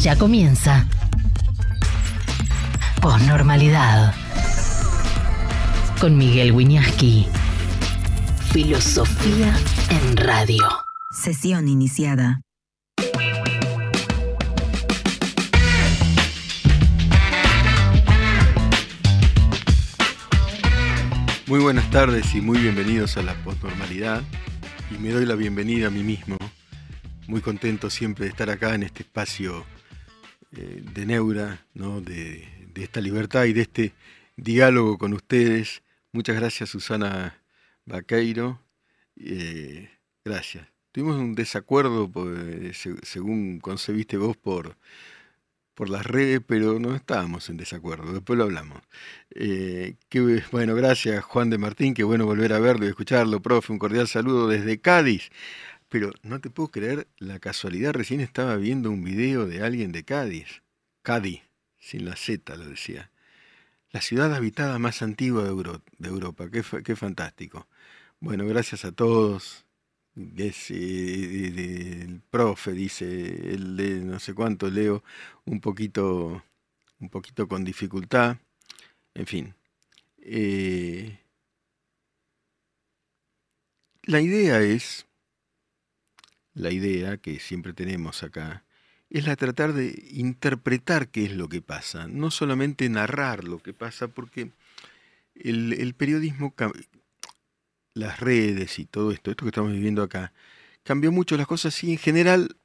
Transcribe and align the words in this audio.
Ya 0.00 0.16
comienza. 0.16 0.86
Posnormalidad. 3.02 4.14
Con 6.00 6.16
Miguel 6.16 6.52
Wiñaski. 6.52 7.26
Filosofía 8.52 9.52
en 9.90 10.16
radio. 10.16 10.62
Sesión 11.10 11.66
iniciada. 11.66 12.40
Muy 21.48 21.58
buenas 21.58 21.90
tardes 21.90 22.36
y 22.36 22.40
muy 22.40 22.58
bienvenidos 22.58 23.16
a 23.16 23.22
la 23.22 23.34
posnormalidad. 23.42 24.22
Y 24.92 24.98
me 24.98 25.10
doy 25.10 25.26
la 25.26 25.34
bienvenida 25.34 25.88
a 25.88 25.90
mí 25.90 26.04
mismo. 26.04 26.36
Muy 27.26 27.40
contento 27.40 27.90
siempre 27.90 28.26
de 28.26 28.30
estar 28.30 28.48
acá 28.48 28.76
en 28.76 28.84
este 28.84 29.02
espacio 29.02 29.66
eh, 30.52 30.82
de 30.94 31.06
Neura, 31.06 31.66
¿no? 31.74 32.00
de, 32.00 32.48
esta 32.74 33.00
libertad 33.00 33.44
y 33.46 33.52
de 33.52 33.62
este 33.62 33.92
diálogo 34.36 34.98
con 34.98 35.12
ustedes. 35.12 35.82
Muchas 36.12 36.36
gracias 36.36 36.70
Susana 36.70 37.42
Vaqueiro. 37.84 38.60
Eh, 39.16 39.90
gracias. 40.24 40.68
Tuvimos 40.92 41.16
un 41.16 41.34
desacuerdo, 41.34 42.08
eh, 42.36 42.72
según 43.02 43.58
concebiste 43.58 44.16
vos, 44.16 44.36
por 44.36 44.76
por 45.78 45.90
las 45.90 46.04
redes, 46.04 46.40
pero 46.44 46.80
no 46.80 46.96
estábamos 46.96 47.48
en 47.50 47.56
desacuerdo, 47.56 48.12
después 48.12 48.36
lo 48.36 48.42
hablamos. 48.42 48.82
Bueno, 50.50 50.74
gracias 50.74 51.24
Juan 51.24 51.50
de 51.50 51.58
Martín, 51.58 51.94
qué 51.94 52.02
bueno 52.02 52.26
volver 52.26 52.52
a 52.52 52.58
verlo 52.58 52.84
y 52.84 52.88
escucharlo, 52.88 53.40
profe, 53.40 53.72
un 53.72 53.78
cordial 53.78 54.08
saludo 54.08 54.48
desde 54.48 54.80
Cádiz. 54.80 55.30
Pero 55.88 56.12
no 56.22 56.40
te 56.40 56.50
puedo 56.50 56.70
creer 56.70 57.08
la 57.18 57.38
casualidad, 57.38 57.92
recién 57.92 58.20
estaba 58.20 58.56
viendo 58.56 58.90
un 58.90 59.04
video 59.04 59.46
de 59.46 59.62
alguien 59.62 59.92
de 59.92 60.04
Cádiz, 60.04 60.62
Cádiz, 61.02 61.42
sin 61.78 62.04
la 62.04 62.16
Z 62.16 62.56
lo 62.56 62.66
decía. 62.68 63.10
La 63.90 64.02
ciudad 64.02 64.34
habitada 64.34 64.78
más 64.78 65.00
antigua 65.02 65.44
de, 65.44 65.80
de 65.98 66.08
Europa, 66.08 66.50
qué, 66.50 66.62
qué 66.84 66.96
fantástico. 66.96 67.66
Bueno, 68.20 68.46
gracias 68.46 68.84
a 68.84 68.92
todos, 68.92 69.64
es 70.36 70.70
el 70.70 72.20
profe, 72.30 72.72
dice, 72.72 73.54
el 73.54 73.76
de 73.76 74.00
no 74.00 74.18
sé 74.18 74.34
cuánto 74.34 74.70
leo, 74.70 75.02
un 75.44 75.60
poquito, 75.60 76.42
un 77.00 77.08
poquito 77.08 77.48
con 77.48 77.64
dificultad, 77.64 78.38
en 79.14 79.26
fin. 79.26 79.54
Eh, 80.18 81.18
la 84.02 84.20
idea 84.20 84.60
es, 84.60 85.06
la 86.58 86.70
idea 86.70 87.16
que 87.16 87.38
siempre 87.40 87.72
tenemos 87.72 88.22
acá, 88.22 88.64
es 89.10 89.26
la 89.26 89.36
tratar 89.36 89.72
de 89.72 90.08
interpretar 90.10 91.08
qué 91.08 91.24
es 91.24 91.32
lo 91.32 91.48
que 91.48 91.62
pasa, 91.62 92.06
no 92.08 92.30
solamente 92.30 92.88
narrar 92.88 93.44
lo 93.44 93.58
que 93.60 93.72
pasa, 93.72 94.08
porque 94.08 94.50
el, 95.34 95.94
periodismo 95.94 96.54
las 97.94 98.20
redes 98.20 98.78
y 98.78 98.84
todo 98.84 99.12
esto, 99.12 99.30
esto 99.30 99.44
que 99.44 99.50
estamos 99.50 99.72
viviendo 99.72 100.02
acá, 100.02 100.32
cambió 100.82 101.10
mucho 101.10 101.36
las 101.36 101.46
cosas 101.46 101.82
y 101.84 101.92
en 101.92 101.98
general 101.98 102.56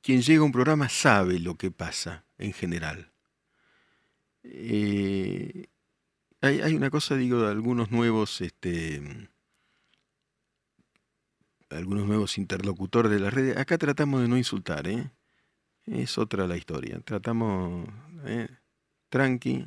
quien 0.00 0.22
llega 0.22 0.40
a 0.40 0.44
un 0.44 0.52
programa 0.52 0.88
sabe 0.88 1.38
lo 1.38 1.56
que 1.56 1.70
pasa, 1.70 2.24
en 2.38 2.52
general. 2.52 3.10
Eh, 4.42 5.66
hay, 6.40 6.74
una 6.74 6.90
cosa, 6.90 7.16
digo, 7.16 7.40
de 7.40 7.50
algunos 7.50 7.90
nuevos, 7.90 8.42
este, 8.42 9.00
algunos 11.74 12.06
nuevos 12.06 12.38
interlocutores 12.38 13.10
de 13.10 13.20
las 13.20 13.32
redes. 13.34 13.56
Acá 13.56 13.78
tratamos 13.78 14.22
de 14.22 14.28
no 14.28 14.36
insultar, 14.36 14.86
¿eh? 14.88 15.10
Es 15.86 16.18
otra 16.18 16.46
la 16.46 16.56
historia. 16.56 17.00
Tratamos, 17.00 17.86
¿eh? 18.26 18.48
tranqui, 19.10 19.66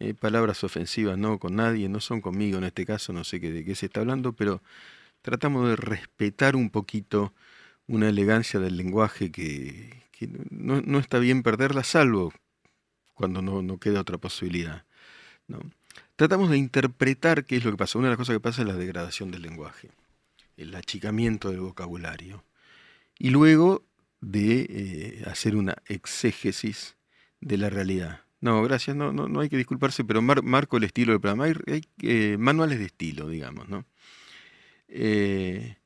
eh, 0.00 0.14
palabras 0.14 0.62
ofensivas 0.62 1.18
no 1.18 1.38
con 1.38 1.56
nadie, 1.56 1.88
no 1.88 2.00
son 2.00 2.20
conmigo 2.20 2.58
en 2.58 2.64
este 2.64 2.86
caso, 2.86 3.12
no 3.12 3.24
sé 3.24 3.40
de 3.40 3.64
qué 3.64 3.74
se 3.74 3.86
está 3.86 4.00
hablando, 4.00 4.32
pero 4.32 4.62
tratamos 5.22 5.68
de 5.68 5.76
respetar 5.76 6.54
un 6.54 6.70
poquito 6.70 7.34
una 7.88 8.08
elegancia 8.08 8.60
del 8.60 8.76
lenguaje 8.76 9.32
que, 9.32 10.04
no, 10.50 10.98
está 10.98 11.18
bien 11.18 11.42
perderla, 11.42 11.82
salvo 11.82 12.32
cuando 13.14 13.42
no, 13.42 13.78
queda 13.78 14.00
otra 14.00 14.18
posibilidad. 14.18 14.84
¿no? 15.48 15.60
Tratamos 16.16 16.50
de 16.50 16.58
interpretar 16.58 17.44
qué 17.44 17.56
es 17.56 17.64
lo 17.64 17.72
que 17.72 17.76
pasa. 17.76 17.98
Una 17.98 18.08
de 18.08 18.12
las 18.12 18.18
cosas 18.18 18.36
que 18.36 18.40
pasa 18.40 18.62
es 18.62 18.68
la 18.68 18.74
degradación 18.74 19.30
del 19.30 19.42
lenguaje, 19.42 19.90
el 20.58 20.74
achicamiento 20.74 21.50
del 21.50 21.60
vocabulario. 21.60 22.44
Y 23.18 23.30
luego 23.30 23.84
de 24.20 24.66
eh, 24.68 25.24
hacer 25.26 25.56
una 25.56 25.76
exégesis 25.86 26.96
de 27.40 27.56
la 27.56 27.70
realidad. 27.70 28.22
No, 28.40 28.62
gracias, 28.62 28.94
no, 28.96 29.12
no, 29.12 29.28
no 29.28 29.40
hay 29.40 29.48
que 29.48 29.56
disculparse, 29.56 30.04
pero 30.04 30.20
marco 30.22 30.76
el 30.76 30.84
estilo 30.84 31.12
del 31.12 31.20
programa. 31.20 31.44
Hay, 31.44 31.82
eh, 32.02 32.36
manuales 32.38 32.78
de 32.78 32.86
estilo, 32.86 33.28
digamos, 33.28 33.68
¿no? 33.68 33.84
Eh, 34.88 35.76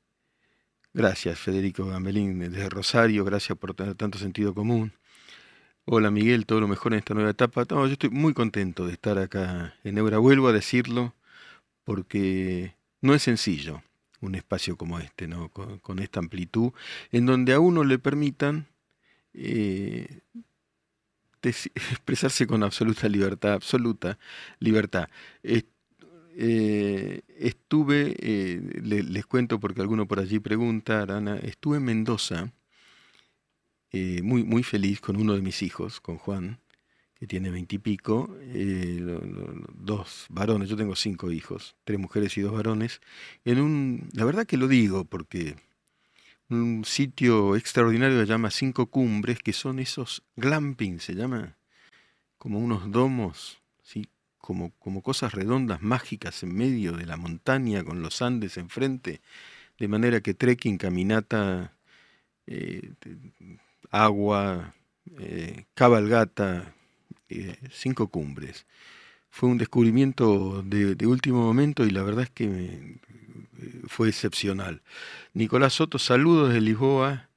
gracias, 0.92 1.38
Federico 1.38 1.86
Gambelín, 1.86 2.38
desde 2.38 2.68
Rosario, 2.68 3.24
gracias 3.24 3.56
por 3.58 3.74
tener 3.74 3.94
tanto 3.94 4.18
sentido 4.18 4.54
común. 4.54 4.92
Hola 5.84 6.10
Miguel, 6.10 6.46
todo 6.46 6.60
lo 6.60 6.68
mejor 6.68 6.92
en 6.92 7.00
esta 7.00 7.14
nueva 7.14 7.30
etapa. 7.30 7.64
yo 7.68 7.86
estoy 7.86 8.10
muy 8.10 8.34
contento 8.34 8.86
de 8.86 8.92
estar 8.92 9.18
acá 9.18 9.74
en 9.82 9.98
Eura. 9.98 10.18
Vuelvo 10.18 10.48
a 10.48 10.52
decirlo 10.52 11.14
porque 11.84 12.76
no 13.00 13.14
es 13.14 13.22
sencillo 13.22 13.82
un 14.22 14.34
espacio 14.34 14.76
como 14.76 14.98
este, 14.98 15.26
¿no? 15.28 15.50
con, 15.50 15.98
esta 15.98 16.20
amplitud, 16.20 16.72
en 17.10 17.26
donde 17.26 17.52
a 17.52 17.60
uno 17.60 17.84
le 17.84 17.98
permitan 17.98 18.66
eh, 19.34 20.20
expresarse 21.42 22.46
con 22.46 22.62
absoluta 22.62 23.08
libertad, 23.08 23.52
absoluta 23.52 24.18
libertad. 24.60 25.08
Eh, 25.42 27.20
estuve, 27.36 28.16
eh, 28.18 28.60
les 28.82 29.26
cuento 29.26 29.60
porque 29.60 29.82
alguno 29.82 30.06
por 30.06 30.20
allí 30.20 30.38
pregunta, 30.38 31.02
Arana, 31.02 31.36
estuve 31.36 31.76
en 31.76 31.84
Mendoza, 31.84 32.52
muy, 33.92 34.42
muy 34.42 34.62
feliz 34.62 35.00
con 35.00 35.16
uno 35.16 35.34
de 35.34 35.42
mis 35.42 35.62
hijos, 35.62 36.00
con 36.00 36.16
Juan, 36.16 36.61
tiene 37.26 37.50
veintipico, 37.50 38.36
dos 39.74 40.26
varones, 40.28 40.68
yo 40.68 40.76
tengo 40.76 40.96
cinco 40.96 41.30
hijos, 41.30 41.76
tres 41.84 41.98
mujeres 41.98 42.36
y 42.36 42.40
dos 42.40 42.52
varones, 42.52 43.00
en 43.44 43.60
un, 43.60 44.08
la 44.12 44.24
verdad 44.24 44.46
que 44.46 44.56
lo 44.56 44.68
digo 44.68 45.04
porque 45.04 45.56
un 46.52 46.84
sitio 46.84 47.56
extraordinario 47.56 48.18
que 48.18 48.26
se 48.26 48.32
llama 48.32 48.50
Cinco 48.50 48.86
Cumbres, 48.86 49.38
que 49.38 49.52
son 49.52 49.78
esos 49.78 50.22
glamping, 50.36 51.00
se 51.00 51.14
llama, 51.14 51.56
como 52.38 52.58
unos 52.58 52.90
domos, 52.90 53.60
¿sí? 53.82 54.08
como, 54.38 54.72
como 54.78 55.02
cosas 55.02 55.32
redondas, 55.32 55.82
mágicas 55.82 56.42
en 56.42 56.54
medio 56.54 56.92
de 56.92 57.06
la 57.06 57.16
montaña, 57.16 57.84
con 57.84 58.02
los 58.02 58.22
Andes 58.22 58.56
enfrente, 58.56 59.20
de 59.78 59.88
manera 59.88 60.20
que 60.20 60.34
trekking, 60.34 60.78
caminata, 60.78 61.74
eh, 62.46 62.92
agua, 63.90 64.74
eh, 65.18 65.64
cabalgata, 65.74 66.74
eh, 67.40 67.58
cinco 67.70 68.08
cumbres. 68.08 68.66
Fue 69.30 69.48
un 69.48 69.58
descubrimiento 69.58 70.62
de, 70.62 71.06
último 71.06 71.42
momento 71.42 71.84
y 71.86 71.90
la 71.90 72.02
verdad 72.02 72.24
es 72.24 72.30
que 72.30 72.48
me, 72.48 73.00
fue 73.88 74.08
excepcional. 74.08 74.82
Nicolás 75.34 75.74
Soto, 75.74 75.98
saludos 75.98 76.52
de 76.52 76.60
Lisboa 76.60 77.28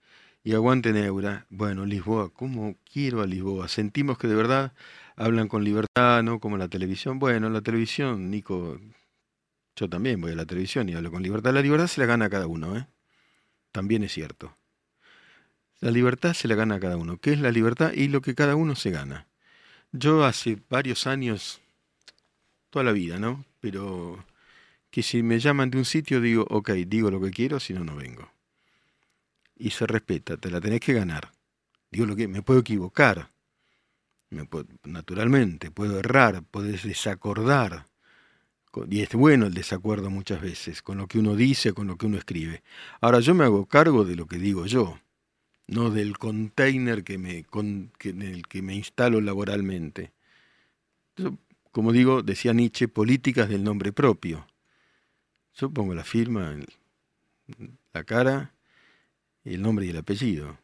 y 0.44 0.54
aguante 0.54 0.94
Neura. 0.94 1.46
Bueno, 1.50 1.86
Lisboa, 1.86 2.30
¿cómo 2.34 2.76
quiero 2.92 3.22
a 3.22 3.28
Lisboa? 3.28 3.68
Sentimos 3.70 4.18
que 4.18 4.28
de 4.28 4.36
verdad 4.36 4.74
hablan 5.16 5.48
con 5.48 5.64
libertad, 5.64 6.24
¿no? 6.24 6.40
Como 6.40 6.58
la 6.58 6.68
televisión. 6.68 7.20
Bueno, 7.20 7.50
la 7.50 7.62
televisión, 7.62 8.30
Nico, 8.30 8.80
yo 9.76 9.90
también 9.90 10.22
voy 10.22 10.32
a 10.32 10.36
la 10.36 10.46
televisión 10.46 10.90
y 10.90 10.96
hablo 10.96 11.12
con 11.12 11.24
libertad. 11.24 11.54
La 11.54 11.62
libertad 11.62 11.88
se 11.88 12.02
la 12.02 12.08
gana 12.08 12.26
a 12.26 12.30
cada 12.30 12.48
uno, 12.48 12.78
¿eh? 12.78 12.88
También 13.72 14.04
es 14.04 14.14
cierto. 14.14 14.58
La 15.82 15.92
libertad 15.92 16.34
se 16.34 16.48
la 16.48 16.56
gana 16.56 16.76
a 16.76 16.80
cada 16.80 16.98
uno. 16.98 17.18
¿Qué 17.18 17.34
es 17.34 17.40
la 17.40 17.52
libertad? 17.52 17.92
Y 17.94 18.08
lo 18.08 18.22
que 18.22 18.36
cada 18.36 18.56
uno 18.56 18.76
se 18.76 18.92
gana. 18.92 19.28
Yo 19.98 20.26
hace 20.26 20.58
varios 20.70 21.08
años, 21.08 21.62
toda 22.70 22.84
la 22.84 22.92
vida, 22.92 23.18
¿no? 23.18 23.46
Pero 23.62 24.26
que 24.92 25.02
si 25.04 25.24
me 25.24 25.40
llaman 25.40 25.72
de 25.72 25.78
un 25.78 25.86
sitio 25.86 26.20
digo, 26.20 26.46
ok, 26.50 26.72
digo 26.88 27.10
lo 27.10 27.22
que 27.22 27.32
quiero, 27.32 27.62
si 27.62 27.74
no, 27.74 27.86
no 27.86 27.96
vengo. 27.96 28.30
Y 29.56 29.70
se 29.70 29.88
respeta, 29.88 30.36
te 30.36 30.52
la 30.52 30.60
tenés 30.60 30.82
que 30.82 30.94
ganar. 30.94 31.32
Digo 31.92 32.06
lo 32.06 32.16
que, 32.16 32.28
me 32.28 32.42
puedo 32.42 32.60
equivocar, 32.60 33.30
me 34.30 34.48
naturalmente, 34.84 35.72
puedo 35.72 36.00
errar, 36.00 36.44
puedes 36.44 36.84
desacordar. 36.84 37.86
Y 38.90 39.02
es 39.02 39.14
bueno 39.14 39.46
el 39.46 39.54
desacuerdo 39.54 40.10
muchas 40.10 40.42
veces, 40.42 40.82
con 40.82 40.98
lo 40.98 41.08
que 41.08 41.20
uno 41.20 41.38
dice, 41.38 41.72
con 41.72 41.88
lo 41.88 41.98
que 41.98 42.06
uno 42.06 42.18
escribe. 42.18 42.64
Ahora 43.00 43.22
yo 43.22 43.34
me 43.34 43.46
hago 43.46 43.66
cargo 43.66 44.04
de 44.04 44.18
lo 44.18 44.28
que 44.28 44.38
digo 44.40 44.66
yo, 44.66 45.00
no 45.68 45.90
del 45.90 46.18
container 46.18 47.04
que 47.04 47.18
me, 47.18 47.44
con, 47.44 47.92
que, 47.98 48.10
en 48.10 48.22
el 48.22 48.48
que 48.48 48.62
me 48.62 48.76
instalo 48.76 49.22
laboralmente. 49.22 50.12
como 51.72 51.92
digo, 51.92 52.22
decía 52.22 52.54
Nietzsche, 52.54 52.88
políticas 52.88 53.50
del 53.50 53.64
nombre 53.64 53.92
propio. 53.92 54.48
Yo 55.56 55.70
pongo 55.70 55.94
la 55.94 56.04
firma, 56.04 56.56
la 57.94 58.04
cara, 58.04 58.54
el 59.44 59.62
nombre 59.62 59.86
y 59.86 59.90
el 59.90 59.98
apellido. 59.98 60.58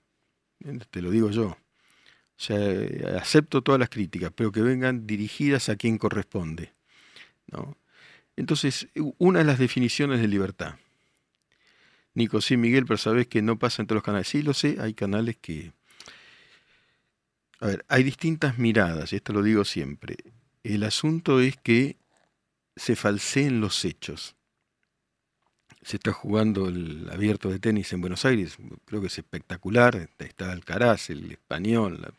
Te 0.91 1.01
lo 1.01 1.11
digo 1.11 1.31
yo. 1.31 1.47
O 1.47 2.43
sea, 2.43 2.57
acepto 3.19 3.61
todas 3.61 3.79
las 3.79 3.89
críticas, 3.89 4.31
pero 4.35 4.51
que 4.51 4.61
vengan 4.61 5.05
dirigidas 5.05 5.69
a 5.69 5.75
quien 5.75 5.97
corresponde. 5.97 6.73
¿no? 7.47 7.77
Entonces, 8.35 8.87
una 9.17 9.39
de 9.39 9.45
las 9.45 9.59
definiciones 9.59 10.21
de 10.21 10.27
libertad. 10.27 10.75
Nico, 12.13 12.41
sí, 12.41 12.57
Miguel, 12.57 12.85
pero 12.85 12.97
sabes 12.97 13.27
que 13.27 13.41
no 13.41 13.57
pasa 13.57 13.81
en 13.81 13.87
todos 13.87 13.97
los 13.97 14.03
canales. 14.03 14.27
Sí, 14.27 14.41
lo 14.41 14.53
sé, 14.53 14.77
hay 14.79 14.93
canales 14.93 15.37
que... 15.37 15.71
A 17.59 17.67
ver, 17.67 17.85
hay 17.87 18.03
distintas 18.03 18.57
miradas, 18.57 19.13
y 19.13 19.17
esto 19.17 19.33
lo 19.33 19.43
digo 19.43 19.63
siempre. 19.65 20.17
El 20.63 20.83
asunto 20.83 21.39
es 21.39 21.57
que 21.57 21.97
se 22.75 22.95
falseen 22.95 23.61
los 23.61 23.85
hechos. 23.85 24.35
Se 25.83 25.97
está 25.97 26.11
jugando 26.11 26.67
el 26.67 27.09
abierto 27.11 27.49
de 27.49 27.59
tenis 27.59 27.91
en 27.93 28.01
Buenos 28.01 28.25
Aires, 28.25 28.57
creo 28.85 29.01
que 29.01 29.07
es 29.07 29.17
espectacular, 29.17 30.09
está 30.19 30.51
Alcaraz, 30.51 31.09
el 31.09 31.31
español, 31.31 32.13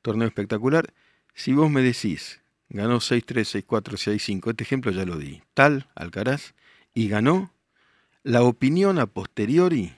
torneo 0.00 0.28
espectacular. 0.28 0.92
Si 1.34 1.52
vos 1.52 1.70
me 1.70 1.82
decís, 1.82 2.40
ganó 2.68 3.00
6-3, 3.00 3.66
6-4, 3.66 4.40
6-5, 4.40 4.50
este 4.50 4.64
ejemplo 4.64 4.90
ya 4.90 5.04
lo 5.04 5.18
di, 5.18 5.42
tal 5.52 5.88
Alcaraz, 5.94 6.54
y 6.94 7.08
ganó, 7.08 7.52
la 8.26 8.42
opinión 8.42 8.98
a 8.98 9.06
posteriori 9.06 9.94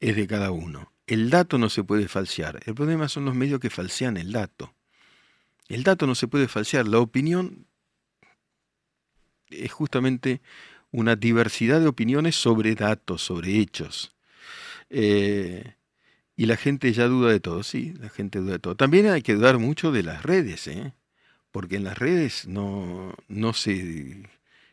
es 0.00 0.16
de 0.16 0.26
cada 0.26 0.50
uno. 0.50 0.92
El 1.06 1.30
dato 1.30 1.56
no 1.56 1.70
se 1.70 1.84
puede 1.84 2.08
falsear. 2.08 2.58
El 2.66 2.74
problema 2.74 3.08
son 3.08 3.26
los 3.26 3.36
medios 3.36 3.60
que 3.60 3.70
falsean 3.70 4.16
el 4.16 4.32
dato. 4.32 4.74
El 5.68 5.84
dato 5.84 6.08
no 6.08 6.16
se 6.16 6.26
puede 6.26 6.48
falsear. 6.48 6.88
La 6.88 6.98
opinión 6.98 7.68
es 9.50 9.70
justamente 9.70 10.40
una 10.90 11.14
diversidad 11.14 11.78
de 11.78 11.86
opiniones 11.86 12.34
sobre 12.34 12.74
datos, 12.74 13.22
sobre 13.22 13.56
hechos. 13.56 14.16
Eh, 14.90 15.76
y 16.34 16.46
la 16.46 16.56
gente 16.56 16.92
ya 16.92 17.06
duda 17.06 17.30
de 17.30 17.38
todo, 17.38 17.62
sí, 17.62 17.94
la 18.00 18.08
gente 18.08 18.40
duda 18.40 18.54
de 18.54 18.58
todo. 18.58 18.74
También 18.74 19.06
hay 19.06 19.22
que 19.22 19.34
dudar 19.34 19.58
mucho 19.58 19.92
de 19.92 20.02
las 20.02 20.24
redes, 20.24 20.66
¿eh? 20.66 20.92
porque 21.52 21.76
en 21.76 21.84
las 21.84 21.98
redes 21.98 22.48
no, 22.48 23.14
no 23.28 23.52
se 23.52 24.28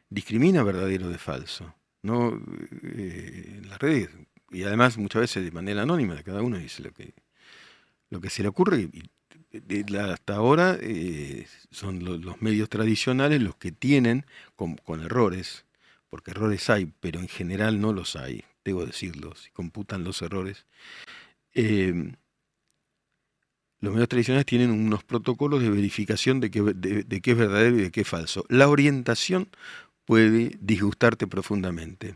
discrimina 0.10 0.64
verdadero 0.64 1.10
de 1.10 1.18
falso. 1.18 1.76
No, 2.02 2.40
eh, 2.84 3.62
las 3.68 3.80
redes, 3.80 4.10
y 4.52 4.64
además 4.64 4.98
muchas 4.98 5.22
veces 5.22 5.44
de 5.44 5.52
manera 5.52 5.82
anónima, 5.82 6.22
cada 6.24 6.42
uno 6.42 6.58
dice 6.58 6.84
lo 6.84 6.92
que, 6.92 7.14
lo 8.10 8.22
que 8.22 8.30
se 8.30 8.44
le 8.44 8.50
ocurre. 8.50 8.90
Hasta 10.12 10.36
ahora 10.36 10.78
eh, 10.82 11.48
son 11.72 12.04
los, 12.04 12.42
medios 12.42 12.70
tradicionales 12.70 13.42
los 13.42 13.56
que 13.56 13.72
tienen, 13.72 14.26
con, 14.56 14.78
errores, 15.02 15.66
porque 16.10 16.32
errores 16.32 16.70
hay, 16.70 16.92
pero 17.00 17.20
en 17.20 17.28
general 17.28 17.82
no 17.82 17.92
los 17.94 18.16
hay, 18.16 18.44
debo 18.64 18.86
decirlo, 18.86 19.36
si 19.36 19.50
computan 19.52 20.04
los 20.04 20.22
errores. 20.22 20.66
Eh, 21.54 22.14
los 23.80 23.94
medios 23.94 24.10
tradicionales 24.10 24.46
tienen 24.46 24.72
unos 24.72 25.04
protocolos 25.04 25.62
de 25.62 25.70
verificación 25.70 26.40
de, 26.40 26.52
que, 26.52 26.62
de 26.62 27.22
qué 27.22 27.32
es 27.32 27.38
verdadero 27.38 27.78
y 27.78 27.82
de 27.84 27.92
qué 27.92 28.02
es 28.02 28.08
falso. 28.08 28.46
La 28.50 28.68
orientación 28.68 29.50
puede 30.06 30.58
disgustarte 30.60 31.28
profundamente. 31.28 32.16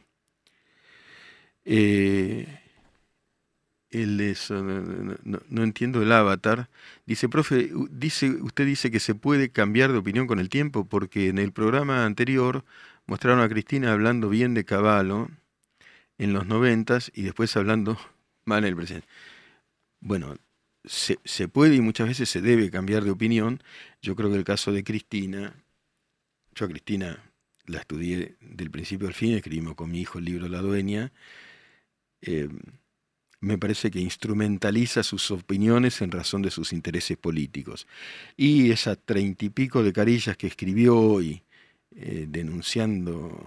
Eh, 1.65 2.47
no, 3.91 5.63
entiendo 5.63 6.01
el 6.01 6.11
avatar. 6.11 6.69
Dice, 7.05 7.27
profe, 7.29 7.71
dice, 7.91 8.29
usted 8.41 8.65
dice 8.65 8.91
que 8.91 8.99
se 8.99 9.15
puede 9.15 9.49
cambiar 9.51 9.91
de 9.91 9.97
opinión 9.97 10.27
con 10.27 10.39
el 10.39 10.49
tiempo, 10.49 10.85
porque 10.85 11.29
en 11.29 11.39
el 11.39 11.51
programa 11.51 12.05
anterior 12.05 12.63
mostraron 13.07 13.41
a 13.41 13.49
Cristina 13.49 13.91
hablando 13.91 14.29
bien 14.29 14.53
de 14.53 14.65
Caballo 14.65 15.29
en 16.17 16.33
los 16.33 16.45
noventas 16.45 17.11
y 17.15 17.23
después 17.23 17.55
hablando 17.57 17.97
mal 18.45 18.63
en 18.63 18.69
el 18.69 18.75
presente. 18.75 19.07
Bueno, 20.01 20.35
se, 20.85 21.19
se 21.25 21.47
puede 21.47 21.75
y 21.75 21.81
muchas 21.81 22.07
veces 22.07 22.29
se 22.29 22.41
debe 22.41 22.71
cambiar 22.71 23.03
de 23.03 23.11
opinión. 23.11 23.61
Yo 24.01 24.15
creo 24.15 24.29
que 24.29 24.37
el 24.37 24.43
caso 24.43 24.71
de 24.71 24.83
Cristina, 24.83 25.55
yo 26.55 26.65
a 26.65 26.69
Cristina 26.69 27.28
la 27.69 27.79
estudié 27.79 28.35
del 28.41 28.71
principio 28.71 29.07
al 29.07 29.13
fin, 29.13 29.33
escribimos 29.35 29.75
con 29.75 29.91
mi 29.91 30.01
hijo 30.01 30.19
el 30.19 30.25
libro 30.25 30.47
La 30.47 30.61
Dueña, 30.61 31.11
eh, 32.21 32.49
me 33.41 33.57
parece 33.57 33.89
que 33.89 33.99
instrumentaliza 33.99 35.03
sus 35.03 35.31
opiniones 35.31 36.01
en 36.01 36.11
razón 36.11 36.41
de 36.41 36.51
sus 36.51 36.73
intereses 36.73 37.17
políticos. 37.17 37.87
Y 38.35 38.71
esas 38.71 38.97
treinta 39.05 39.45
y 39.45 39.49
pico 39.49 39.81
de 39.81 39.93
carillas 39.93 40.35
que 40.35 40.47
escribió 40.47 40.97
hoy, 40.97 41.43
eh, 41.95 42.25
denunciando 42.27 43.39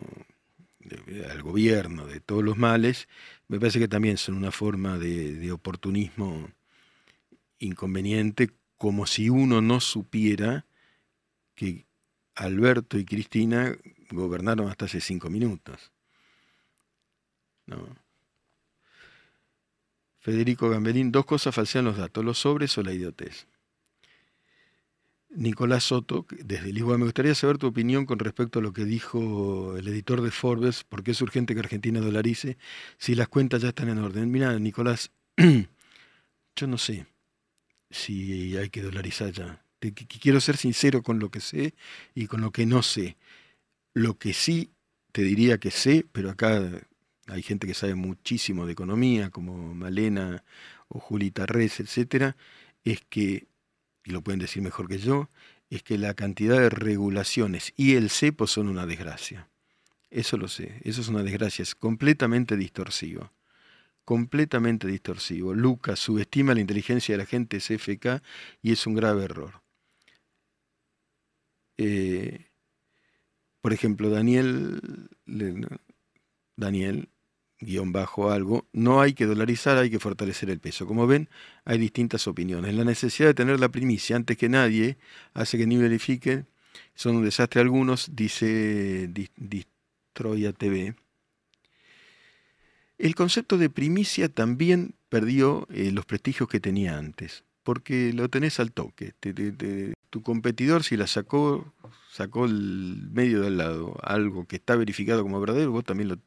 al 1.30 1.42
gobierno 1.42 2.06
de 2.06 2.20
todos 2.20 2.42
los 2.42 2.56
males, 2.56 3.06
me 3.48 3.60
parece 3.60 3.78
que 3.78 3.88
también 3.88 4.16
son 4.16 4.34
una 4.34 4.50
forma 4.50 4.98
de 4.98 5.52
oportunismo 5.52 6.48
inconveniente, 7.58 8.50
como 8.78 9.06
si 9.06 9.28
uno 9.28 9.60
no 9.60 9.78
supiera 9.80 10.66
que 11.54 11.86
Alberto 12.34 12.98
y 12.98 13.04
Cristina 13.04 13.76
gobernaron 14.20 14.68
hasta 14.68 14.84
hace 14.84 15.00
cinco 15.00 15.30
minutos. 15.30 15.92
Federico 20.20 20.68
Gambelín, 20.68 21.10
dos 21.10 21.24
cosas 21.24 21.54
falsean 21.54 21.84
los 21.84 21.96
datos, 21.96 22.24
los 22.24 22.38
sobres 22.38 22.76
o 22.78 22.82
la 22.82 22.92
idiotez. 22.92 23.46
Nicolás 25.34 25.84
Soto, 25.84 26.26
desde 26.44 26.72
Lisboa, 26.72 26.98
me 26.98 27.04
gustaría 27.04 27.34
saber 27.34 27.56
tu 27.56 27.66
opinión 27.66 28.04
con 28.04 28.18
respecto 28.18 28.58
a 28.58 28.62
lo 28.62 28.72
que 28.72 28.84
dijo 28.84 29.76
el 29.78 29.88
editor 29.88 30.20
de 30.20 30.30
Forbes, 30.30 30.84
porque 30.84 31.12
es 31.12 31.22
urgente 31.22 31.54
que 31.54 31.60
Argentina 31.60 32.00
dolarice 32.00 32.58
si 32.98 33.14
las 33.14 33.28
cuentas 33.28 33.62
ya 33.62 33.68
están 33.68 33.88
en 33.88 33.98
orden. 33.98 34.30
Mira, 34.30 34.58
Nicolás, 34.58 35.10
yo 36.56 36.66
no 36.66 36.76
sé 36.76 37.06
si 37.90 38.56
hay 38.56 38.68
que 38.68 38.82
dolarizar 38.82 39.32
ya. 39.32 39.64
quiero 40.20 40.40
ser 40.40 40.58
sincero 40.58 41.02
con 41.02 41.18
lo 41.18 41.30
que 41.30 41.40
sé 41.40 41.74
y 42.14 42.26
con 42.26 42.42
lo 42.42 42.50
que 42.50 42.66
no 42.66 42.82
sé. 42.82 43.16
Lo 43.94 44.18
que 44.18 44.32
sí 44.32 44.72
te 45.12 45.22
diría 45.22 45.58
que 45.58 45.70
sé, 45.70 46.06
pero 46.12 46.30
acá 46.30 46.60
hay 47.26 47.42
gente 47.42 47.66
que 47.66 47.74
sabe 47.74 47.94
muchísimo 47.94 48.66
de 48.66 48.72
economía, 48.72 49.30
como 49.30 49.74
Malena 49.74 50.44
o 50.88 50.98
Julita 50.98 51.46
Res, 51.46 51.80
etcétera, 51.80 52.36
es 52.84 53.02
que, 53.08 53.46
y 54.04 54.10
lo 54.10 54.22
pueden 54.22 54.40
decir 54.40 54.62
mejor 54.62 54.88
que 54.88 54.98
yo, 54.98 55.28
es 55.70 55.82
que 55.82 55.98
la 55.98 56.14
cantidad 56.14 56.58
de 56.58 56.70
regulaciones 56.70 57.72
y 57.76 57.94
el 57.94 58.10
cepo 58.10 58.46
son 58.46 58.68
una 58.68 58.86
desgracia. 58.86 59.48
Eso 60.10 60.36
lo 60.36 60.48
sé, 60.48 60.80
eso 60.84 61.00
es 61.00 61.08
una 61.08 61.22
desgracia, 61.22 61.62
es 61.62 61.74
completamente 61.74 62.56
distorsivo. 62.56 63.32
Completamente 64.04 64.86
distorsivo. 64.86 65.54
Lucas 65.54 65.98
subestima 65.98 66.54
la 66.54 66.60
inteligencia 66.60 67.14
de 67.14 67.18
la 67.18 67.26
gente 67.26 67.58
CFK 67.58 68.22
y 68.60 68.72
es 68.72 68.86
un 68.86 68.94
grave 68.94 69.24
error. 69.24 69.62
Eh, 71.78 72.51
por 73.62 73.72
ejemplo, 73.72 74.10
Daniel, 74.10 75.08
Daniel, 76.56 77.08
guion 77.60 77.92
bajo 77.92 78.30
algo, 78.30 78.66
no 78.72 79.00
hay 79.00 79.14
que 79.14 79.24
dolarizar, 79.24 79.78
hay 79.78 79.88
que 79.88 80.00
fortalecer 80.00 80.50
el 80.50 80.58
peso. 80.58 80.86
Como 80.86 81.06
ven, 81.06 81.28
hay 81.64 81.78
distintas 81.78 82.26
opiniones. 82.26 82.74
La 82.74 82.84
necesidad 82.84 83.28
de 83.28 83.34
tener 83.34 83.60
la 83.60 83.70
primicia 83.70 84.16
antes 84.16 84.36
que 84.36 84.48
nadie 84.48 84.98
hace 85.32 85.56
que 85.56 85.66
ni 85.66 85.76
verifique, 85.76 86.44
son 86.94 87.16
un 87.16 87.24
desastre 87.24 87.60
algunos, 87.60 88.10
dice 88.14 89.08
Distroya 89.36 90.52
TV. 90.52 90.96
El 92.98 93.14
concepto 93.14 93.58
de 93.58 93.70
primicia 93.70 94.28
también 94.28 94.94
perdió 95.08 95.68
eh, 95.70 95.92
los 95.92 96.04
prestigios 96.04 96.48
que 96.48 96.60
tenía 96.60 96.98
antes, 96.98 97.44
porque 97.62 98.12
lo 98.12 98.28
tenés 98.28 98.58
al 98.58 98.72
toque. 98.72 99.14
tu 100.10 100.22
competidor, 100.22 100.82
si 100.82 100.96
la 100.96 101.06
sacó, 101.06 101.72
sacó 102.12 102.44
el 102.44 103.08
medio 103.10 103.40
de 103.40 103.46
al 103.46 103.56
lado, 103.56 103.96
algo 104.02 104.46
que 104.46 104.56
está 104.56 104.76
verificado 104.76 105.22
como 105.22 105.40
verdadero, 105.40 105.72
vos 105.72 105.84
también 105.84 106.10
lo, 106.10 106.18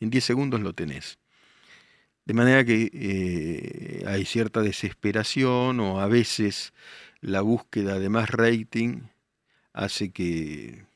en 0.00 0.10
10 0.10 0.24
segundos 0.24 0.62
lo 0.62 0.72
tenés. 0.74 1.18
De 2.24 2.32
manera 2.32 2.64
que 2.64 2.90
eh, 2.94 4.04
hay 4.06 4.24
cierta 4.24 4.62
desesperación 4.62 5.80
o 5.80 6.00
a 6.00 6.06
veces 6.06 6.72
la 7.20 7.42
búsqueda 7.42 7.98
de 7.98 8.08
más 8.08 8.30
rating 8.30 9.02
hace 9.74 10.12
que 10.12 10.86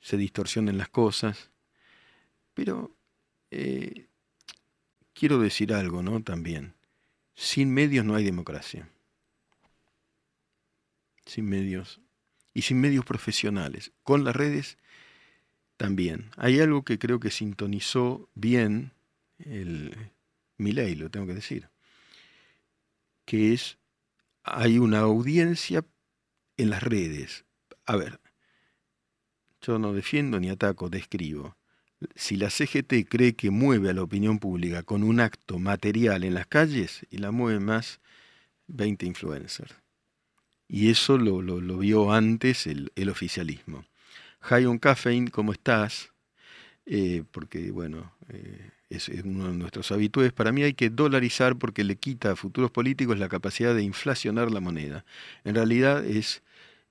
se 0.00 0.16
distorsionen 0.16 0.78
las 0.78 0.88
cosas. 0.88 1.50
Pero 2.54 2.96
eh, 3.50 4.06
quiero 5.12 5.38
decir 5.38 5.74
algo, 5.74 6.02
¿no? 6.02 6.22
También. 6.22 6.74
Sin 7.34 7.74
medios 7.74 8.06
no 8.06 8.14
hay 8.14 8.24
democracia. 8.24 8.88
Sin 11.26 11.46
medios 11.50 12.01
y 12.54 12.62
sin 12.62 12.80
medios 12.80 13.04
profesionales. 13.04 13.92
Con 14.02 14.24
las 14.24 14.36
redes 14.36 14.78
también. 15.76 16.30
Hay 16.36 16.60
algo 16.60 16.84
que 16.84 16.98
creo 16.98 17.18
que 17.20 17.30
sintonizó 17.30 18.28
bien 18.34 18.92
el 19.38 19.96
ley, 20.58 20.94
lo 20.94 21.10
tengo 21.10 21.26
que 21.26 21.34
decir, 21.34 21.68
que 23.24 23.52
es, 23.52 23.78
hay 24.44 24.78
una 24.78 25.00
audiencia 25.00 25.84
en 26.56 26.70
las 26.70 26.82
redes. 26.82 27.44
A 27.84 27.96
ver, 27.96 28.20
yo 29.60 29.78
no 29.78 29.92
defiendo 29.92 30.38
ni 30.38 30.50
ataco, 30.50 30.88
describo. 30.88 31.56
Si 32.14 32.36
la 32.36 32.50
CGT 32.50 33.08
cree 33.08 33.34
que 33.34 33.50
mueve 33.50 33.90
a 33.90 33.92
la 33.92 34.02
opinión 34.02 34.38
pública 34.38 34.82
con 34.82 35.04
un 35.04 35.20
acto 35.20 35.58
material 35.58 36.24
en 36.24 36.34
las 36.34 36.46
calles 36.46 37.06
y 37.10 37.18
la 37.18 37.30
mueve 37.30 37.60
más 37.60 38.00
20 38.66 39.06
influencers. 39.06 39.81
Y 40.72 40.88
eso 40.88 41.18
lo, 41.18 41.60
vio 41.76 42.12
antes 42.12 42.66
el, 42.66 42.90
oficialismo. 43.10 43.84
Hayon 44.40 44.78
Caffeine, 44.78 45.30
¿cómo 45.30 45.52
estás? 45.52 46.12
Eh, 46.86 47.24
porque, 47.30 47.70
bueno, 47.70 48.14
eh, 48.30 48.70
es, 48.88 49.10
uno 49.22 49.48
de 49.48 49.54
nuestros 49.58 49.92
habitudes. 49.92 50.32
Para 50.32 50.50
mí 50.50 50.62
hay 50.62 50.72
que 50.72 50.88
dolarizar 50.88 51.56
porque 51.56 51.84
le 51.84 51.96
quita 51.96 52.30
a 52.30 52.36
futuros 52.36 52.70
políticos 52.70 53.18
la 53.18 53.28
capacidad 53.28 53.74
de 53.74 53.82
inflacionar 53.82 54.50
la 54.50 54.60
moneda. 54.60 55.04
En 55.44 55.56
realidad 55.56 56.06
es 56.06 56.42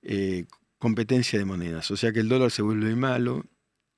eh, 0.02 0.44
competencia 0.78 1.36
de 1.36 1.44
monedas. 1.44 1.90
O 1.90 1.96
sea 1.96 2.12
que 2.12 2.20
el 2.20 2.28
dólar 2.28 2.52
se 2.52 2.62
vuelve 2.62 2.94
malo. 2.94 3.46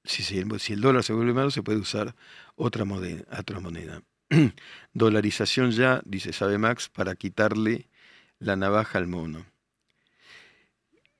Si, 0.02 0.22
si 0.22 0.38
el 0.72 0.80
dólar 0.80 1.04
se 1.04 1.12
vuelve 1.12 1.34
malo, 1.34 1.50
se 1.50 1.62
puede 1.62 1.78
usar 1.78 2.14
otra 2.56 2.86
moneda. 2.86 3.24
Otra 3.38 3.60
moneda. 3.60 4.02
Dolarización 4.94 5.72
ya, 5.72 6.00
dice 6.06 6.32
Sabe 6.32 6.56
Max, 6.56 6.88
para 6.88 7.16
quitarle 7.16 7.90
la 8.38 8.56
navaja 8.56 8.96
al 8.96 9.08
mono. 9.08 9.44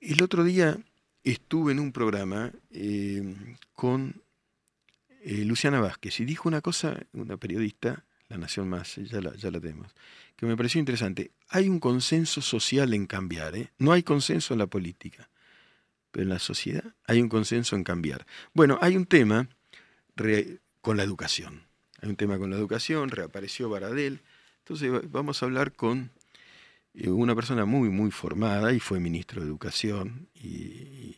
El 0.04 0.23
otro 0.23 0.44
día 0.44 0.76
estuve 1.23 1.73
en 1.73 1.80
un 1.80 1.90
programa 1.90 2.52
eh, 2.70 3.25
con 3.73 4.20
eh, 5.23 5.46
Luciana 5.46 5.80
Vázquez 5.80 6.20
y 6.20 6.26
dijo 6.26 6.46
una 6.46 6.61
cosa, 6.61 7.00
una 7.14 7.38
periodista, 7.38 8.04
La 8.28 8.37
Nación 8.37 8.68
Más, 8.68 8.96
ya 8.96 9.23
la, 9.23 9.34
ya 9.34 9.50
la 9.50 9.61
tenemos, 9.61 9.94
que 10.37 10.44
me 10.44 10.58
pareció 10.58 10.78
interesante. 10.78 11.30
Hay 11.49 11.70
un 11.70 11.80
consenso 11.80 12.42
social 12.42 12.92
en 12.92 13.06
cambiar, 13.06 13.56
¿eh? 13.56 13.70
no 13.78 13.92
hay 13.92 14.02
consenso 14.02 14.52
en 14.52 14.58
la 14.58 14.66
política, 14.66 15.30
pero 16.11 16.25
en 16.25 16.28
la 16.28 16.38
sociedad 16.38 16.84
hay 17.06 17.23
un 17.23 17.30
consenso 17.30 17.75
en 17.75 17.82
cambiar. 17.82 18.26
Bueno, 18.52 18.78
hay 18.82 18.99
un 18.99 19.06
tema 19.06 19.49
con 20.82 20.99
la 20.99 21.02
educación. 21.02 21.62
Hay 22.02 22.11
un 22.11 22.16
tema 22.16 22.38
con 22.38 22.50
la 22.50 22.56
educación, 22.56 23.08
reapareció 23.08 23.70
Baradel. 23.70 24.20
Entonces 24.58 25.11
vamos 25.11 25.42
a 25.42 25.46
hablar 25.46 25.73
con 25.73 26.11
una 27.06 27.34
persona 27.34 27.64
muy, 27.64 27.88
muy 27.88 28.10
formada 28.10 28.72
y 28.72 28.80
fue 28.80 29.00
ministro 29.00 29.40
de 29.42 29.48
Educación 29.48 30.28
y, 30.34 31.16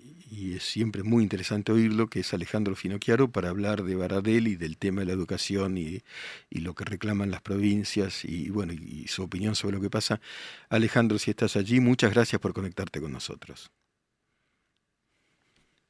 es 0.54 0.62
siempre 0.62 1.02
muy 1.02 1.22
interesante 1.22 1.72
oírlo, 1.72 2.08
que 2.08 2.20
es 2.20 2.32
Alejandro 2.32 2.76
Finocchiaro, 2.76 3.30
para 3.30 3.48
hablar 3.48 3.82
de 3.82 3.96
Baradel 3.96 4.48
y 4.48 4.56
del 4.56 4.78
tema 4.78 5.00
de 5.00 5.06
la 5.06 5.12
educación 5.12 5.76
y, 5.76 6.02
lo 6.50 6.74
que 6.74 6.84
reclaman 6.84 7.30
las 7.30 7.42
provincias 7.42 8.24
y, 8.24 8.48
bueno, 8.50 8.72
y 8.72 9.06
su 9.08 9.22
opinión 9.24 9.54
sobre 9.54 9.76
lo 9.76 9.82
que 9.82 9.90
pasa. 9.90 10.20
Alejandro, 10.68 11.18
si 11.18 11.30
estás 11.30 11.56
allí, 11.56 11.80
muchas 11.80 12.12
gracias 12.12 12.40
por 12.40 12.52
conectarte 12.52 13.00
con 13.00 13.12
nosotros. 13.12 13.70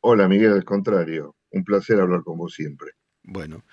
Hola 0.00 0.28
Miguel, 0.28 0.52
al 0.52 0.64
contrario, 0.64 1.34
un 1.50 1.64
placer 1.64 2.00
hablar 2.00 2.22
con 2.22 2.38
vos 2.38 2.54
siempre. 2.54 2.92
Bueno, 3.24 3.64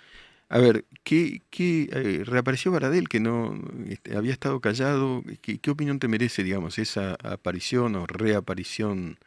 a 0.54 0.60
ver, 0.60 0.86
¿qué, 1.04 1.42
eh, 1.58 2.22
reapareció 2.24 2.72
Baradel 2.72 3.10
que 3.10 3.20
no 3.20 3.60
este, 3.88 4.16
había 4.16 4.32
estado 4.34 4.60
callado? 4.60 5.24
¿Qué, 5.42 5.72
opinión 5.72 5.98
te 5.98 6.08
merece, 6.08 6.44
digamos, 6.44 6.78
esa 6.78 7.16
aparición 7.24 7.96
o 7.96 8.06
reaparición 8.06 9.18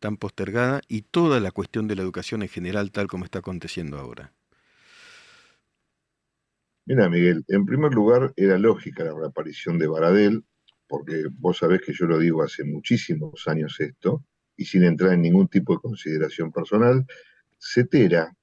tan 0.00 0.16
postergada 0.16 0.80
y 0.88 1.02
toda 1.02 1.38
la 1.38 1.52
cuestión 1.52 1.86
de 1.86 1.94
la 1.94 2.02
educación 2.02 2.42
en 2.42 2.48
general 2.48 2.90
tal 2.90 3.06
como 3.06 3.24
está 3.24 3.38
aconteciendo 3.38 3.96
ahora? 3.96 4.32
Mira, 6.84 7.08
Miguel, 7.08 7.44
en 7.46 7.64
primer 7.64 7.94
lugar 7.94 8.32
era 8.34 8.58
lógica 8.58 9.04
la 9.04 9.14
reaparición 9.14 9.78
de 9.78 9.86
Baradel, 9.86 10.44
porque 10.88 11.26
vos 11.38 11.58
sabés 11.58 11.82
que 11.82 11.92
yo 11.92 12.06
lo 12.06 12.18
digo 12.18 12.42
hace 12.42 12.64
muchísimos 12.64 13.46
años 13.46 13.78
esto, 13.78 14.24
y 14.56 14.64
sin 14.64 14.82
entrar 14.82 15.12
en 15.12 15.22
ningún 15.22 15.46
tipo 15.46 15.74
de 15.74 15.80
consideración 15.80 16.50
personal, 16.50 17.06
Cetera 17.56 18.34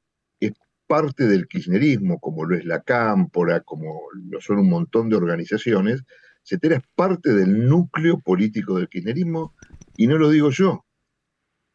parte 0.89 1.27
del 1.27 1.47
kirchnerismo, 1.47 2.19
como 2.19 2.45
lo 2.45 2.57
es 2.57 2.65
la 2.65 2.81
Cámpora, 2.81 3.59
como 3.59 4.07
lo 4.11 4.41
son 4.41 4.57
un 4.57 4.69
montón 4.71 5.07
de 5.07 5.17
organizaciones, 5.17 6.03
CETERA 6.43 6.77
es 6.77 6.83
parte 6.95 7.31
del 7.31 7.67
núcleo 7.67 8.19
político 8.19 8.75
del 8.75 8.89
kirchnerismo, 8.89 9.53
y 9.95 10.07
no 10.07 10.17
lo 10.17 10.31
digo 10.31 10.49
yo. 10.49 10.83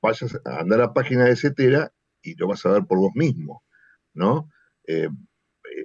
Vas 0.02 0.20
a 0.24 0.58
andar 0.58 0.80
a 0.80 0.86
la 0.86 0.92
página 0.92 1.26
de 1.26 1.36
CETERA 1.36 1.92
y 2.22 2.34
lo 2.34 2.48
vas 2.48 2.66
a 2.66 2.72
ver 2.72 2.86
por 2.86 2.98
vos 2.98 3.12
mismo, 3.14 3.62
¿no? 4.14 4.50
Eh, 4.84 5.08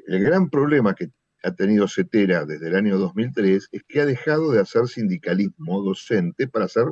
el 0.08 0.24
gran 0.24 0.50
problema 0.50 0.96
que 0.96 1.12
ha 1.44 1.54
tenido 1.54 1.88
CETERA 1.88 2.46
desde 2.46 2.70
el 2.70 2.76
año 2.76 2.98
2003 2.98 3.70
es 3.72 3.84
que 3.88 4.02
ha 4.02 4.08
dejado 4.08 4.52
de 4.52 4.60
hacer 4.60 4.88
sindicalismo 4.88 5.84
docente 5.84 6.48
para 6.48 6.66
hacer 6.66 6.86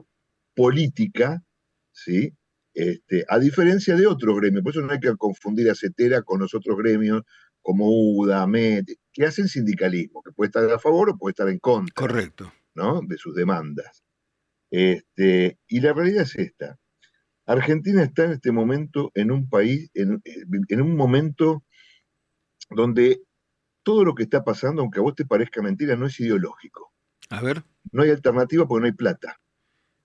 política, 0.55 1.43
¿sí? 1.91 2.35
Este, 2.79 3.25
a 3.27 3.39
diferencia 3.39 3.95
de 3.95 4.05
otros 4.05 4.37
gremios, 4.37 4.61
por 4.61 4.71
eso 4.71 4.81
no 4.81 4.91
hay 4.91 4.99
que 4.99 5.17
confundir 5.17 5.67
a 5.67 5.73
CETERA 5.73 6.21
con 6.21 6.39
los 6.41 6.53
otros 6.53 6.77
gremios 6.77 7.23
como 7.59 7.87
UDA, 7.89 8.45
MET, 8.45 8.85
que 9.11 9.25
hacen 9.25 9.47
sindicalismo, 9.47 10.21
que 10.21 10.31
puede 10.31 10.49
estar 10.49 10.69
a 10.69 10.77
favor 10.77 11.09
o 11.09 11.17
puede 11.17 11.31
estar 11.31 11.49
en 11.49 11.57
contra 11.57 11.95
Correcto. 11.95 12.53
¿no? 12.75 13.01
de 13.01 13.17
sus 13.17 13.33
demandas. 13.33 14.03
Este, 14.69 15.57
y 15.67 15.79
la 15.79 15.93
realidad 15.93 16.21
es 16.21 16.35
esta. 16.35 16.77
Argentina 17.47 18.03
está 18.03 18.25
en 18.25 18.33
este 18.33 18.51
momento 18.51 19.09
en 19.15 19.31
un 19.31 19.49
país, 19.49 19.89
en, 19.95 20.21
en 20.23 20.81
un 20.81 20.95
momento 20.95 21.63
donde 22.69 23.23
todo 23.81 24.05
lo 24.05 24.13
que 24.13 24.21
está 24.21 24.43
pasando, 24.43 24.83
aunque 24.83 24.99
a 24.99 25.01
vos 25.01 25.15
te 25.15 25.25
parezca 25.25 25.63
mentira, 25.63 25.95
no 25.95 26.05
es 26.05 26.19
ideológico. 26.19 26.93
A 27.31 27.41
ver. 27.41 27.63
No 27.91 28.03
hay 28.03 28.11
alternativa 28.11 28.67
porque 28.67 28.81
no 28.81 28.85
hay 28.85 28.93
plata. 28.93 29.39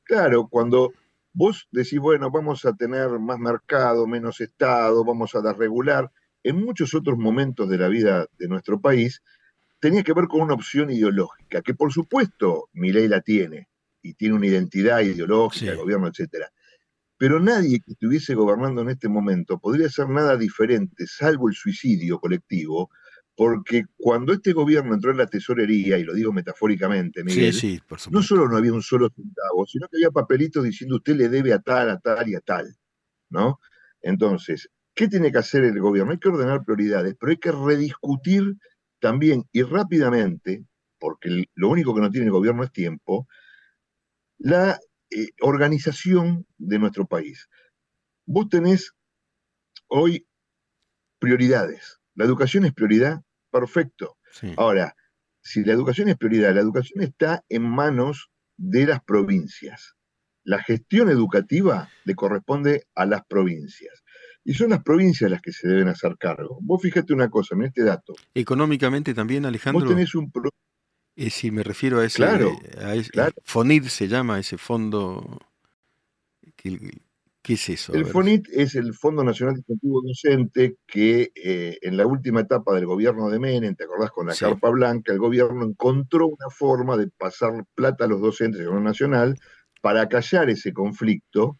Claro, 0.05 0.49
cuando 0.49 0.95
Vos 1.35 1.67
decís, 1.71 1.99
bueno, 1.99 2.31
vamos 2.31 2.65
a 2.65 2.75
tener 2.75 3.09
más 3.19 3.39
mercado, 3.39 4.07
menos 4.07 4.41
Estado, 4.41 5.05
vamos 5.05 5.35
a 5.35 5.41
desregular. 5.41 6.11
En 6.43 6.63
muchos 6.63 6.95
otros 6.95 7.17
momentos 7.17 7.69
de 7.69 7.79
la 7.79 7.89
vida 7.89 8.27
de 8.39 8.49
nuestro 8.49 8.81
país 8.81 9.23
tenía 9.81 10.03
que 10.03 10.13
ver 10.13 10.29
con 10.29 10.43
una 10.43 10.55
opción 10.55 10.91
ideológica, 10.91 11.63
que 11.63 11.75
por 11.75 11.93
supuesto 11.93 12.69
mi 12.73 12.93
ley 12.93 13.09
la 13.09 13.21
tiene, 13.21 13.69
y 14.03 14.15
tiene 14.15 14.35
una 14.35 14.47
identidad 14.47 15.01
ideológica, 15.01 15.73
el 15.73 15.79
gobierno, 15.79 16.09
etcétera. 16.09 16.53
Pero 17.17 17.41
nadie 17.41 17.81
que 17.81 17.93
estuviese 17.93 18.35
gobernando 18.35 18.83
en 18.83 18.91
este 18.91 19.09
momento 19.09 19.59
podría 19.59 19.87
hacer 19.87 20.09
nada 20.09 20.37
diferente, 20.37 21.07
salvo 21.07 21.49
el 21.49 21.55
suicidio 21.55 22.19
colectivo, 22.19 22.91
porque 23.35 23.85
cuando 23.97 24.33
este 24.33 24.53
gobierno 24.53 24.95
entró 24.95 25.11
en 25.11 25.17
la 25.17 25.27
tesorería, 25.27 25.99
y 25.99 26.05
lo 26.05 26.15
digo 26.15 26.33
metafóricamente, 26.33 27.25
Miguel, 27.25 27.55
no 28.11 28.23
solo 28.23 28.49
no 28.49 28.57
había 28.57 28.73
un 28.73 28.83
solo 28.83 29.09
centavo, 29.09 29.67
sino 29.67 29.89
que 29.89 29.97
había 29.97 30.11
papelitos 30.11 30.65
diciendo 30.65 30.97
usted 30.97 31.17
le 31.17 31.29
debe 31.29 31.53
a 31.53 31.59
tal, 31.59 31.91
a 31.91 31.99
tal 31.99 32.29
y 32.29 32.35
a 32.35 32.41
tal, 32.41 32.77
¿no? 33.31 33.59
Entonces, 34.03 34.69
¿qué 34.95 35.09
tiene 35.09 35.33
que 35.33 35.39
hacer 35.39 35.65
el 35.65 35.81
gobierno? 35.81 36.13
Hay 36.13 36.19
que 36.19 36.29
ordenar 36.29 36.65
prioridades, 36.65 37.15
pero 37.19 37.31
hay 37.31 37.39
que 37.39 37.53
rediscutir 37.53 38.57
también 39.01 39.45
y 39.51 39.63
rápidamente, 39.63 40.65
porque 40.99 41.45
lo 41.55 41.71
único 41.71 41.95
que 41.95 42.03
no 42.03 42.11
tiene 42.11 42.27
el 42.27 42.33
gobierno 42.33 42.65
es 42.65 42.73
tiempo, 42.73 43.27
la 44.39 44.79
eh, 45.11 45.29
organización 45.41 46.47
de 46.59 46.79
nuestro 46.79 47.07
país. 47.07 47.49
Vos 48.27 48.49
tenés 48.49 48.93
hoy 49.89 50.27
prioridades 51.19 52.02
la 52.15 52.25
educación 52.25 52.65
es 52.65 52.73
prioridad, 52.73 53.23
perfecto. 53.51 54.17
Ahora, 54.57 54.95
si 55.41 55.65
la 55.65 55.73
educación 55.73 56.09
es 56.09 56.17
prioridad, 56.17 56.55
la 56.55 56.61
educación 56.61 57.03
está 57.03 57.45
en 57.49 57.63
manos 57.63 58.31
de 58.57 58.87
las 58.87 59.03
provincias. 59.03 59.97
La 60.45 60.63
gestión 60.63 61.09
educativa 61.09 61.89
le 62.05 62.15
corresponde 62.15 62.87
a 62.95 63.07
las 63.07 63.25
provincias. 63.27 64.03
Y 64.45 64.55
son 64.55 64.71
las 64.71 64.83
provincias 64.83 65.31
las 65.31 65.41
que 65.41 65.53
se 65.53 65.69
deben 65.69 65.89
hacer 65.89 66.17
cargo. 66.19 66.59
Vos 66.63 66.83
fíjate 66.83 67.13
una 67.13 67.31
cosa, 67.31 67.55
en 67.55 67.63
este 67.63 67.85
dato. 67.85 68.15
Económicamente 68.35 69.15
también, 69.15 69.47
Alejandro. 69.47 69.85
Vos 69.85 69.89
tenés 69.89 70.15
un... 70.15 70.33
Eh, 71.15 71.31
si 71.31 71.51
me 71.51 71.63
refiero 71.63 72.01
a 72.01 72.07
ese... 72.07 72.17
Claro, 72.17 73.35
FONID 73.45 73.85
se 73.85 74.09
llama 74.09 74.41
ese 74.41 74.59
fondo 74.59 75.39
que, 76.57 76.79
¿Qué 77.43 77.55
es 77.55 77.69
eso? 77.69 77.93
El 77.93 78.07
FONIT 78.07 78.49
es 78.53 78.77
el 78.77 78.95
Fondo 78.95 79.25
Nacional 79.25 79.57
de 79.57 79.61
Incentivo 79.61 80.01
Docente 80.01 80.77
que 80.87 81.33
eh, 81.35 81.77
en 81.83 81.97
la 81.97 82.07
última 82.07 82.41
etapa 82.41 82.73
del 82.73 82.87
gobierno 82.87 83.29
de 83.31 83.41
Menem, 83.41 83.75
¿te 83.75 83.83
acordás 83.83 84.13
con 84.13 84.29
la 84.29 84.37
carpa 84.37 84.71
blanca? 84.71 85.13
El 85.13 85.19
gobierno 85.19 85.65
encontró 85.65 86.29
una 86.29 86.51
forma 86.51 86.97
de 86.97 87.09
pasar 87.09 87.65
plata 87.75 88.05
a 88.05 88.09
los 88.09 88.21
docentes 88.21 88.59
del 88.59 88.69
gobierno 88.69 88.89
nacional 88.89 89.37
para 89.81 90.09
callar 90.09 90.51
ese 90.51 90.73
conflicto. 90.73 91.59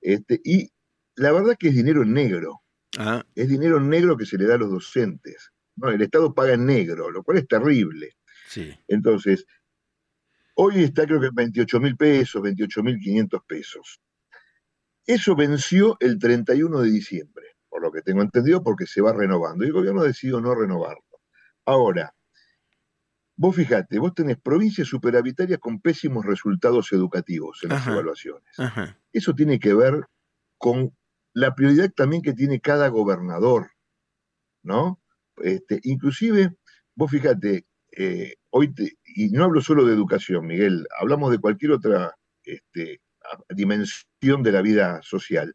Este, 0.00 0.40
y 0.42 0.70
la 1.14 1.30
verdad 1.30 1.56
que 1.56 1.68
es 1.68 1.76
dinero 1.76 2.04
negro. 2.04 2.62
Ah. 2.98 3.24
Es 3.36 3.48
dinero 3.48 3.78
negro 3.78 4.16
que 4.16 4.26
se 4.26 4.36
le 4.36 4.46
da 4.46 4.56
a 4.56 4.58
los 4.58 4.70
docentes. 4.70 5.52
No, 5.76 5.88
el 5.88 6.02
Estado 6.02 6.34
paga 6.34 6.54
en 6.54 6.66
negro, 6.66 7.12
lo 7.12 7.22
cual 7.22 7.38
es 7.38 7.46
terrible. 7.46 8.16
Sí. 8.48 8.74
Entonces, 8.88 9.46
hoy 10.54 10.82
está 10.82 11.06
creo 11.06 11.20
que 11.20 11.28
en 11.28 11.34
28 11.36 11.78
mil 11.78 11.96
pesos, 11.96 12.42
28 12.42 12.82
mil 12.82 12.98
500 12.98 13.40
pesos. 13.46 14.00
Eso 15.06 15.34
venció 15.34 15.96
el 16.00 16.18
31 16.18 16.80
de 16.80 16.90
diciembre, 16.90 17.44
por 17.68 17.82
lo 17.82 17.90
que 17.90 18.02
tengo 18.02 18.22
entendido, 18.22 18.62
porque 18.62 18.86
se 18.86 19.00
va 19.00 19.12
renovando. 19.12 19.64
Y 19.64 19.68
el 19.68 19.72
gobierno 19.72 20.02
decidió 20.02 20.40
no 20.40 20.54
renovarlo. 20.54 21.02
Ahora, 21.64 22.14
vos 23.36 23.56
fijate, 23.56 23.98
vos 23.98 24.14
tenés 24.14 24.38
provincias 24.38 24.88
superavitarias 24.88 25.58
con 25.58 25.80
pésimos 25.80 26.24
resultados 26.24 26.92
educativos 26.92 27.60
en 27.62 27.70
las 27.70 27.86
evaluaciones. 27.86 28.44
Eso 29.12 29.34
tiene 29.34 29.58
que 29.58 29.74
ver 29.74 30.06
con 30.58 30.96
la 31.32 31.54
prioridad 31.54 31.90
también 31.90 32.22
que 32.22 32.34
tiene 32.34 32.60
cada 32.60 32.88
gobernador, 32.88 33.72
¿no? 34.62 35.00
Este, 35.38 35.80
inclusive, 35.82 36.56
vos 36.94 37.10
fíjate, 37.10 37.66
eh, 37.96 38.34
hoy 38.50 38.72
y 39.04 39.30
no 39.30 39.44
hablo 39.44 39.60
solo 39.60 39.84
de 39.84 39.94
educación, 39.94 40.46
Miguel, 40.46 40.86
hablamos 40.98 41.30
de 41.30 41.38
cualquier 41.38 41.72
otra 41.72 42.14
este, 42.44 43.00
dimensión 43.48 44.42
de 44.42 44.52
la 44.52 44.62
vida 44.62 45.00
social. 45.02 45.54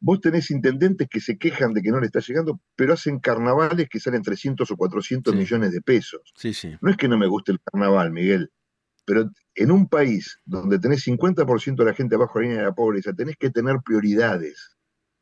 Vos 0.00 0.20
tenés 0.20 0.50
intendentes 0.50 1.08
que 1.08 1.20
se 1.20 1.38
quejan 1.38 1.72
de 1.72 1.80
que 1.80 1.90
no 1.90 2.00
le 2.00 2.06
está 2.06 2.20
llegando, 2.20 2.60
pero 2.76 2.92
hacen 2.92 3.20
carnavales 3.20 3.88
que 3.88 4.00
salen 4.00 4.22
300 4.22 4.70
o 4.70 4.76
400 4.76 5.34
millones 5.34 5.72
de 5.72 5.80
pesos. 5.80 6.20
Sí, 6.36 6.52
sí. 6.52 6.76
No 6.82 6.90
es 6.90 6.96
que 6.96 7.08
no 7.08 7.16
me 7.16 7.26
guste 7.26 7.52
el 7.52 7.60
carnaval, 7.60 8.10
Miguel, 8.10 8.50
pero 9.06 9.30
en 9.54 9.70
un 9.70 9.88
país 9.88 10.40
donde 10.44 10.78
tenés 10.78 11.06
50% 11.06 11.76
de 11.76 11.84
la 11.84 11.94
gente 11.94 12.16
abajo 12.16 12.38
de 12.38 12.44
la 12.44 12.48
línea 12.48 12.62
de 12.62 12.68
la 12.68 12.74
pobreza, 12.74 13.12
tenés 13.12 13.36
que 13.36 13.50
tener 13.50 13.76
prioridades. 13.84 14.76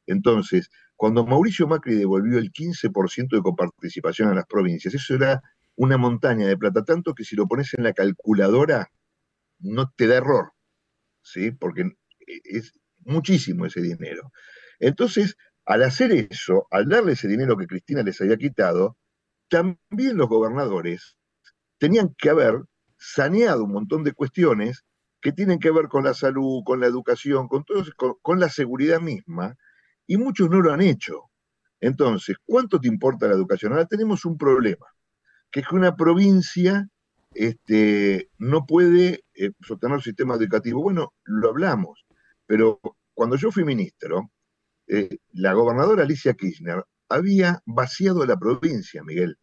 Entonces, 0.06 0.68
cuando 0.96 1.26
Mauricio 1.26 1.66
Macri 1.66 1.94
devolvió 1.94 2.38
el 2.38 2.52
15% 2.52 3.36
de 3.36 3.42
coparticipación 3.42 4.28
a 4.28 4.34
las 4.34 4.46
provincias, 4.46 4.94
eso 4.94 5.14
era 5.14 5.42
una 5.76 5.96
montaña 5.96 6.46
de 6.46 6.56
plata, 6.56 6.84
tanto 6.84 7.14
que 7.14 7.24
si 7.24 7.36
lo 7.36 7.46
pones 7.46 7.74
en 7.74 7.84
la 7.84 7.92
calculadora, 7.92 8.90
no 9.58 9.90
te 9.96 10.06
da 10.06 10.16
error, 10.16 10.51
¿sí? 11.22 11.50
Porque 11.50 11.90
es 12.26 12.72
muchísimo 13.04 13.66
ese 13.66 13.80
dinero. 13.80 14.32
Entonces, 14.78 15.36
al 15.64 15.82
hacer 15.82 16.12
eso, 16.12 16.66
al 16.70 16.88
darle 16.88 17.12
ese 17.12 17.28
dinero 17.28 17.56
que 17.56 17.66
Cristina 17.66 18.02
les 18.02 18.20
había 18.20 18.36
quitado, 18.36 18.96
también 19.48 20.16
los 20.16 20.28
gobernadores 20.28 21.16
tenían 21.78 22.14
que 22.16 22.30
haber 22.30 22.62
saneado 22.98 23.64
un 23.64 23.72
montón 23.72 24.04
de 24.04 24.12
cuestiones 24.12 24.84
que 25.20 25.32
tienen 25.32 25.58
que 25.58 25.70
ver 25.70 25.88
con 25.88 26.04
la 26.04 26.14
salud, 26.14 26.62
con 26.64 26.80
la 26.80 26.86
educación, 26.86 27.48
con, 27.48 27.64
con, 28.22 28.40
la 28.40 28.48
seguridad 28.48 29.00
misma, 29.00 29.56
y 30.06 30.16
muchos 30.16 30.50
no 30.50 30.60
lo 30.60 30.72
han 30.72 30.80
hecho. 30.80 31.30
Entonces, 31.80 32.36
¿cuánto 32.44 32.80
te 32.80 32.88
importa 32.88 33.28
la 33.28 33.34
educación? 33.34 33.72
Ahora 33.72 33.86
tenemos 33.86 34.24
un 34.24 34.36
problema, 34.36 34.86
que 35.50 35.60
es 35.60 35.68
que 35.68 35.76
una 35.76 35.96
provincia 35.96 36.88
este, 37.34 38.30
no 38.38 38.66
puede 38.66 39.24
eh, 39.34 39.50
sostener 39.60 39.96
un 39.96 40.02
sistema 40.02 40.34
educativo. 40.34 40.82
Bueno, 40.82 41.12
lo 41.24 41.50
hablamos, 41.50 42.04
pero 42.46 42.80
cuando 43.14 43.36
yo 43.36 43.50
fui 43.50 43.64
ministro, 43.64 44.30
eh, 44.86 45.18
la 45.32 45.52
gobernadora 45.52 46.02
Alicia 46.02 46.34
Kirchner 46.34 46.84
había 47.08 47.62
vaciado 47.66 48.24
la 48.26 48.36
provincia, 48.36 49.02
Miguel. 49.02 49.38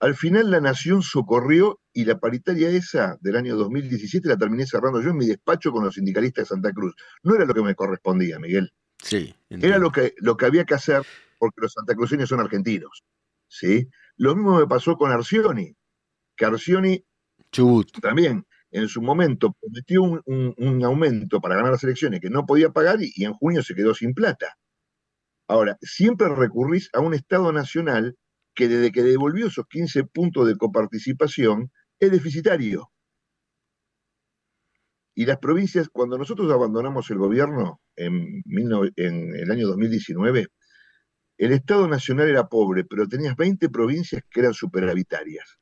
Al 0.00 0.16
final 0.16 0.50
la 0.50 0.60
nación 0.60 1.02
socorrió 1.02 1.80
y 1.92 2.04
la 2.04 2.18
paritaria 2.18 2.70
esa 2.70 3.18
del 3.20 3.36
año 3.36 3.56
2017 3.56 4.28
la 4.28 4.36
terminé 4.36 4.66
cerrando 4.66 5.00
yo 5.00 5.10
en 5.10 5.16
mi 5.16 5.26
despacho 5.26 5.70
con 5.70 5.84
los 5.84 5.94
sindicalistas 5.94 6.44
de 6.44 6.48
Santa 6.48 6.72
Cruz. 6.72 6.94
No 7.22 7.36
era 7.36 7.44
lo 7.44 7.54
que 7.54 7.62
me 7.62 7.74
correspondía, 7.74 8.38
Miguel. 8.40 8.72
Sí. 8.98 9.34
Era 9.48 9.78
lo 9.78 9.92
que, 9.92 10.14
lo 10.18 10.36
que 10.36 10.46
había 10.46 10.64
que 10.64 10.74
hacer 10.74 11.02
porque 11.38 11.60
los 11.60 11.72
santacruceños 11.72 12.28
son 12.28 12.40
argentinos. 12.40 13.04
¿sí? 13.48 13.88
Lo 14.16 14.34
mismo 14.34 14.58
me 14.58 14.66
pasó 14.66 14.96
con 14.96 15.10
Arcioni, 15.10 15.76
que 16.36 16.44
Arcioni 16.44 17.04
también 18.00 18.46
en 18.70 18.88
su 18.88 19.02
momento 19.02 19.54
prometió 19.60 20.02
un, 20.02 20.84
aumento 20.84 21.40
para 21.40 21.56
ganar 21.56 21.72
las 21.72 21.84
elecciones 21.84 22.20
que 22.20 22.30
no 22.30 22.46
podía 22.46 22.70
pagar 22.70 22.98
y, 23.02 23.24
en 23.24 23.34
junio 23.34 23.62
se 23.62 23.74
quedó 23.74 23.94
sin 23.94 24.14
plata. 24.14 24.56
Ahora, 25.46 25.76
siempre 25.82 26.28
recurrís 26.34 26.88
a 26.94 27.00
un 27.00 27.12
Estado 27.14 27.52
nacional 27.52 28.16
que 28.54 28.68
desde 28.68 28.92
que 28.92 29.02
devolvió 29.02 29.48
esos 29.48 29.66
15 29.68 30.04
puntos 30.04 30.46
de 30.46 30.56
coparticipación 30.56 31.70
es 32.00 32.10
deficitario. 32.10 32.90
Y 35.14 35.26
las 35.26 35.38
provincias, 35.38 35.90
cuando 35.90 36.16
nosotros 36.16 36.50
abandonamos 36.50 37.10
el 37.10 37.18
gobierno 37.18 37.82
en, 37.96 38.42
en 38.46 39.34
el 39.36 39.50
año 39.50 39.68
2019, 39.68 40.46
el 41.36 41.52
Estado 41.52 41.86
Nacional 41.88 42.28
era 42.28 42.48
pobre, 42.48 42.84
pero 42.84 43.06
tenías 43.06 43.36
20 43.36 43.68
provincias 43.68 44.22
que 44.30 44.40
eran 44.40 44.54
superavitarias. 44.54 45.58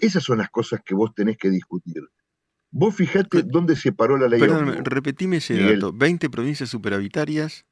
Esas 0.00 0.22
son 0.22 0.38
las 0.38 0.50
cosas 0.50 0.80
que 0.84 0.94
vos 0.94 1.14
tenés 1.14 1.36
que 1.36 1.50
discutir. 1.50 2.02
Vos 2.70 2.94
fijate 2.94 3.42
dónde 3.42 3.76
se 3.76 3.92
paró 3.92 4.16
la 4.16 4.28
ley. 4.28 4.40
Perdón, 4.40 4.84
repetime 4.84 5.38
ese 5.38 5.58
dato. 5.58 5.92
20 5.92 6.28
provincias 6.28 6.68
superavitarias 6.68 7.64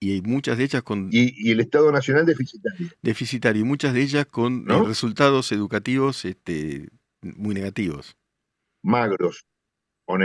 y 0.00 0.20
muchas 0.22 0.58
de 0.58 0.64
ellas 0.64 0.82
con... 0.82 1.08
Y, 1.10 1.50
el 1.50 1.60
Estado 1.60 1.90
Nacional 1.90 2.26
deficitario. 2.26 2.88
Deficitario, 3.02 3.62
y 3.62 3.64
muchas 3.64 3.94
de 3.94 4.02
ellas 4.02 4.26
con 4.26 4.66
eh, 4.68 4.82
resultados 4.84 5.52
educativos 5.52 6.24
este, 6.24 6.88
muy 7.22 7.54
negativos. 7.54 8.16
Magros, 8.82 9.46
o 10.04 10.18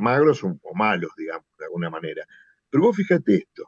magros 0.00 0.42
o, 0.42 0.58
malos, 0.74 1.10
digamos, 1.16 1.46
de 1.58 1.64
alguna 1.66 1.90
manera. 1.90 2.26
Pero 2.70 2.84
vos 2.84 2.96
fíjate 2.96 3.36
esto. 3.36 3.64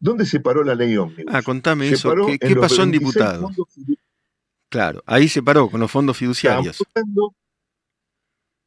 ¿Dónde 0.00 0.26
se 0.26 0.40
paró 0.40 0.64
la 0.64 0.74
ley 0.74 0.96
ómnibus? 0.96 1.32
Ah, 1.32 1.42
contame 1.42 1.88
eso. 1.88 2.12
¿Qué, 2.40 2.56
pasó 2.56 2.82
en 2.82 2.90
diputados? 2.90 3.52
Claro, 4.72 5.02
ahí 5.04 5.28
se 5.28 5.42
paró 5.42 5.68
con 5.70 5.80
los 5.80 5.90
fondos 5.90 6.16
fiduciarios 6.16 6.82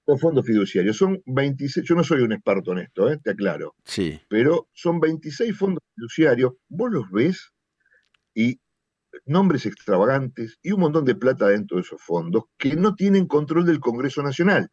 los 0.08 0.22
fondos 0.22 0.46
fiduciarios. 0.46 0.98
Son 0.98 1.22
26, 1.26 1.88
yo 1.88 1.96
no 1.96 2.04
soy 2.04 2.22
un 2.22 2.34
experto 2.34 2.72
en 2.74 2.80
esto, 2.80 3.12
¿eh? 3.12 3.20
te 3.24 3.32
aclaro. 3.32 3.76
Sí. 3.84 4.20
Pero 4.30 4.70
son 4.74 5.00
26 5.00 5.58
fondos 5.58 5.84
fiduciarios, 5.96 6.54
vos 6.70 6.91
los 6.91 7.10
ves 7.12 7.54
y 8.34 8.60
nombres 9.26 9.65
extravagantes 9.65 10.60
y 10.62 10.72
un 10.72 10.82
montón 10.82 11.06
de 11.06 11.15
plata 11.15 11.48
dentro 11.48 11.78
de 11.78 11.82
esos 11.82 12.02
fondos 12.02 12.44
que 12.58 12.76
no 12.76 12.96
tienen 12.96 13.28
control 13.28 13.65
del 13.65 13.80
Congreso 13.80 14.22
Nacional. 14.22 14.70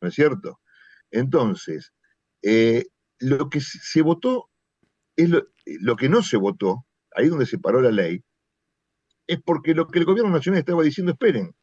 ¿No 0.00 0.08
es 0.08 0.14
cierto? 0.14 0.60
Entonces, 1.10 1.92
eh, 2.42 2.84
lo 3.18 3.48
que 3.48 3.60
se 3.60 4.02
votó 4.02 4.50
es 5.16 5.30
lo, 5.30 5.42
lo 5.64 5.96
que 5.96 6.08
no 6.08 6.22
se 6.22 6.36
votó, 6.36 6.86
ahí 7.14 7.28
donde 7.28 7.46
se 7.46 7.58
paró 7.58 7.80
la 7.80 7.90
ley, 7.90 8.22
es 9.26 9.40
porque 9.42 9.74
lo 9.74 9.88
que 9.88 9.98
el 9.98 10.04
gobierno 10.04 10.30
nacional 10.30 10.60
estaba 10.60 10.82
diciendo, 10.82 11.12
esperen, 11.12 11.54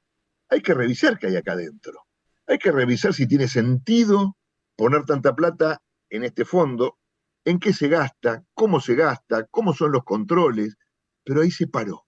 hay 0.50 0.62
que 0.62 0.74
revisar 0.74 1.18
qué 1.18 1.28
hay 1.28 1.36
acá 1.36 1.54
adentro. 1.54 2.02
Hay 2.48 2.58
que 2.58 2.72
revisar 2.72 3.14
si 3.14 3.28
tiene 3.28 3.48
sentido 3.48 4.38
poner 4.76 5.06
tanta 5.06 5.34
plata 5.36 5.82
en 6.10 6.24
este 6.24 6.46
fondo, 6.46 6.98
en 7.46 7.60
qué 7.60 7.74
se 7.74 7.88
gasta, 7.88 8.44
cómo 8.54 8.80
se 8.80 8.96
gasta, 8.96 9.46
cómo 9.48 9.74
son 9.74 9.92
los 9.92 10.04
controles, 10.04 10.76
pero 11.24 11.42
ahí 11.42 11.52
se 11.52 11.68
paró. 11.68 12.06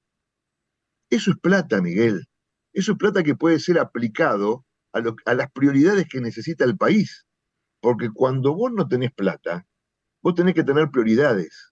Eso 1.09 1.31
es 1.31 1.37
plata, 1.37 1.81
Miguel. 1.81 2.25
Eso 2.73 2.93
es 2.93 2.97
plata 2.97 3.23
que 3.23 3.35
puede 3.35 3.59
ser 3.59 3.79
aplicado 3.79 4.65
a, 4.93 5.01
a 5.25 5.33
las 5.33 5.51
prioridades 5.51 6.07
que 6.09 6.19
necesita 6.19 6.65
el 6.65 6.77
país. 6.77 7.25
Porque 7.79 8.09
cuando 8.13 8.53
vos 8.53 8.71
no 8.73 8.87
tenés 8.87 9.13
plata, 9.13 9.65
vos 10.21 10.35
tenés 10.35 10.55
que 10.55 10.63
tener 10.63 10.89
prioridades. 10.89 11.71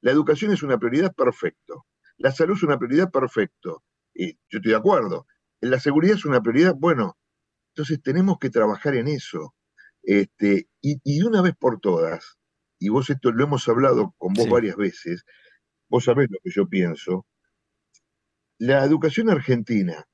La 0.00 0.10
educación 0.10 0.52
es 0.52 0.62
una 0.62 0.78
prioridad 0.78 1.14
perfecto. 1.14 1.86
La 2.18 2.32
salud 2.32 2.56
es 2.56 2.62
una 2.62 2.78
prioridad 2.78 3.10
perfecto. 3.10 3.84
Y 4.14 4.34
yo 4.48 4.58
estoy 4.58 4.72
de 4.72 4.78
acuerdo. 4.78 5.26
La 5.60 5.80
seguridad 5.80 6.16
es 6.16 6.24
una 6.24 6.40
prioridad, 6.42 6.74
bueno, 6.76 7.16
entonces 7.74 8.00
tenemos 8.02 8.38
que 8.38 8.50
trabajar 8.50 8.94
en 8.94 9.08
eso. 9.08 9.54
Este, 10.02 10.68
y, 10.80 11.18
de 11.18 11.26
una 11.26 11.42
vez 11.42 11.54
por 11.58 11.80
todas, 11.80 12.38
y 12.78 12.90
vos 12.90 13.10
esto 13.10 13.32
lo 13.32 13.44
hemos 13.44 13.68
hablado 13.68 14.14
con 14.18 14.34
vos 14.34 14.48
varias 14.48 14.76
veces, 14.76 15.24
vos 15.88 16.04
sabés 16.04 16.28
lo 16.30 16.38
que 16.42 16.50
yo 16.50 16.68
pienso, 16.68 17.26
la 18.58 18.84
educación 18.84 19.30
argentina 19.30 20.06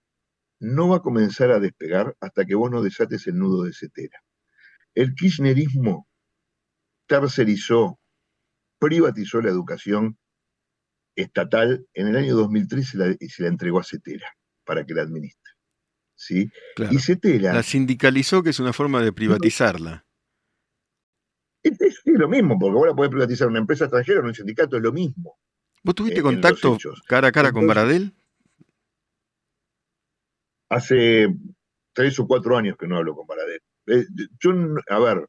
no 0.60 0.88
va 0.88 0.96
a 0.98 1.02
comenzar 1.02 1.50
a 1.50 1.60
despegar 1.60 2.16
hasta 2.20 2.44
que 2.44 2.54
vos 2.54 2.70
no 2.70 2.82
desates 2.82 3.26
el 3.26 3.36
nudo 3.38 3.64
de 3.64 3.72
cetera. 3.74 4.24
El 4.94 5.14
kirchnerismo 5.14 6.08
tercerizó, 7.06 8.00
privatizó 8.78 9.42
la 9.42 9.50
educación 9.50 10.18
estatal 11.16 11.87
en 11.94 12.09
el 12.09 12.16
año 12.16 12.35
2003 12.37 12.94
y 13.20 13.29
se 13.29 13.42
la 13.42 13.48
entregó 13.48 13.81
a 13.81 13.85
Cetera 13.85 14.27
para 14.64 14.85
que 14.85 14.94
la 14.94 15.03
administre. 15.03 15.53
¿sí? 16.22 16.51
Y 16.90 16.98
Cetera... 16.98 17.53
La 17.53 17.62
sindicalizó, 17.62 18.42
que 18.42 18.51
es 18.51 18.61
una 18.61 18.72
forma 18.72 19.03
de 19.03 19.12
privatizarla. 19.12 20.07
Es, 21.62 21.79
lo 22.05 22.29
mismo, 22.29 22.59
porque 22.59 22.77
ahora 22.77 22.94
podés 22.94 23.11
privatizar 23.11 23.48
una 23.48 23.61
empresa 23.61 23.85
extranjera 23.85 24.20
o 24.20 24.25
un 24.25 24.35
sindicato, 24.35 24.77
es 24.77 24.83
lo 24.83 24.92
mismo. 24.92 25.38
¿Vos 25.83 25.94
tuviste 25.94 26.22
contacto 26.22 26.79
cara 27.07 27.29
a 27.29 27.33
cara 27.33 27.53
con 27.53 27.66
Baradel? 27.66 28.14
Hace 30.68 31.29
tres 31.92 32.18
o 32.18 32.27
cuatro 32.27 32.57
años 32.57 32.77
que 32.79 32.87
no 32.87 32.96
hablo 32.96 33.14
con 33.14 33.27
Baradel. 33.27 33.61
Eh, 33.87 34.05
yo, 34.40 34.53
a 34.88 34.98
ver, 35.01 35.29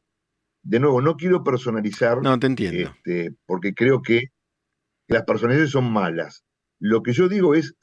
de 0.62 0.80
nuevo, 0.80 1.00
no 1.00 1.16
quiero 1.16 1.42
personalizar. 1.42 2.22
No, 2.22 2.38
te 2.38 2.46
entiendo. 2.46 2.90
Este, 2.90 3.34
porque 3.46 3.74
creo 3.74 4.00
que 4.00 4.30
las 5.08 5.24
personalidades 5.24 5.70
son 5.70 5.92
malas. 5.92 6.44
Lo 6.78 7.02
que 7.02 7.12
yo 7.12 7.28
digo 7.28 7.54
es, 7.54 7.74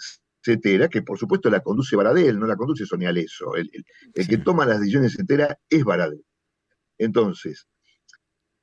etcétera, 0.43 0.89
que 0.89 1.01
por 1.01 1.17
supuesto 1.17 1.49
la 1.49 1.61
conduce 1.61 1.95
Baradel, 1.95 2.39
no 2.39 2.47
la 2.47 2.55
conduce 2.55 2.85
Sonia 2.85 3.11
Leso. 3.11 3.55
El, 3.55 3.69
que 4.13 4.37
toma 4.37 4.65
las 4.65 4.79
decisiones, 4.79 5.13
etcétera, 5.13 5.57
es 5.69 5.83
Baradel. 5.83 6.23
Entonces, 6.97 7.67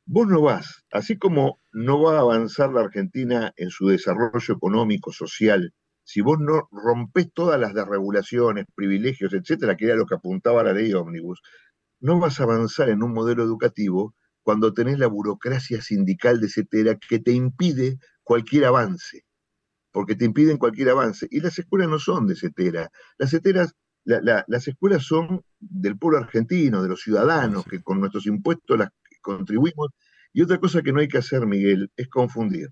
vos 0.04 0.26
no 0.26 0.40
vas, 0.42 0.84
así 0.90 1.18
como 1.18 1.60
no 1.72 2.02
va 2.02 2.16
a 2.16 2.20
avanzar 2.20 2.72
la 2.72 2.82
Argentina 2.82 3.52
en 3.56 3.70
su 3.70 3.88
desarrollo 3.88 4.54
económico, 4.54 5.12
social, 5.12 5.74
si 6.04 6.22
vos 6.22 6.38
no 6.40 6.68
rompés 6.72 7.30
todas 7.34 7.60
las 7.60 7.74
desregulaciones, 7.74 8.64
privilegios, 8.74 9.34
etcétera, 9.34 9.76
que 9.76 9.84
era 9.84 9.94
lo 9.94 10.06
que 10.06 10.14
apuntaba 10.14 10.62
la 10.62 10.72
ley 10.72 10.94
ómnibus, 10.94 11.42
no 12.00 12.18
vas 12.18 12.40
a 12.40 12.44
avanzar 12.44 12.88
en 12.88 13.02
un 13.02 13.12
modelo 13.12 13.42
educativo 13.42 14.14
cuando 14.42 14.72
tenés 14.72 14.98
la 14.98 15.08
burocracia 15.08 15.82
sindical 15.82 16.40
de 16.40 16.46
etcétera 16.46 16.96
que 16.96 17.18
te 17.18 17.32
impide 17.32 17.98
cualquier 18.28 18.66
avance 18.66 19.24
porque 19.90 20.14
te 20.14 20.26
impiden 20.26 20.58
cualquier 20.58 20.90
avance. 20.90 21.26
Y 21.30 21.40
las 21.40 21.58
escuelas 21.58 21.88
no 21.88 21.98
son 21.98 22.26
de 22.26 22.36
CETERA. 22.36 22.90
Las 23.16 23.30
CETERAS 23.30 23.74
las 24.04 24.68
escuelas 24.68 25.02
son 25.02 25.42
del 25.58 25.98
pueblo 25.98 26.18
argentino, 26.18 26.82
de 26.82 26.88
los 26.88 27.00
ciudadanos, 27.00 27.64
que 27.64 27.82
con 27.82 28.00
nuestros 28.00 28.26
impuestos 28.26 28.78
las 28.78 28.90
contribuimos. 29.22 29.88
Y 30.32 30.42
otra 30.42 30.60
cosa 30.60 30.82
que 30.82 30.92
no 30.92 31.00
hay 31.00 31.08
que 31.08 31.18
hacer, 31.18 31.46
Miguel, 31.46 31.90
es 31.96 32.08
confundir 32.08 32.68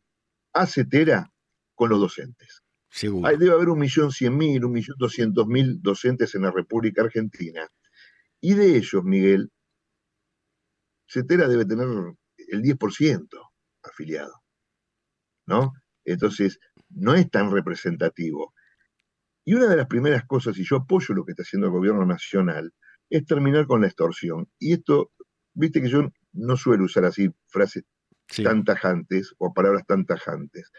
a 0.52 0.66
CETERA 0.66 1.30
con 1.74 1.88
los 1.90 2.00
docentes. 2.00 2.62
Seguro. 2.90 3.26
Hay, 3.26 3.38
debe 3.38 3.52
haber 3.52 3.70
un 3.70 3.78
millón 3.78 4.12
cien 4.12 4.36
mil, 4.36 4.64
un 4.64 4.72
millón 4.72 4.96
doscientos 4.98 5.46
mil 5.46 5.80
docentes 5.82 6.34
en 6.34 6.42
la 6.42 6.50
República 6.50 7.02
Argentina. 7.02 7.66
Y 8.40 8.54
de 8.54 8.76
ellos, 8.76 9.02
Miguel, 9.04 9.50
CETERA 11.08 11.48
debe 11.48 11.64
tener 11.64 11.88
el 12.48 12.62
10% 12.62 13.26
afiliado. 13.82 14.45
¿No? 15.46 15.72
Entonces, 16.04 16.59
no 16.90 17.14
es 17.14 17.30
tan 17.30 17.50
representativo. 17.50 18.54
Y 19.44 19.54
una 19.54 19.66
de 19.68 19.76
las 19.76 19.87
primeras 19.87 20.24
cosas, 20.26 20.59
y 20.59 20.64
yo 20.64 20.76
apoyo 20.76 21.14
lo 21.14 21.24
que 21.24 21.32
está 21.32 21.42
haciendo 21.42 21.68
el 21.68 21.72
gobierno 21.72 22.04
nacional, 22.04 22.72
es 23.11 23.24
terminar 23.26 23.66
con 23.66 23.80
la 23.80 23.87
extorsión. 23.87 24.48
Y 24.59 24.72
esto, 24.74 25.12
viste 25.54 25.80
que 25.80 25.88
yo 25.88 26.11
no 26.32 26.56
suelo 26.56 26.85
usar 26.85 27.04
así 27.04 27.30
frases 27.46 27.85
Sí. 28.28 28.42
tan 28.42 28.64
tajantes 28.64 29.35
o 29.38 29.54
palabras 29.54 29.87
tan 29.87 30.04
tajantes. 30.04 30.72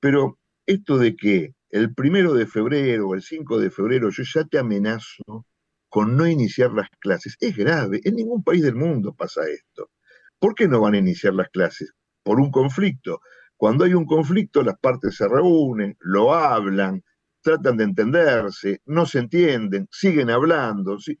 Pero 0.00 0.38
esto 0.66 0.98
de 0.98 1.16
que 1.16 1.54
el 1.70 1.92
primero 1.94 2.32
de 2.34 2.46
febrero 2.46 3.08
o 3.08 3.14
el 3.14 3.22
5 3.22 3.58
de 3.58 3.70
febrero 3.70 4.10
yo 4.10 4.22
ya 4.22 4.44
te 4.44 4.58
amenazo 4.58 5.46
con 5.88 6.16
no 6.16 6.28
iniciar 6.28 6.72
las 6.72 6.88
clases, 7.00 7.36
es 7.40 7.56
grave. 7.56 8.00
En 8.04 8.14
ningún 8.16 8.44
país 8.44 8.62
del 8.62 8.76
mundo 8.76 9.14
pasa 9.16 9.42
esto. 9.48 9.90
¿Por 10.38 10.54
qué 10.54 10.68
no 10.68 10.80
van 10.80 10.94
a 10.94 10.98
iniciar 10.98 11.34
las 11.34 11.48
clases? 11.48 11.92
Por 12.22 12.38
un 12.40 12.50
conflicto. 12.52 13.20
Cuando 13.56 13.84
hay 13.84 13.94
un 13.94 14.04
conflicto, 14.04 14.62
las 14.62 14.78
partes 14.78 15.16
se 15.16 15.26
reúnen, 15.28 15.96
lo 16.00 16.34
hablan, 16.34 17.02
tratan 17.40 17.76
de 17.76 17.84
entenderse, 17.84 18.80
no 18.86 19.06
se 19.06 19.20
entienden, 19.20 19.88
siguen 19.90 20.30
hablando. 20.30 20.98
¿sí? 20.98 21.18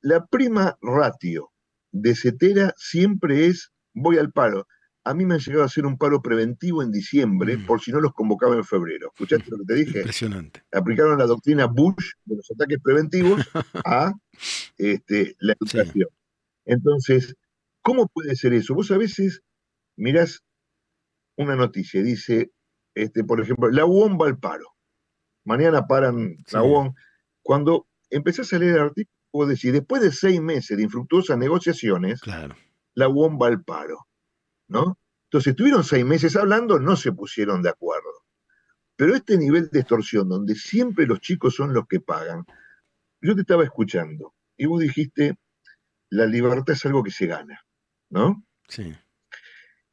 La 0.00 0.26
prima 0.26 0.76
ratio 0.82 1.50
de 1.90 2.14
Cetera 2.14 2.74
siempre 2.76 3.46
es 3.46 3.70
voy 3.94 4.18
al 4.18 4.30
paro. 4.32 4.66
A 5.04 5.14
mí 5.14 5.24
me 5.24 5.34
han 5.34 5.40
llegado 5.40 5.62
a 5.62 5.66
hacer 5.66 5.86
un 5.86 5.96
paro 5.96 6.20
preventivo 6.20 6.82
en 6.82 6.92
diciembre 6.92 7.56
Mm. 7.56 7.66
por 7.66 7.80
si 7.80 7.92
no 7.92 8.00
los 8.00 8.12
convocaba 8.12 8.54
en 8.56 8.64
febrero. 8.64 9.08
¿Escuchaste 9.14 9.50
lo 9.50 9.58
que 9.58 9.64
te 9.64 9.74
dije? 9.74 9.98
Impresionante. 10.00 10.62
Aplicaron 10.70 11.18
la 11.18 11.24
doctrina 11.26 11.64
Bush 11.66 12.12
de 12.26 12.36
los 12.36 12.50
ataques 12.50 12.78
preventivos 12.82 13.40
a 13.86 14.12
este, 14.76 15.34
la 15.38 15.54
educación. 15.54 16.08
Entonces, 16.66 17.34
¿cómo 17.80 18.06
puede 18.08 18.36
ser 18.36 18.52
eso? 18.52 18.74
Vos 18.74 18.90
a 18.90 18.98
veces 18.98 19.40
mirás 19.96 20.42
una 21.38 21.56
noticia, 21.56 22.02
dice, 22.02 22.52
este, 22.94 23.24
por 23.24 23.40
ejemplo, 23.40 23.70
la 23.70 23.84
UOM 23.86 24.18
va 24.20 24.26
al 24.26 24.38
paro. 24.38 24.74
Mañana 25.44 25.86
paran 25.86 26.36
la. 26.52 26.62
UOM. 26.62 26.94
Cuando 27.42 27.86
empezás 28.10 28.52
a 28.52 28.58
leer 28.58 28.74
el 28.74 28.80
artículo, 28.82 29.14
vos 29.32 29.48
decís, 29.48 29.72
después 29.72 30.02
de 30.02 30.12
seis 30.12 30.40
meses 30.40 30.76
de 30.76 30.82
infructuosas 30.82 31.38
negociaciones, 31.38 32.20
Claro. 32.20 32.54
la 32.94 33.08
UOM 33.08 33.38
va 33.40 33.46
al 33.48 33.62
paro, 33.64 34.06
¿no? 34.68 34.98
Entonces, 35.24 35.52
estuvieron 35.52 35.84
seis 35.84 36.04
meses 36.04 36.36
hablando, 36.36 36.78
no 36.80 36.96
se 36.96 37.12
pusieron 37.12 37.62
de 37.62 37.70
acuerdo. 37.70 38.10
Pero 38.96 39.14
este 39.14 39.38
nivel 39.38 39.68
de 39.70 39.80
extorsión, 39.80 40.28
donde 40.28 40.54
siempre 40.56 41.06
los 41.06 41.20
chicos 41.20 41.54
son 41.54 41.72
los 41.72 41.86
que 41.86 42.00
pagan, 42.00 42.44
yo 43.20 43.34
te 43.34 43.42
estaba 43.42 43.62
escuchando 43.64 44.34
y 44.56 44.66
vos 44.66 44.80
dijiste, 44.80 45.38
la 46.10 46.26
libertad 46.26 46.74
es 46.74 46.84
algo 46.86 47.02
que 47.04 47.10
se 47.10 47.26
gana, 47.26 47.64
¿no? 48.10 48.42
Sí. 48.68 48.92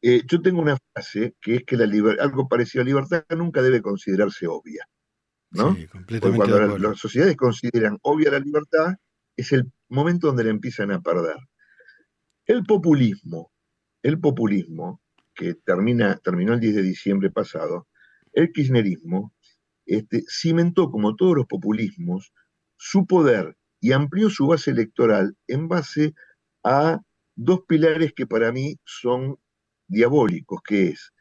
Eh, 0.08 0.22
yo 0.30 0.40
tengo 0.42 0.62
una 0.62 0.78
frase 0.94 1.34
que 1.42 1.56
es 1.56 1.64
que 1.66 1.78
la 1.78 1.86
liber- 1.86 2.20
algo 2.22 2.48
parecido 2.48 2.84
a 2.84 2.86
libertad 2.86 3.24
nunca 3.36 3.62
debe 3.64 3.82
considerarse 3.82 4.46
obvia, 4.48 4.88
¿no? 5.52 5.74
Sí, 5.74 5.88
Porque 5.88 5.88
completamente 5.90 6.38
cuando 6.38 6.60
la- 6.60 6.66
acuerdo. 6.66 6.90
las 6.90 7.00
sociedades 7.00 7.36
consideran 7.36 7.98
obvia 8.04 8.30
la 8.32 8.40
libertad, 8.40 8.96
es 9.36 9.52
el 9.52 9.72
momento 9.90 10.28
donde 10.28 10.44
la 10.44 10.52
empiezan 10.52 10.92
a 10.92 11.02
perder. 11.02 11.38
El 12.46 12.64
populismo, 12.64 13.52
el 14.04 14.20
populismo, 14.20 15.02
que 15.34 15.56
termina, 15.56 16.18
terminó 16.18 16.54
el 16.54 16.60
10 16.60 16.76
de 16.76 16.84
diciembre 16.84 17.32
pasado, 17.32 17.88
el 18.34 18.52
kirchnerismo, 18.52 19.34
este, 19.88 20.24
cimentó, 20.30 20.90
como 20.92 21.16
todos 21.16 21.36
los 21.36 21.46
populismos, 21.48 22.32
su 22.78 23.06
poder 23.08 23.58
y 23.80 23.92
amplió 23.92 24.30
su 24.30 24.48
base 24.48 24.72
electoral 24.72 25.36
en 25.48 25.68
base 25.68 26.14
a 26.64 27.00
dos 27.36 27.62
pilares 27.68 28.14
que 28.14 28.28
para 28.28 28.52
mí 28.52 28.78
son 28.86 29.38
diabólicos, 29.88 30.62
que 30.68 30.90
es, 30.90 31.12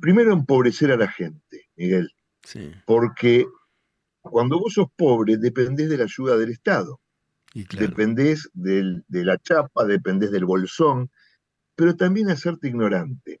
primero, 0.00 0.32
empobrecer 0.32 0.92
a 0.92 0.96
la 0.96 1.08
gente, 1.08 1.68
Miguel, 1.76 2.10
Sí. 2.42 2.72
porque 2.86 3.46
cuando 4.20 4.58
vos 4.58 4.74
sos 4.74 4.88
pobre 4.96 5.36
dependés 5.36 5.88
de 5.88 5.98
la 5.98 6.04
ayuda 6.04 6.36
del 6.36 6.50
Estado, 6.50 7.00
Y 7.54 7.64
claro. 7.64 7.88
dependés 7.88 8.50
del- 8.52 9.04
de 9.08 9.24
la 9.24 9.38
chapa, 9.38 9.84
dependés 9.86 10.30
del 10.30 10.44
bolsón, 10.44 11.10
pero 11.74 11.96
también 11.96 12.28
hacerte 12.28 12.68
ignorante, 12.68 13.40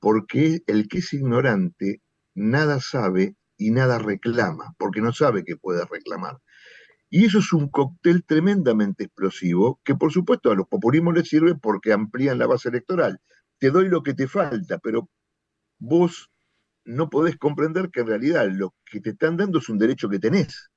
porque 0.00 0.62
el 0.66 0.88
que 0.88 0.98
es 0.98 1.12
ignorante 1.12 2.00
nada 2.34 2.80
sabe 2.80 3.36
y 3.56 3.70
nada 3.70 3.98
reclama, 3.98 4.74
porque 4.78 5.00
no 5.00 5.12
sabe 5.12 5.44
que 5.44 5.56
puede 5.56 5.84
reclamar. 5.84 6.38
Y 7.10 7.26
eso 7.26 7.38
es 7.38 7.52
un 7.52 7.68
cóctel 7.68 8.24
tremendamente 8.24 9.04
explosivo, 9.04 9.80
que 9.84 9.94
por 9.94 10.10
supuesto 10.12 10.50
a 10.50 10.56
los 10.56 10.66
populismos 10.66 11.14
les 11.14 11.28
sirve 11.28 11.54
porque 11.54 11.92
amplían 11.92 12.38
la 12.38 12.46
base 12.48 12.70
electoral. 12.70 13.20
Te 13.64 13.70
doy 13.70 13.88
lo 13.88 14.02
que 14.02 14.12
te 14.12 14.28
falta, 14.28 14.76
pero 14.76 15.08
vos 15.78 16.30
no 16.84 17.08
podés 17.08 17.38
comprender 17.38 17.88
que 17.90 18.00
en 18.00 18.08
realidad 18.08 18.46
lo 18.52 18.74
que 18.84 19.00
te 19.00 19.08
están 19.08 19.38
dando 19.38 19.58
es 19.58 19.70
un 19.70 19.78
derecho 19.78 20.10
que 20.10 20.18
tenés. 20.18 20.68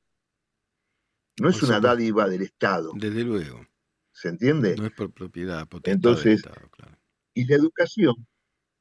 No 1.38 1.50
es 1.50 1.62
una 1.64 1.82
dádiva 1.82 2.30
del 2.30 2.44
Estado, 2.44 2.94
Desde 2.96 3.26
luego. 3.26 3.68
¿se 4.14 4.30
entiende? 4.30 4.78
No 4.78 4.86
es 4.86 4.94
por 4.94 5.12
propiedad, 5.12 5.68
Entonces, 5.84 6.24
del 6.44 6.52
Estado, 6.54 6.70
claro. 6.70 6.98
Y 7.34 7.44
la 7.46 7.58
educación 7.58 8.26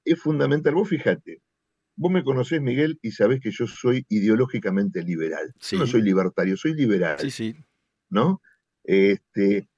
es 0.04 0.20
fundamental. 0.20 0.74
Vos 0.76 0.88
fíjate, 0.88 1.42
vos 1.96 2.12
me 2.12 2.22
conocés, 2.22 2.62
Miguel, 2.62 3.00
y 3.02 3.10
sabés 3.10 3.40
que 3.40 3.50
yo 3.50 3.66
soy 3.66 4.06
ideológicamente 4.08 5.02
liberal. 5.02 5.52
Yo 5.58 5.78
no 5.78 5.86
Sí. 5.86 5.90
soy 5.90 6.02
libertario, 6.02 6.56
soy 6.56 6.74
liberal, 6.74 7.18
Sí, 7.18 7.32
sí. 7.32 7.56
¿no? 8.08 8.40
Este, 8.84 9.68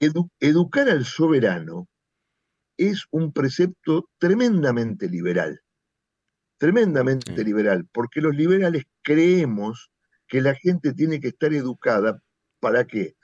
edu- 0.00 0.30
educar 0.40 0.88
al 0.88 1.04
soberano 1.04 1.86
es 2.76 3.06
un 3.10 3.32
precepto 3.32 4.08
tremendamente 4.18 5.08
liberal, 5.08 5.60
tremendamente 6.58 7.42
Sí. 7.42 7.44
liberal, 7.44 7.88
porque 7.92 8.20
los 8.20 8.34
liberales 8.34 8.84
creemos 9.02 9.90
que 10.28 10.40
la 10.40 10.54
gente 10.54 10.94
tiene 10.94 11.20
que 11.20 11.28
estar 11.28 11.52
educada, 11.52 12.22
¿para 12.60 12.86
qué? 12.86 13.16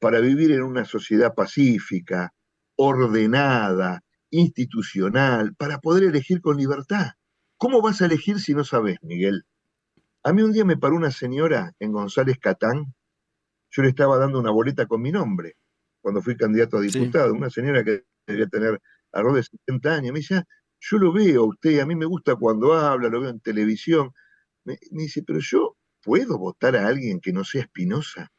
Para 0.00 0.20
vivir 0.20 0.52
en 0.52 0.62
una 0.62 0.84
sociedad 0.84 1.34
pacífica, 1.34 2.34
ordenada, 2.76 4.02
institucional, 4.30 5.54
para 5.56 5.78
poder 5.78 6.04
elegir 6.04 6.40
con 6.40 6.56
libertad. 6.56 7.12
¿Cómo 7.56 7.80
vas 7.80 8.02
a 8.02 8.06
elegir 8.06 8.40
si 8.40 8.54
no 8.54 8.64
sabes, 8.64 8.98
Miguel? 9.02 9.44
A 10.24 10.32
mí 10.32 10.42
un 10.42 10.52
día 10.52 10.64
me 10.64 10.76
paró 10.76 10.96
una 10.96 11.10
señora 11.12 11.72
en 11.78 11.92
González 11.92 12.38
Catán, 12.38 12.94
yo 13.70 13.82
le 13.82 13.88
estaba 13.90 14.18
dando 14.18 14.40
una 14.40 14.50
boleta 14.50 14.86
con 14.86 15.00
mi 15.02 15.12
nombre, 15.12 15.56
cuando 16.00 16.20
fui 16.22 16.36
candidato 16.36 16.78
a 16.78 16.80
Sí. 16.80 16.98
diputado, 16.98 17.32
una 17.32 17.50
señora 17.50 17.84
que 17.84 18.04
debía 18.26 18.46
tener 18.48 18.80
alrededor 19.16 19.36
de 19.36 19.42
70 19.44 19.94
años, 19.94 20.12
me 20.12 20.20
decía, 20.20 20.44
yo 20.80 20.98
lo 20.98 21.12
veo 21.12 21.42
a 21.42 21.46
usted, 21.48 21.80
a 21.80 21.86
mí 21.86 21.94
me 21.96 22.06
gusta 22.06 22.36
cuando 22.36 22.74
habla, 22.74 23.08
lo 23.08 23.20
veo 23.20 23.30
en 23.30 23.40
televisión. 23.40 24.10
Me, 24.64 24.78
me 24.92 25.04
dice, 25.04 25.22
pero 25.26 25.38
yo 25.40 25.76
puedo 26.02 26.38
votar 26.38 26.76
a 26.76 26.86
alguien 26.86 27.20
que 27.20 27.32
no 27.32 27.44
sea 27.44 27.62
Espinosa. 27.62 28.30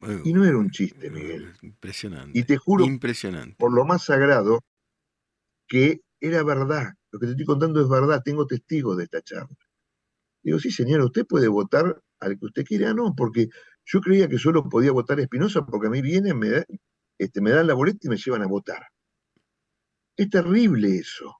Bueno, 0.00 0.22
Y 0.24 0.32
no 0.32 0.44
era 0.44 0.58
un 0.58 0.70
chiste, 0.70 1.10
Miguel. 1.10 1.54
Impresionante. 1.62 2.38
Y 2.38 2.44
te 2.44 2.56
juro, 2.58 2.84
Impresionante. 2.84 3.56
por 3.58 3.72
lo 3.72 3.84
más 3.86 4.04
sagrado, 4.04 4.60
que 5.68 6.00
era 6.20 6.42
verdad. 6.42 6.94
Lo 7.12 7.18
que 7.18 7.26
te 7.26 7.32
estoy 7.32 7.46
contando 7.46 7.80
es 7.80 7.88
verdad, 7.88 8.22
tengo 8.24 8.46
testigos 8.46 8.96
de 8.96 9.04
esta 9.04 9.22
charla. 9.22 9.56
Digo, 10.42 10.58
sí, 10.58 10.70
señora, 10.70 11.04
usted 11.04 11.26
puede 11.26 11.48
votar 11.48 12.00
al 12.20 12.38
que 12.38 12.46
usted 12.46 12.64
quiera, 12.64 12.94
no, 12.94 13.14
porque 13.16 13.48
yo 13.84 14.00
creía 14.00 14.28
que 14.28 14.38
solo 14.38 14.68
podía 14.68 14.92
votar 14.92 15.18
a 15.18 15.22
Espinosa 15.22 15.66
porque 15.66 15.88
a 15.88 15.90
mí 15.90 16.02
vienen, 16.02 16.38
me, 16.38 16.50
da- 16.50 16.64
este, 17.18 17.40
me 17.40 17.50
dan 17.50 17.66
la 17.66 17.74
boleta 17.74 17.98
y 18.02 18.08
me 18.08 18.16
llevan 18.16 18.42
a 18.42 18.46
votar. 18.46 18.82
Es 20.16 20.30
terrible 20.30 20.96
eso. 20.96 21.36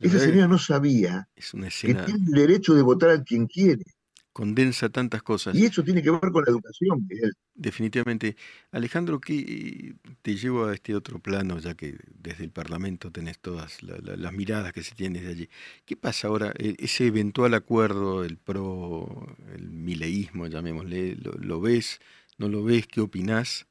Esa 0.00 0.18
señora 0.18 0.48
no 0.48 0.58
sabía 0.58 1.28
Es 1.36 1.54
una 1.54 1.70
que 1.70 1.94
tiene 1.94 2.24
el 2.26 2.32
derecho 2.32 2.74
de 2.74 2.82
votar 2.82 3.10
a 3.10 3.22
quien 3.22 3.46
quiere. 3.46 3.84
condensa 4.32 4.90
tantas 4.90 5.22
cosas. 5.22 5.56
Y 5.56 5.64
eso 5.64 5.82
tiene 5.82 6.02
que 6.02 6.10
ver 6.10 6.20
con 6.30 6.44
la 6.44 6.50
educación, 6.50 7.06
Miguel. 7.08 7.32
Definitivamente. 7.54 8.36
Alejandro, 8.70 9.18
¿qué 9.18 9.94
te 10.20 10.36
llevo 10.36 10.66
a 10.66 10.74
este 10.74 10.94
otro 10.94 11.18
plano, 11.18 11.58
ya 11.58 11.74
que 11.74 11.96
desde 12.12 12.44
el 12.44 12.50
Parlamento 12.50 13.10
tenés 13.10 13.38
todas 13.38 13.82
la- 13.82 13.96
la- 13.96 14.16
las 14.16 14.32
miradas 14.34 14.74
que 14.74 14.82
se 14.82 14.94
tienen 14.94 15.22
desde 15.22 15.32
allí? 15.34 15.48
¿Qué 15.86 15.96
pasa 15.96 16.28
ahora? 16.28 16.52
E- 16.58 16.76
Ese 16.78 17.06
eventual 17.06 17.54
acuerdo, 17.54 18.24
el 18.24 18.36
pro, 18.36 19.36
el 19.54 19.70
mileísmo, 19.70 20.46
llamémosle, 20.48 21.16
¿lo, 21.16 21.32
lo 21.32 21.60
ves? 21.62 22.00
¿No 22.36 22.48
lo 22.50 22.62
ves? 22.62 22.86
¿Qué 22.86 23.00
opinás? 23.00 23.66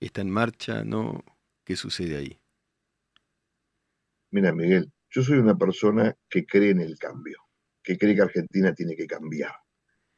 ¿Está 0.00 0.20
en 0.22 0.30
marcha? 0.30 0.82
¿No? 0.84 1.24
¿Qué 1.64 1.76
sucede 1.76 2.16
ahí? 2.16 2.37
Mira, 4.30 4.52
Miguel, 4.52 4.92
yo 5.10 5.22
soy 5.22 5.38
una 5.38 5.56
persona 5.56 6.14
que 6.28 6.46
cree 6.46 6.70
en 6.70 6.80
el 6.80 6.98
cambio, 6.98 7.38
que 7.82 7.96
cree 7.98 8.14
que 8.14 8.22
Argentina 8.22 8.74
tiene 8.74 8.96
que 8.96 9.06
cambiar. 9.06 9.52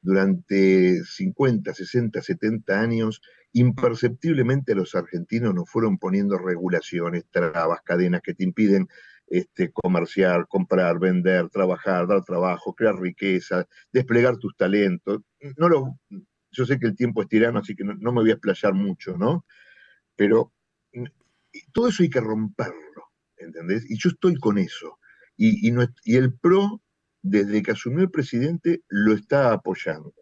durante 0.02 1.04
50, 1.04 1.74
60, 1.74 2.22
70 2.22 2.80
años, 2.80 3.20
imperceptiblemente 3.52 4.74
los 4.74 4.94
argentinos 4.94 5.54
nos 5.54 5.68
fueron 5.70 5.98
poniendo 5.98 6.38
regulaciones, 6.38 7.24
trabas, 7.30 7.82
cadenas 7.82 8.22
que 8.22 8.34
te 8.34 8.44
impiden 8.44 8.88
este, 9.26 9.70
comerciar, 9.72 10.46
comprar, 10.48 10.98
vender, 10.98 11.48
trabajar, 11.50 12.06
dar 12.06 12.24
trabajo, 12.24 12.74
crear 12.74 12.96
riqueza, 12.98 13.66
desplegar 13.92 14.38
tus 14.38 14.56
talentos. 14.56 15.20
No 15.56 15.68
lo, 15.68 15.98
yo 16.50 16.66
sé 16.66 16.78
que 16.78 16.86
el 16.86 16.96
tiempo 16.96 17.22
es 17.22 17.28
tirano, 17.28 17.60
así 17.60 17.74
que 17.76 17.84
no, 17.84 17.94
me 18.12 18.20
voy 18.22 18.30
a 18.30 18.34
explayar 18.34 18.74
mucho, 18.74 19.16
¿no? 19.16 19.46
Pero 20.16 20.52
todo 21.72 21.88
eso 21.88 22.02
hay 22.02 22.10
que 22.10 22.20
romperlo, 22.20 23.09
¿entendés? 23.40 23.90
Y 23.90 23.98
yo 23.98 24.10
estoy 24.10 24.36
con 24.36 24.58
eso. 24.58 24.98
Y, 25.36 25.68
y, 25.68 25.74
y 26.04 26.16
el 26.16 26.34
PRO, 26.38 26.82
desde 27.22 27.62
que 27.62 27.72
asumió 27.72 28.00
el 28.00 28.10
presidente, 28.10 28.82
lo 28.88 29.14
está 29.14 29.52
apoyando. 29.52 30.14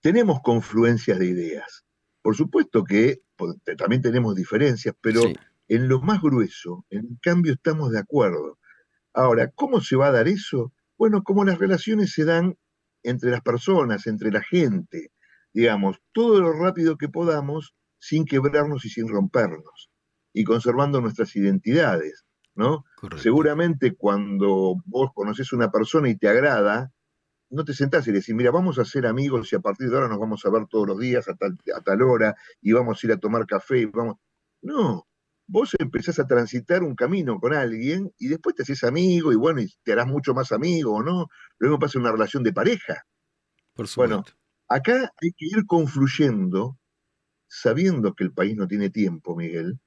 Tenemos 0.00 0.40
confluencias 0.42 1.18
de 1.18 1.26
ideas. 1.26 1.84
Por 2.22 2.36
supuesto 2.36 2.84
que 2.84 3.22
también 3.76 4.02
tenemos 4.02 4.34
diferencias, 4.34 4.94
pero 5.00 5.22
en 5.68 5.88
lo 5.88 6.00
más 6.00 6.20
grueso, 6.20 6.84
en 6.90 7.16
cambio, 7.22 7.54
estamos 7.54 7.92
de 7.92 7.98
acuerdo. 7.98 8.58
Ahora, 9.12 9.50
¿cómo 9.50 9.80
se 9.80 9.96
va 9.96 10.08
a 10.08 10.12
dar 10.12 10.28
eso? 10.28 10.72
Bueno, 10.98 11.22
como 11.22 11.44
las 11.44 11.58
relaciones 11.58 12.12
se 12.12 12.24
dan 12.24 12.56
entre 13.02 13.30
las 13.30 13.40
personas, 13.40 14.06
entre 14.06 14.30
la 14.30 14.42
gente, 14.42 15.12
digamos, 15.52 15.98
todo 16.12 16.40
lo 16.40 16.52
rápido 16.52 16.96
que 16.96 17.08
podamos, 17.08 17.74
sin 17.98 18.24
quebrarnos 18.24 18.84
y 18.84 18.90
sin 18.90 19.08
rompernos, 19.08 19.89
y 20.32 20.44
conservando 20.44 21.00
nuestras 21.00 21.34
identidades, 21.36 22.24
¿no? 22.54 22.84
Seguramente 23.18 23.94
cuando 23.96 24.76
vos 24.84 25.10
conoces 25.14 25.52
a 25.52 25.56
una 25.56 25.70
persona 25.70 26.08
y 26.08 26.16
te 26.16 26.28
agrada, 26.28 26.92
no 27.50 27.64
te 27.64 27.74
sentás 27.74 28.06
y 28.06 28.12
decís, 28.12 28.34
mira, 28.34 28.50
vamos 28.50 28.78
a 28.78 28.84
ser 28.84 29.06
amigos 29.06 29.52
y 29.52 29.56
a 29.56 29.60
partir 29.60 29.90
de 29.90 29.96
ahora 29.96 30.08
nos 30.08 30.20
vamos 30.20 30.44
a 30.46 30.50
ver 30.50 30.66
todos 30.68 30.86
los 30.86 30.98
días 30.98 31.28
a 31.28 31.34
tal, 31.34 31.58
a 31.76 31.80
tal 31.80 32.02
hora 32.02 32.34
y 32.60 32.72
vamos 32.72 33.02
a 33.02 33.06
ir 33.06 33.12
a 33.12 33.18
tomar 33.18 33.46
café 33.46 33.80
y 33.80 33.84
vamos. 33.86 34.16
No, 34.62 35.06
vos 35.46 35.74
empezás 35.78 36.20
a 36.20 36.26
transitar 36.26 36.84
un 36.84 36.94
camino 36.94 37.40
con 37.40 37.52
alguien 37.52 38.12
y 38.18 38.28
después 38.28 38.54
te 38.54 38.62
haces 38.62 38.84
amigo 38.84 39.32
y 39.32 39.36
bueno, 39.36 39.60
y 39.60 39.72
te 39.82 39.92
harás 39.92 40.06
mucho 40.06 40.32
más 40.32 40.52
amigo 40.52 40.94
o 40.94 41.02
no. 41.02 41.26
Luego 41.58 41.78
pasa 41.78 41.98
una 41.98 42.12
relación 42.12 42.44
de 42.44 42.52
pareja. 42.52 43.04
Por 43.74 43.88
supuesto. 43.88 44.16
Bueno, 44.16 44.24
acá 44.68 45.12
hay 45.20 45.32
que 45.32 45.46
ir 45.46 45.66
confluyendo, 45.66 46.78
sabiendo 47.48 48.14
que 48.14 48.24
el 48.24 48.32
país 48.32 48.56
no 48.56 48.68
tiene 48.68 48.90
tiempo, 48.90 49.34
Miguel, 49.34 49.80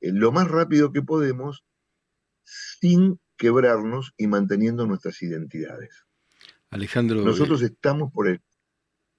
lo 0.00 0.32
más 0.32 0.48
rápido 0.48 0.92
que 0.92 1.02
podemos, 1.02 1.64
sin 2.44 3.20
quebrarnos 3.36 4.12
y 4.16 4.26
manteniendo 4.26 4.86
nuestras 4.86 5.20
identidades. 5.22 6.04
Alejandro. 6.70 7.22
Nosotros 7.22 7.62
estamos 7.62 8.12
por 8.12 8.28
el. 8.28 8.40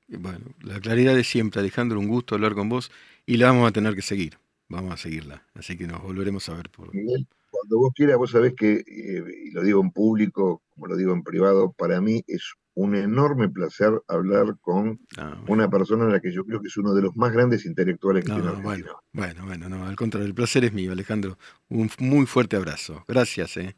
Bueno, 0.08 0.54
la 0.62 0.80
claridad 0.80 1.16
de 1.16 1.24
siempre, 1.24 1.62
Alejandro, 1.62 2.00
un 2.00 2.08
gusto 2.08 2.36
hablar 2.36 2.54
con 2.54 2.70
vos 2.70 2.92
y 3.26 3.38
la 3.38 3.48
vamos 3.48 3.70
a 3.70 3.72
tener 3.72 3.96
que 3.96 4.02
seguir. 4.02 4.38
Vamos 4.68 4.94
a 4.94 4.98
seguirla. 4.98 5.48
Así 5.54 5.78
que 5.78 5.88
nos 5.88 6.02
volveremos 6.02 6.48
a 6.50 6.56
ver 6.56 6.70
por. 6.70 6.94
Miguel, 6.94 7.28
cuando 7.52 7.78
vos 7.78 7.92
quieras, 7.94 8.18
vos 8.18 8.32
sabés 8.32 8.54
que, 8.56 8.84
eh, 8.88 9.24
y 9.46 9.52
lo 9.52 9.62
digo 9.62 9.82
en 9.82 9.92
público, 9.92 10.62
como 10.74 10.88
lo 10.88 10.96
digo 10.96 11.14
en 11.14 11.22
privado, 11.22 11.74
para 11.74 12.02
mí 12.02 12.24
es 12.28 12.54
un 12.74 12.96
enorme 12.96 13.50
placer 13.50 14.02
hablar 14.08 14.58
con 14.62 15.00
ah, 15.18 15.44
una 15.48 15.70
persona 15.70 16.06
a 16.06 16.10
la 16.10 16.20
que 16.22 16.32
yo 16.32 16.46
creo 16.46 16.62
que 16.62 16.70
es 16.70 16.78
uno 16.78 16.94
de 16.94 17.02
los 17.02 17.16
más 17.18 17.34
grandes 17.34 17.66
intelectuales 17.66 18.24
que 18.24 18.32
tiene 18.32 18.50
Bueno, 18.62 19.02
bueno, 19.12 19.46
bueno, 19.46 19.70
no, 19.70 19.86
al 19.86 19.96
contrario, 19.96 20.26
el 20.26 20.34
placer 20.34 20.64
es 20.64 20.74
mío, 20.74 20.92
Alejandro. 20.92 21.38
Un 21.70 21.92
muy 22.00 22.26
fuerte 22.26 22.56
abrazo. 22.56 23.04
Gracias, 23.08 23.58
eh. 23.58 23.76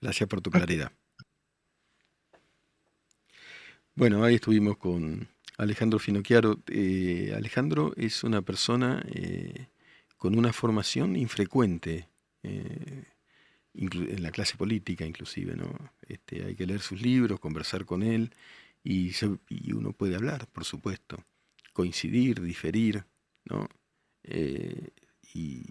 Gracias 0.00 0.28
por 0.28 0.42
tu 0.42 0.50
claridad. 0.50 0.92
Bueno, 3.94 4.22
ahí 4.22 4.34
estuvimos 4.34 4.76
con 4.76 5.28
Alejandro 5.56 5.98
Finocchiaro. 5.98 6.58
Eh, 6.66 7.32
Alejandro 7.34 7.92
es 7.96 8.24
una 8.24 8.42
persona 8.42 9.02
eh, 9.06 9.68
con 10.18 10.36
una 10.38 10.52
formación 10.52 11.16
infrecuente 11.16 12.08
eh, 12.42 13.04
en 13.76 14.22
la 14.22 14.30
clase 14.30 14.56
política 14.56 15.04
inclusive. 15.04 15.56
¿no? 15.56 15.72
Este, 16.06 16.44
hay 16.44 16.54
que 16.54 16.66
leer 16.66 16.80
sus 16.80 17.00
libros, 17.00 17.40
conversar 17.40 17.84
con 17.84 18.02
él 18.02 18.32
y, 18.82 19.12
uno 19.72 19.92
puede 19.92 20.14
hablar, 20.14 20.46
por 20.48 20.64
supuesto, 20.64 21.24
coincidir, 21.72 22.40
diferir. 22.40 23.04
¿no? 23.44 23.68
y, 25.32 25.62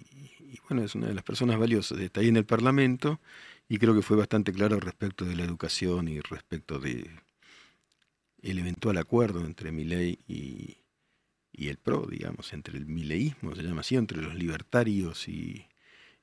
bueno, 0.69 0.83
es 0.83 0.95
una 0.95 1.07
de 1.07 1.13
las 1.13 1.23
personas 1.23 1.57
valiosas. 1.57 1.99
Está 1.99 2.21
ahí 2.21 2.27
en 2.27 2.37
el 2.37 2.45
Parlamento 2.45 3.19
y 3.67 3.77
creo 3.77 3.95
que 3.95 4.01
fue 4.01 4.17
bastante 4.17 4.51
claro 4.51 4.79
respecto 4.79 5.25
de 5.25 5.35
la 5.35 5.43
educación 5.43 6.07
y 6.07 6.19
respecto 6.19 6.79
de 6.79 7.09
el 8.41 8.59
eventual 8.59 8.97
acuerdo 8.97 9.45
entre 9.45 9.71
Milei 9.71 10.19
y, 10.27 10.77
y 11.53 11.69
el 11.69 11.77
PRO, 11.77 12.07
digamos, 12.07 12.51
entre 12.51 12.77
el 12.77 12.85
mileísmo, 12.85 13.55
se 13.55 13.63
llama 13.63 13.81
así, 13.81 13.95
entre 13.95 14.21
los 14.21 14.35
libertarios 14.35 15.29
y, 15.29 15.65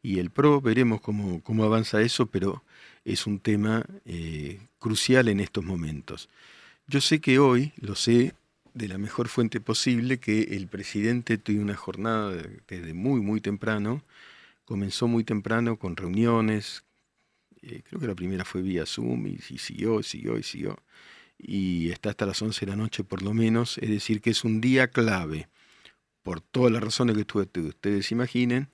y 0.02 0.18
el 0.18 0.30
PRO. 0.30 0.60
Veremos 0.60 1.00
cómo, 1.00 1.42
cómo, 1.42 1.64
avanza 1.64 2.00
eso, 2.02 2.26
pero 2.26 2.62
es 3.04 3.26
un 3.26 3.38
tema 3.40 3.84
eh, 4.04 4.60
crucial 4.78 5.28
en 5.28 5.40
estos 5.40 5.64
momentos. 5.64 6.28
Yo 6.86 7.00
sé 7.00 7.20
que 7.20 7.38
hoy, 7.38 7.72
lo 7.76 7.94
sé 7.94 8.34
de 8.74 8.88
la 8.88 8.98
mejor 8.98 9.28
fuente 9.28 9.60
posible, 9.60 10.18
que 10.18 10.42
el 10.42 10.68
presidente 10.68 11.38
tuvo 11.38 11.60
una 11.60 11.76
jornada 11.76 12.32
desde 12.68 12.94
muy, 12.94 13.20
muy 13.20 13.40
temprano, 13.40 14.02
comenzó 14.64 15.08
muy 15.08 15.24
temprano 15.24 15.76
con 15.76 15.96
reuniones, 15.96 16.84
eh, 17.62 17.82
creo 17.88 18.00
que 18.00 18.06
la 18.06 18.14
primera 18.14 18.44
fue 18.44 18.62
vía 18.62 18.86
Zoom 18.86 19.26
y, 19.26 19.38
siguió, 19.38 20.02
siguió 20.02 20.38
y 20.38 20.42
siguió 20.42 20.78
y 21.42 21.90
está 21.90 22.10
hasta 22.10 22.26
las 22.26 22.40
11 22.42 22.66
de 22.66 22.70
la 22.70 22.76
noche 22.76 23.02
por 23.02 23.22
lo 23.22 23.32
menos, 23.32 23.78
es 23.78 23.88
decir, 23.88 24.20
que 24.20 24.30
es 24.30 24.44
un 24.44 24.60
día 24.60 24.88
clave, 24.88 25.48
por 26.22 26.40
todas 26.40 26.72
las 26.72 26.82
razones 26.82 27.16
que 27.16 27.60
ustedes 27.60 28.12
imaginen. 28.12 28.68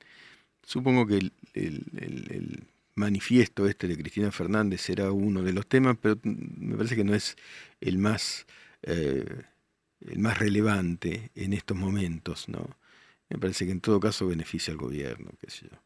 Supongo 0.66 1.06
que 1.06 1.30
el, 1.54 2.66
manifiesto 2.96 3.68
este 3.68 3.86
de 3.86 3.96
Cristina 3.96 4.32
Fernández 4.32 4.80
será 4.80 5.12
uno 5.12 5.42
de 5.42 5.52
los 5.52 5.66
temas, 5.68 5.96
pero 6.00 6.18
me 6.24 6.76
parece 6.76 6.96
que 6.96 7.04
no 7.04 7.14
es 7.14 7.36
el 7.80 7.98
más, 7.98 8.46
eh, 8.82 9.42
el 10.00 10.18
más 10.18 10.38
relevante 10.38 11.30
en 11.36 11.52
estos 11.52 11.76
momentos, 11.76 12.48
¿no? 12.48 12.76
Me 13.28 13.38
parece 13.38 13.64
que 13.66 13.72
en 13.72 13.80
todo 13.80 14.00
caso 14.00 14.26
beneficia 14.26 14.72
al 14.72 14.78
gobierno, 14.78 15.30
qué 15.40 15.50
sé 15.50 15.68
yo. 15.70 15.78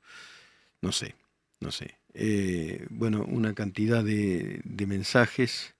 No 0.80 0.92
sé, 0.92 1.14
no 1.60 1.70
sé. 1.72 1.98
Eh, 2.14 2.86
bueno, 2.90 3.24
una 3.24 3.54
cantidad 3.54 4.02
de, 4.02 4.62
de 4.64 4.86
mensajes 4.86 5.74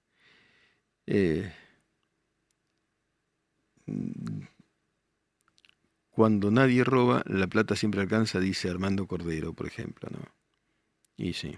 eh, 1.06 1.52
cuando 6.20 6.50
nadie 6.50 6.84
roba, 6.84 7.22
la 7.24 7.46
plata 7.46 7.76
siempre 7.76 8.02
alcanza, 8.02 8.40
dice 8.40 8.68
Armando 8.68 9.06
Cordero, 9.06 9.54
por 9.54 9.66
ejemplo, 9.66 10.10
¿no? 10.12 10.18
Y 11.16 11.32
sí. 11.32 11.56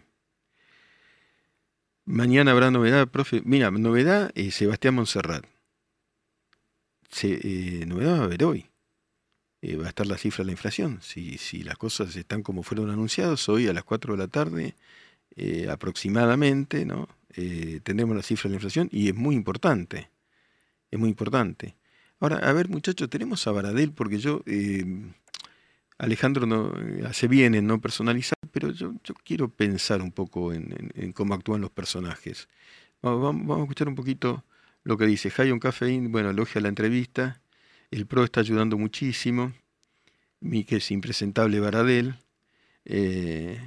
Mañana 2.05 2.53
habrá 2.53 2.71
novedad, 2.71 3.09
profe. 3.09 3.43
Mira, 3.45 3.73
novedad, 3.73 4.31
eh, 4.37 4.53
Sebastián 4.53 4.95
Monserrat. 4.95 5.45
Se, 7.11 7.41
eh, 7.43 7.87
novedad 7.87 8.19
va 8.19 8.21
a 8.21 8.25
haber 8.27 8.45
hoy. 8.45 8.71
va 9.65 9.87
a 9.87 9.89
estar 9.89 10.07
la 10.07 10.17
cifra 10.17 10.45
de 10.45 10.47
la 10.47 10.53
inflación. 10.53 11.01
Si, 11.03 11.39
si 11.39 11.65
las 11.65 11.77
cosas 11.77 12.15
están 12.15 12.45
como 12.45 12.63
fueron 12.63 12.89
anunciadas, 12.89 13.49
hoy 13.49 13.67
a 13.67 13.73
las 13.73 13.83
4 13.83 14.13
de 14.13 14.19
la 14.21 14.29
tarde, 14.29 14.77
aproximadamente, 15.69 16.85
¿no? 16.85 17.09
eh, 17.35 17.81
tendremos 17.83 18.15
la 18.15 18.23
cifra 18.23 18.45
de 18.45 18.51
la 18.51 18.57
inflación 18.59 18.89
y 18.93 19.09
es 19.09 19.15
muy 19.17 19.35
importante. 19.35 20.09
Es 20.89 21.01
muy 21.01 21.09
importante. 21.09 21.75
Ahora, 22.23 22.37
a 22.37 22.53
ver 22.53 22.69
muchachos, 22.69 23.11
tenemos 23.11 23.49
a 23.49 23.51
Baradel 23.51 23.91
porque 23.91 24.19
yo, 24.19 24.43
eh, 24.47 24.85
Alejandro 25.99 26.47
no, 26.47 26.73
eh, 26.79 27.03
hace 27.05 27.27
bien 27.27 27.57
en 27.57 27.67
no 27.67 27.81
personalizar, 27.81 28.39
pero 28.53 28.71
yo, 28.71 28.95
quiero 29.25 29.49
pensar 29.49 30.01
un 30.01 30.13
poco 30.13 30.53
en, 30.53 31.13
cómo 31.15 31.35
actúan 31.35 31.61
los 31.61 31.71
personajes. 31.71 32.49
Vamos, 33.03 33.59
a 33.59 33.63
escuchar 33.63 33.89
un 33.89 33.97
poquito 33.97 34.45
lo 34.85 34.97
que 34.97 35.07
dice. 35.07 35.33
Hayon 35.37 35.59
Cafeín, 35.59 36.13
bueno, 36.13 36.31
elogia 36.31 36.61
la 36.61 36.69
entrevista. 36.69 37.41
El 37.91 38.07
PRO 38.07 38.23
está 38.23 38.39
ayudando 38.39 38.79
muchísimo. 38.79 39.53
Mi 40.39 40.63
que 40.63 40.77
es 40.77 40.93
impresentable 40.93 41.59
Baradel. 41.59 42.15
Eh, 42.85 43.59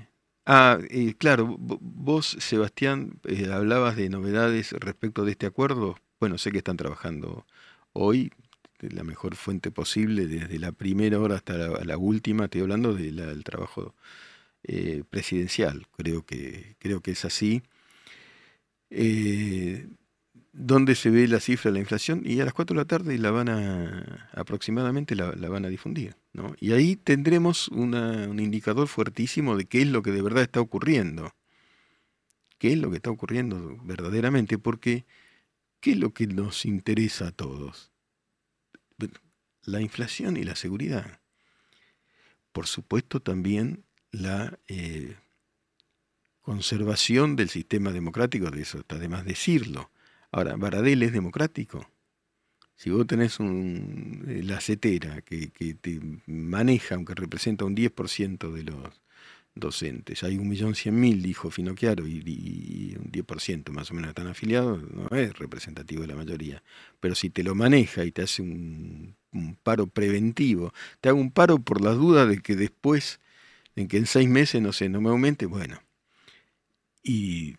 Ah, 0.48 0.78
claro, 1.18 1.58
vos, 1.60 2.38
Sebastián, 2.40 3.20
hablabas 3.52 3.96
de 3.96 4.10
novedades 4.10 4.74
respecto 4.74 5.26
de 5.26 5.32
este 5.32 5.48
acuerdo. 5.48 5.98
Bueno, 6.20 6.38
sé 6.38 6.52
que 6.52 6.60
están 6.60 6.78
trabajando 6.78 7.46
hoy 7.96 8.32
la 8.92 9.04
mejor 9.04 9.36
fuente 9.36 9.72
posible, 9.72 10.28
desde 10.28 10.60
la 10.60 10.72
primera 10.72 11.20
hora 11.20 11.36
hasta 11.36 11.56
la, 11.84 11.98
última, 11.98 12.46
estoy 12.46 12.62
hablando 12.62 12.94
del 12.94 13.44
trabajo 13.44 13.96
eh, 14.64 15.04
presidencial, 15.10 15.88
creo 15.96 16.26
que, 16.26 16.76
creo 16.80 17.02
que 17.02 17.12
es 17.12 17.26
así. 17.26 17.64
¿Dónde 20.58 20.96
se 20.96 21.10
ve 21.10 21.28
la 21.28 21.42
cifra 21.42 21.70
de 21.70 21.74
la 21.74 21.80
inflación? 21.82 22.22
Y 22.24 22.40
a 22.40 22.46
las 22.46 22.54
4 22.54 22.74
de 22.74 22.82
la 22.82 22.88
tarde 22.88 23.18
la 23.18 23.30
van 23.30 23.50
a, 23.50 24.30
aproximadamente 24.32 25.14
la, 25.14 25.32
van 25.50 25.66
a 25.66 25.68
difundir. 25.68 26.16
¿no? 26.32 26.56
Y 26.62 26.72
ahí 26.72 26.96
tendremos 26.96 27.68
un 27.68 28.40
indicador 28.40 28.88
fuertísimo 28.88 29.58
de 29.58 29.66
qué 29.66 29.82
es 29.82 29.88
lo 29.90 30.02
que 30.02 30.12
de 30.12 30.22
verdad 30.22 30.44
está 30.44 30.62
ocurriendo. 30.62 31.34
¿Qué 32.58 32.72
es 32.72 32.80
lo 32.80 32.90
que 32.90 32.96
está 32.98 33.12
ocurriendo 33.12 33.78
verdaderamente? 33.84 34.58
Porque 34.58 35.06
¿qué 35.82 35.92
es 35.92 35.98
lo 35.98 36.14
que 36.14 36.26
nos 36.26 36.66
interesa 36.66 37.28
a 37.28 37.32
todos? 37.32 37.92
La 39.66 39.82
inflación 39.82 40.38
y 40.38 40.44
la 40.44 40.56
seguridad. 40.56 41.20
Por 42.52 42.68
supuesto 42.68 43.20
también 43.20 43.84
la 44.12 44.58
eh, 44.68 45.16
conservación 46.42 47.36
del 47.36 47.50
sistema 47.50 47.92
democrático, 47.92 48.50
de 48.52 48.62
eso 48.62 48.80
está 48.80 48.98
de 48.98 49.10
más 49.10 49.26
decirlo. 49.26 49.92
Ahora, 50.32 50.56
Baradel 50.56 51.04
es 51.04 51.12
democrático. 51.12 51.90
Si 52.76 52.90
vos 52.90 53.08
tenés 53.08 53.40
un, 53.40 54.26
eh, 54.28 54.44
la 54.44 54.60
CETERA 54.62 55.22
que, 55.22 55.48
te 55.82 56.00
maneja, 56.28 56.96
aunque 56.96 57.16
representa 57.16 57.66
un 57.66 57.76
10% 57.76 58.52
de 58.52 58.64
los 58.64 59.02
docentes, 59.56 60.24
hay 60.24 60.38
un 60.38 60.50
millón 60.50 60.76
cien 60.76 61.00
mil, 61.00 61.22
dijo 61.22 61.50
Finocchiaro, 61.50 62.06
y, 62.06 62.22
y, 62.26 62.96
un 62.98 63.12
10% 63.12 63.72
más 63.72 63.92
o 63.92 63.94
menos 63.94 64.10
están 64.10 64.28
afiliados, 64.28 64.84
no 64.92 65.08
es 65.18 65.38
representativo 65.40 66.02
de 66.02 66.08
la 66.08 66.16
mayoría. 66.16 66.64
Pero 67.00 67.16
si 67.16 67.30
te 67.30 67.44
lo 67.44 67.56
maneja 67.56 68.04
y 68.04 68.12
te 68.12 68.24
hace 68.24 68.42
un, 68.42 69.16
un 69.36 69.56
paro 69.62 69.88
preventivo, 69.88 70.74
te 71.02 71.10
hago 71.10 71.20
un 71.20 71.32
paro 71.32 71.60
por 71.60 71.82
la 71.82 71.92
duda 71.92 72.26
de 72.26 72.40
que 72.40 72.56
después, 72.56 73.20
en 73.76 73.88
que 73.88 73.98
en 73.98 74.06
seis 74.06 74.30
meses, 74.30 74.62
no 74.62 74.74
sé, 74.74 74.90
no 74.90 75.02
me 75.02 75.10
aumente, 75.10 75.46
bueno. 75.46 75.80
Y, 77.04 77.56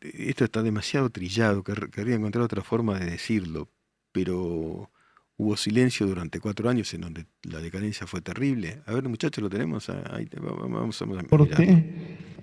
esto 0.00 0.44
está 0.44 0.62
demasiado 0.62 1.10
trillado, 1.10 1.64
querría 1.64 2.14
encontrar 2.14 2.44
otra 2.44 2.62
forma 2.62 2.96
de 3.00 3.10
decirlo, 3.10 3.68
pero 4.12 4.88
hubo 5.36 5.56
silencio 5.56 6.06
durante 6.06 6.38
cuatro 6.38 6.68
años 6.68 6.94
en 6.94 7.00
donde 7.00 7.26
la 7.42 7.58
decadencia 7.58 8.06
fue 8.06 8.20
terrible. 8.20 8.82
A 8.86 8.92
ver, 8.92 9.08
muchachos, 9.08 9.42
lo 9.42 9.50
tenemos. 9.50 9.88
Ah, 9.88 10.02
ahí, 10.12 10.28
vamos, 10.40 11.02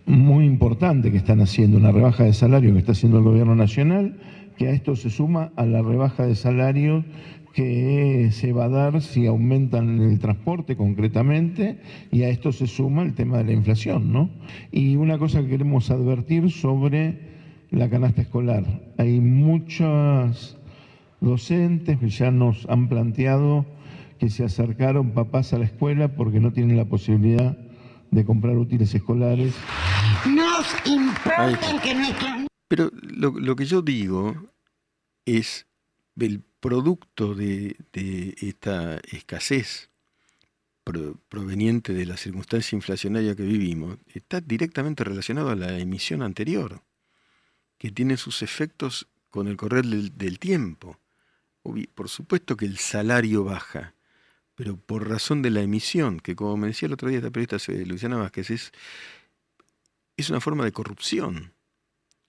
muy 0.05 0.45
importante 0.45 1.11
que 1.11 1.17
están 1.17 1.41
haciendo, 1.41 1.77
una 1.77 1.91
rebaja 1.91 2.23
de 2.23 2.33
salario 2.33 2.73
que 2.73 2.79
está 2.79 2.91
haciendo 2.91 3.17
el 3.19 3.23
gobierno 3.23 3.55
nacional, 3.55 4.19
que 4.57 4.67
a 4.67 4.71
esto 4.71 4.95
se 4.95 5.09
suma 5.09 5.51
a 5.55 5.65
la 5.65 5.81
rebaja 5.81 6.25
de 6.25 6.35
salario 6.35 7.03
que 7.55 8.31
se 8.33 8.51
va 8.51 8.65
a 8.65 8.69
dar 8.69 9.01
si 9.01 9.27
aumentan 9.27 10.01
el 10.01 10.19
transporte 10.19 10.75
concretamente 10.75 11.79
y 12.11 12.23
a 12.23 12.29
esto 12.29 12.51
se 12.51 12.67
suma 12.67 13.01
el 13.01 13.15
tema 13.15 13.37
de 13.37 13.45
la 13.45 13.53
inflación, 13.53 14.11
¿no? 14.11 14.29
Y 14.73 14.97
una 14.97 15.17
cosa 15.17 15.41
que 15.41 15.47
queremos 15.47 15.89
advertir 15.89 16.51
sobre 16.51 17.17
la 17.71 17.89
canasta 17.89 18.23
escolar. 18.23 18.65
Hay 18.97 19.21
muchas 19.21 20.57
docentes 21.21 21.97
que 21.97 22.09
ya 22.09 22.29
nos 22.29 22.67
han 22.69 22.89
planteado 22.89 23.65
que 24.19 24.29
se 24.29 24.43
acercaron 24.43 25.11
papás 25.11 25.53
a 25.53 25.57
la 25.57 25.65
escuela 25.65 26.09
porque 26.09 26.41
no 26.41 26.51
tienen 26.51 26.75
la 26.75 26.85
posibilidad 26.85 27.57
de 28.11 28.25
comprar 28.25 28.57
útiles 28.57 28.93
escolares. 28.93 29.55
Nos 30.25 30.75
importa 30.85 31.81
que 31.81 31.95
nuestros... 31.95 32.31
Pero 32.67 32.91
lo, 33.01 33.31
lo, 33.31 33.55
que 33.55 33.63
yo 33.63 33.81
digo 33.81 34.35
es 35.25 35.64
el 36.23 36.41
producto 36.59 37.35
de, 37.35 37.75
esta 38.41 38.97
escasez 39.11 39.89
proveniente 41.29 41.93
de 41.93 42.05
la 42.05 42.15
circunstancia 42.15 42.75
inflacionaria 42.75 43.35
que 43.35 43.43
vivimos 43.43 43.97
está 44.13 44.39
directamente 44.39 45.03
relacionado 45.03 45.49
a 45.49 45.55
la 45.55 45.77
emisión 45.79 46.21
anterior, 46.21 46.83
que 47.77 47.91
tiene 47.91 48.17
sus 48.17 48.41
efectos 48.43 49.07
con 49.29 49.47
el 49.47 49.57
correr 49.57 49.85
del, 49.85 50.17
del 50.17 50.39
tiempo. 50.39 50.99
Por 51.95 52.09
supuesto 52.09 52.55
que 52.55 52.65
el 52.65 52.77
salario 52.77 53.43
baja, 53.43 53.95
pero 54.53 54.77
por 54.77 55.09
razón 55.09 55.41
de 55.41 55.49
la 55.49 55.61
emisión, 55.61 56.19
que 56.19 56.35
como 56.35 56.55
me 56.55 56.67
decía 56.67 56.85
el 56.85 56.93
otro 56.93 57.09
día 57.09 57.17
esta 57.17 57.31
periodista 57.31 57.73
Luciana 57.85 58.17
Vázquez, 58.17 58.51
es, 58.51 58.71
es 60.15 60.29
una 60.29 60.39
forma 60.39 60.63
de 60.63 60.71
corrupción. 60.71 61.54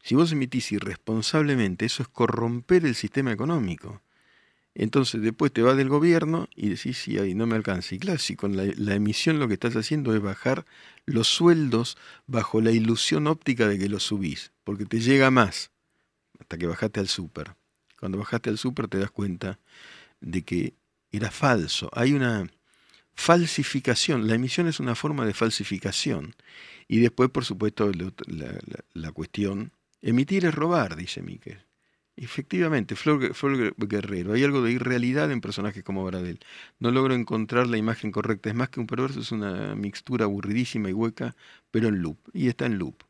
Si 0.07 0.15
vos 0.15 0.31
emitís 0.31 0.71
irresponsablemente, 0.71 1.85
eso 1.85 2.05
es 2.05 2.09
corromper 2.09 2.87
el 2.87 2.95
sistema 2.95 3.33
económico. 3.33 4.03
Entonces 4.73 5.21
después 5.21 5.53
te 5.53 5.63
vas 5.63 5.77
del 5.77 5.89
gobierno 5.89 6.49
y 6.55 6.69
decís, 6.69 6.97
sí, 6.97 7.19
ahí 7.19 7.35
no 7.35 7.49
me 7.49 7.57
alcanza. 7.57 7.97
Y 7.97 7.99
claro, 7.99 8.21
si 8.21 8.37
con 8.37 8.57
la, 8.57 8.95
emisión 8.95 9.41
lo 9.41 9.49
que 9.49 9.55
estás 9.55 9.75
haciendo 9.75 10.15
es 10.15 10.23
bajar 10.23 10.65
los 11.07 11.27
sueldos 11.27 11.99
bajo 12.29 12.61
la 12.61 12.71
ilusión 12.71 13.27
óptica 13.27 13.67
de 13.67 13.81
que 13.81 13.89
los 13.89 14.05
subís, 14.05 14.53
porque 14.63 14.85
te 14.85 15.01
llega 15.01 15.33
más, 15.33 15.73
hasta 16.39 16.57
que 16.57 16.69
bajaste 16.69 17.01
al 17.01 17.09
súper. 17.09 17.57
Cuando 17.99 18.17
bajaste 18.17 18.49
al 18.49 18.59
súper 18.59 18.87
te 18.87 18.99
das 18.99 19.11
cuenta 19.11 19.59
de 20.21 20.43
que 20.43 20.75
era 21.11 21.33
falso. 21.33 21.91
Hay 21.93 22.13
una 22.13 22.47
falsificación. 23.17 24.29
La 24.29 24.37
emisión 24.37 24.69
es 24.69 24.79
una 24.79 24.95
forma 24.95 25.27
de 25.27 25.35
falsificación. 25.35 26.37
Y 26.87 27.01
después, 27.01 27.29
por 27.29 27.45
supuesto, 27.45 27.91
la, 28.95 29.11
cuestión, 29.11 29.73
emitir 30.09 30.45
es 30.47 30.55
robar, 30.55 30.97
dice 30.97 31.23
Miquel. 31.23 31.59
Efectivamente, 32.17 32.97
Flor, 32.97 33.77
Guerrero, 33.77 34.33
hay 34.33 34.43
algo 34.43 34.63
de 34.63 34.73
irrealidad 34.73 35.31
en 35.31 35.43
personajes 35.43 35.85
como 35.85 36.03
Baradel. 36.03 36.41
No 36.79 36.91
logro 36.91 37.15
encontrar 37.15 37.67
la 37.67 37.77
imagen 37.77 38.11
correcta. 38.11 38.49
Es 38.49 38.55
más 38.55 38.71
que 38.71 38.81
un 38.81 38.87
perverso, 38.87 39.21
es 39.21 39.33
una 39.33 39.75
mixtura 39.75 40.25
aburridísima 40.25 40.89
y 40.89 40.95
hueca, 40.95 41.37
pero 41.71 41.89
en 41.89 42.01
loop. 42.01 42.19
Y 42.33 42.49
está 42.49 42.65
en 42.65 42.79
loop. 42.79 43.03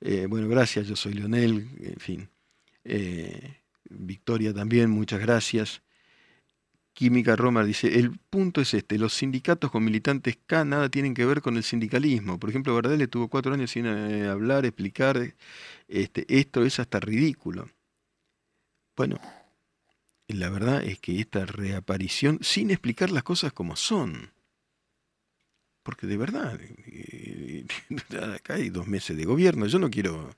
Eh, 0.00 0.26
bueno, 0.28 0.48
gracias, 0.48 0.88
yo 0.88 0.96
soy 0.96 1.14
Leonel, 1.14 1.68
en 1.80 2.00
fin. 2.00 2.28
Eh, 2.84 3.58
Victoria 3.88 4.52
también, 4.52 4.90
muchas 4.90 5.20
gracias. 5.20 5.83
Química 6.94 7.34
Roma 7.34 7.64
dice, 7.64 7.98
el 7.98 8.12
punto 8.30 8.60
es 8.60 8.72
este, 8.72 8.98
los 8.98 9.14
sindicatos 9.14 9.70
con 9.70 9.84
militantes 9.84 10.38
K 10.46 10.64
nada 10.64 10.88
tienen 10.88 11.12
que 11.12 11.26
ver 11.26 11.42
con 11.42 11.56
el 11.56 11.64
sindicalismo. 11.64 12.38
Por 12.38 12.50
ejemplo, 12.50 12.74
Bardel 12.74 13.02
estuvo 13.02 13.28
cuatro 13.28 13.52
años 13.52 13.72
sin 13.72 13.86
eh, 13.86 14.28
hablar, 14.28 14.64
explicar, 14.64 15.34
este, 15.88 16.24
esto 16.28 16.64
es 16.64 16.78
hasta 16.78 17.00
ridículo. 17.00 17.68
Bueno, 18.96 19.20
la 20.28 20.50
verdad 20.50 20.84
es 20.84 21.00
que 21.00 21.20
esta 21.20 21.44
reaparición, 21.46 22.38
sin 22.42 22.70
explicar 22.70 23.10
las 23.10 23.24
cosas 23.24 23.52
como 23.52 23.74
son, 23.74 24.30
porque 25.82 26.06
de 26.06 26.16
verdad, 26.16 26.60
eh, 26.60 27.66
acá 28.36 28.54
hay 28.54 28.70
dos 28.70 28.86
meses 28.86 29.16
de 29.16 29.24
gobierno, 29.24 29.66
yo 29.66 29.80
no 29.80 29.90
quiero 29.90 30.30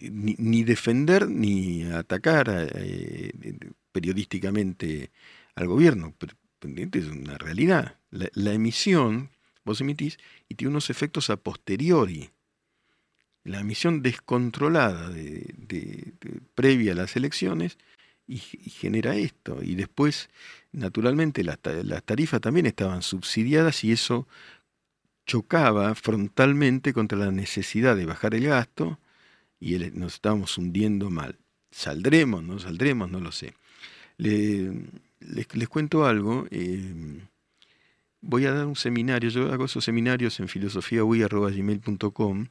ni, 0.00 0.64
defender 0.64 1.28
ni 1.28 1.84
atacar 1.84 2.70
eh, 2.74 3.32
periodísticamente 3.92 5.10
al 5.56 5.66
gobierno. 5.66 6.14
Pendiente 6.60 7.00
es 7.00 7.06
una 7.06 7.36
realidad. 7.38 7.98
La, 8.10 8.52
emisión, 8.52 9.30
vos 9.64 9.80
emitís, 9.80 10.18
y 10.48 10.54
tiene 10.54 10.70
unos 10.70 10.90
efectos 10.90 11.28
a 11.30 11.36
posteriori. 11.36 12.30
La 13.44 13.60
emisión 13.60 14.02
descontrolada 14.02 15.10
de, 15.10 16.14
previa 16.54 16.92
a 16.92 16.96
las 16.96 17.16
elecciones 17.16 17.78
y, 18.26 18.38
genera 18.38 19.16
esto. 19.16 19.62
Y 19.62 19.74
después, 19.74 20.30
naturalmente, 20.72 21.42
las, 21.42 21.58
las 21.64 22.02
tarifas 22.04 22.40
también 22.40 22.66
estaban 22.66 23.02
subsidiadas 23.02 23.82
y 23.84 23.92
eso 23.92 24.28
chocaba 25.26 25.94
frontalmente 25.94 26.92
contra 26.92 27.18
la 27.18 27.32
necesidad 27.32 27.96
de 27.96 28.06
bajar 28.06 28.34
el 28.34 28.46
gasto 28.46 29.00
y 29.58 29.76
nos 29.76 30.14
estábamos 30.14 30.56
hundiendo 30.58 31.10
mal. 31.10 31.38
¿Saldremos? 31.70 32.42
¿No 32.42 32.58
saldremos? 32.58 33.10
No 33.10 33.20
lo 33.20 33.32
sé. 33.32 33.54
Les, 34.18 35.68
cuento 35.68 36.06
algo. 36.06 36.46
Eh, 36.50 37.20
voy 38.20 38.46
a 38.46 38.52
dar 38.52 38.66
un 38.66 38.76
seminario. 38.76 39.30
Yo 39.30 39.52
hago 39.52 39.64
esos 39.66 39.84
seminarios 39.84 40.38
en 40.40 40.48
filosofiaui.gmail.com 40.48 42.46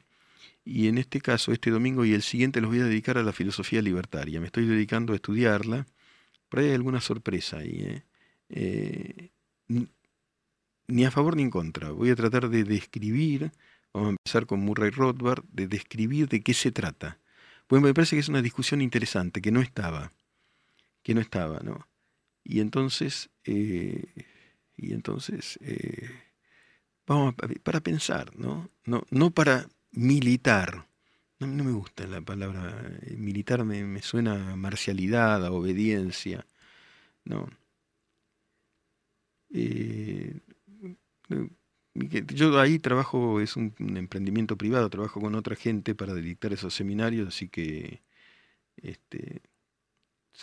y 0.65 0.87
en 0.87 0.97
este 0.97 1.21
caso, 1.21 1.51
este 1.51 1.69
domingo 1.69 2.05
y 2.05 2.13
el 2.13 2.21
siguiente 2.23 2.61
los 2.61 2.69
voy 2.71 2.79
a 2.79 2.85
dedicar 2.85 3.17
a 3.17 3.23
la 3.23 3.33
filosofía 3.33 3.81
libertaria. 3.81 4.39
Me 4.39 4.47
estoy 4.47 4.65
dedicando 4.65 5.13
a 5.13 5.17
estudiarla. 5.17 5.85
Pero 6.49 6.63
hay 6.63 6.73
alguna 6.73 7.01
sorpresa 7.01 7.57
ahí. 7.57 7.81
¿eh? 7.81 8.03
Eh, 8.49 9.29
ni 10.87 11.05
a 11.05 11.11
favor 11.11 11.35
ni 11.35 11.43
en 11.43 11.49
contra. 11.49 11.91
Voy 11.91 12.09
a 12.11 12.15
tratar 12.15 12.49
de 12.49 12.63
describir 12.63 13.51
Vamos 13.95 14.09
a 14.09 14.11
empezar 14.11 14.45
con 14.45 14.59
Murray 14.59 14.89
Rothbard, 14.89 15.45
de 15.53 15.67
describir 15.67 16.27
de 16.27 16.41
qué 16.41 16.53
se 16.53 16.69
trata. 16.69 17.17
Pues 17.65 17.81
me 17.81 17.93
parece 17.93 18.17
que 18.17 18.19
es 18.19 18.27
una 18.27 18.41
discusión 18.41 18.81
interesante, 18.81 19.41
que 19.41 19.51
no 19.51 19.61
estaba, 19.61 20.11
que 21.05 21.13
no 21.13 21.21
estaba, 21.21 21.59
¿no? 21.59 21.87
Y 22.43 22.61
entonces, 22.61 23.29
eh, 23.43 24.05
y 24.75 24.91
entonces, 24.91 25.59
eh, 25.61 26.09
vamos 27.05 27.35
a, 27.37 27.47
para 27.61 27.79
pensar, 27.81 28.35
¿no? 28.35 28.71
¿no? 28.85 29.31
Para 29.31 29.69
militar. 29.91 30.87
No, 31.39 31.45
me 31.47 31.71
gusta 31.73 32.07
la 32.07 32.21
palabra 32.21 32.97
eh, 33.03 33.17
militar, 33.17 33.63
me, 33.65 34.01
suena 34.01 34.53
a 34.53 34.55
marcialidad, 34.55 35.45
a 35.45 35.51
obediencia, 35.51 36.47
¿no? 37.23 37.51
Yo 42.33 42.59
ahí 42.59 42.79
trabajo, 42.79 43.41
es 43.41 43.55
un, 43.57 43.75
emprendimiento 43.95 44.57
privado, 44.57 44.89
trabajo 44.89 45.21
con 45.21 45.35
otra 45.35 45.55
gente 45.55 45.93
para 45.93 46.15
dictar 46.15 46.51
esos 46.51 46.73
seminarios, 46.73 47.27
así 47.27 47.47
que 47.47 48.01
este, 48.77 49.43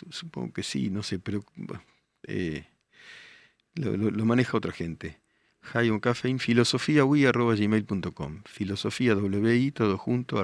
supongo 0.09 0.53
que 0.53 0.63
sí, 0.63 0.89
no 0.89 1.03
sé, 1.03 1.19
pero 1.19 1.43
eh, 2.23 2.65
lo, 3.75 4.25
maneja 4.25 4.57
otra 4.57 4.71
gente. 4.71 5.19
Filosofía 6.39 7.03
arroba 7.29 7.55
gmail.com, 7.55 8.41
filosofía 8.45 9.15
wi 9.15 9.71
todo 9.71 9.97
junto 9.97 10.43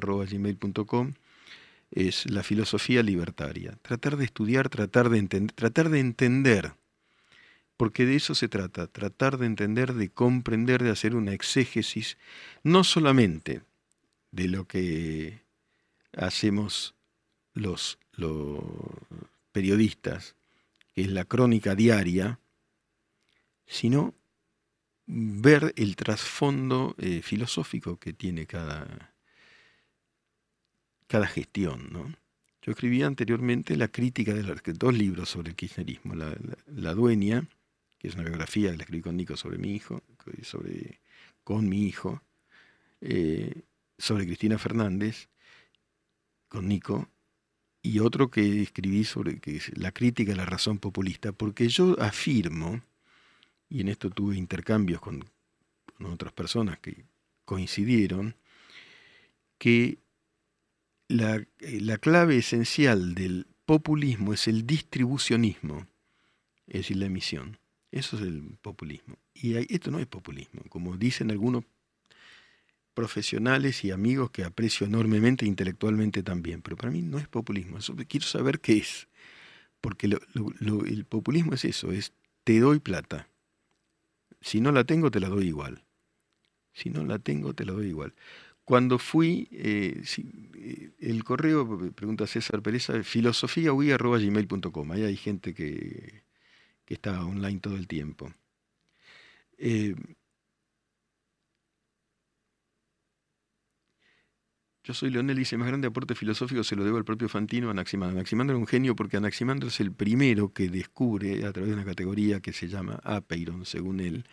es 1.92 2.30
la 2.30 2.44
filosofía 2.44 3.04
libertaria. 3.04 3.78
Tratar 3.82 4.18
de 4.18 4.26
estudiar, 4.26 4.70
tratar 4.70 5.10
de, 5.10 5.18
entender, 5.18 5.56
tratar 5.56 5.90
de 5.90 6.00
entender, 6.00 6.74
porque 7.78 8.06
de 8.06 8.16
eso 8.16 8.36
se 8.36 8.48
trata, 8.48 8.88
tratar 8.88 9.38
de 9.38 9.48
entender, 9.48 9.94
de 9.94 10.10
comprender, 10.10 10.84
de 10.84 10.92
hacer 10.92 11.16
una 11.16 11.34
exégesis, 11.34 12.18
no 12.64 12.84
solamente 12.84 13.64
de 14.32 14.48
lo 14.48 14.66
que 14.66 15.42
hacemos 16.16 16.96
los, 17.54 17.98
los 18.14 18.62
periodistas, 19.52 20.36
que 20.94 21.02
es 21.02 21.08
la 21.10 21.26
crónica 21.26 21.76
diaria, 21.76 22.40
sino 23.66 24.16
ver 25.06 25.74
el 25.76 25.96
trasfondo 25.96 26.96
eh, 27.00 27.22
filosófico 27.22 27.98
que 27.98 28.14
tiene 28.14 28.46
cada, 28.46 29.14
cada 31.08 31.28
gestión. 31.28 31.90
¿no? 31.92 32.14
Yo 32.62 32.72
escribí 32.72 33.02
anteriormente 33.04 33.76
la 33.78 33.88
crítica 33.88 34.34
de 34.34 34.44
dos 34.74 34.94
libros 34.94 35.30
sobre 35.30 35.50
el 35.50 35.56
kirchnerismo. 35.56 36.14
La, 36.16 36.94
Dueña, 36.94 37.48
que 37.98 38.08
es 38.08 38.16
una 38.16 38.24
biografía 38.24 38.72
que 38.72 38.78
la 38.78 38.84
escribí 38.84 39.02
con 39.02 39.18
Nico 39.18 39.36
sobre 39.36 39.58
mi 39.58 39.74
hijo, 39.74 40.04
sobre, 40.44 41.00
con 41.44 41.68
mi 41.68 41.88
hijo, 41.88 42.22
eh, 43.02 43.64
sobre 43.98 44.26
Cristina 44.26 44.58
Fernández, 44.58 45.30
con 46.48 46.68
Nico, 46.68 47.10
y 47.82 48.00
otro 48.00 48.30
que 48.30 48.62
escribí 48.62 49.04
sobre 49.04 49.40
que 49.40 49.62
la 49.76 49.92
crítica 49.92 50.34
a 50.34 50.36
la 50.36 50.46
razón 50.46 50.80
populista, 50.80 51.32
porque 51.32 51.70
yo 51.70 52.00
afirmo, 52.02 52.82
y 53.70 53.82
en 53.82 53.88
esto 53.88 54.10
tuve 54.10 54.36
intercambios 54.38 55.02
con 55.02 55.26
otras 56.04 56.34
personas 56.34 56.80
que 56.80 57.06
coincidieron, 57.46 58.36
que 59.58 59.98
la, 61.08 61.36
eh, 61.36 61.82
la, 61.82 61.98
clave 61.98 62.38
esencial 62.38 63.16
del 63.16 63.48
populismo 63.66 64.34
es 64.34 64.48
el 64.48 64.66
distribucionismo, 64.66 65.88
es 66.68 66.82
decir, 66.82 66.98
la 66.98 67.06
emisión. 67.06 67.58
Eso 67.92 68.18
es 68.18 68.24
el 68.24 68.58
populismo. 68.62 69.18
Y 69.34 69.56
esto 69.74 69.90
no 69.90 70.00
es 70.00 70.06
populismo, 70.06 70.62
como 70.70 70.96
dicen 70.98 71.32
algunos 71.32 71.64
profesionales 73.00 73.86
y 73.86 73.92
amigos 73.92 74.30
que 74.30 74.44
aprecio 74.44 74.86
enormemente 74.86 75.46
intelectualmente 75.46 76.22
también, 76.22 76.62
pero 76.62 76.76
para 76.76 76.92
mí 76.92 77.02
no 77.02 77.18
es 77.18 77.30
populismo. 77.30 77.78
Quiero 78.10 78.26
saber 78.26 78.60
qué 78.60 78.80
es, 78.80 79.08
porque 79.80 80.08
el 80.08 81.06
populismo 81.06 81.54
es 81.54 81.64
eso, 81.64 81.94
es 81.94 82.12
te 82.44 82.60
doy 82.60 82.80
plata. 82.80 83.30
Si 84.42 84.60
no 84.60 84.74
la 84.74 84.84
tengo, 84.84 85.12
te 85.12 85.22
la 85.22 85.30
doy 85.30 85.48
igual. 85.48 85.86
Si 86.74 86.90
no 86.90 87.06
la 87.06 87.20
tengo, 87.20 87.54
te 87.54 87.64
la 87.64 87.72
doy 87.72 87.88
igual. 87.88 88.14
Cuando 88.66 89.00
fui, 89.00 89.48
eh, 89.54 90.04
eh, 90.56 90.92
el 91.00 91.24
correo, 91.24 91.94
pregunta 91.94 92.28
César 92.28 92.62
Pereza, 92.62 93.02
filosofiaui.gmail.com. 93.02 94.92
Ahí 94.92 95.04
hay 95.04 95.16
gente 95.16 95.54
que, 95.54 96.24
que, 96.84 96.96
está 96.96 97.24
online 97.24 97.62
todo 97.62 97.78
el 97.78 97.88
tiempo. 97.88 98.34
Eh, 99.58 99.96
yo 104.84 104.94
soy 104.94 105.10
Leonel 105.10 105.38
y 105.38 105.40
dice, 105.40 105.58
más 105.58 105.68
grande 105.68 105.88
aporte 105.88 106.16
filosófico 106.16 106.64
se 106.64 106.76
lo 106.76 106.84
debo 106.84 106.98
al 106.98 107.06
propio 107.06 107.30
Fantino 107.30 107.70
Anaximandro. 107.70 108.18
Anaximandro 108.18 108.56
era 108.56 108.60
un 108.60 108.68
genio 108.68 108.96
porque 108.96 109.18
Anaximandro 109.18 109.68
es 109.68 109.80
el 109.80 109.92
primero 109.92 110.54
que 110.54 110.70
descubre 110.70 111.46
a 111.46 111.52
través 111.52 111.70
de 111.70 111.76
una 111.76 111.86
categoría 111.86 112.40
que 112.40 112.54
se 112.54 112.68
llama 112.68 113.00
apeiron, 113.04 113.66
según 113.66 114.00
él, 114.00 114.26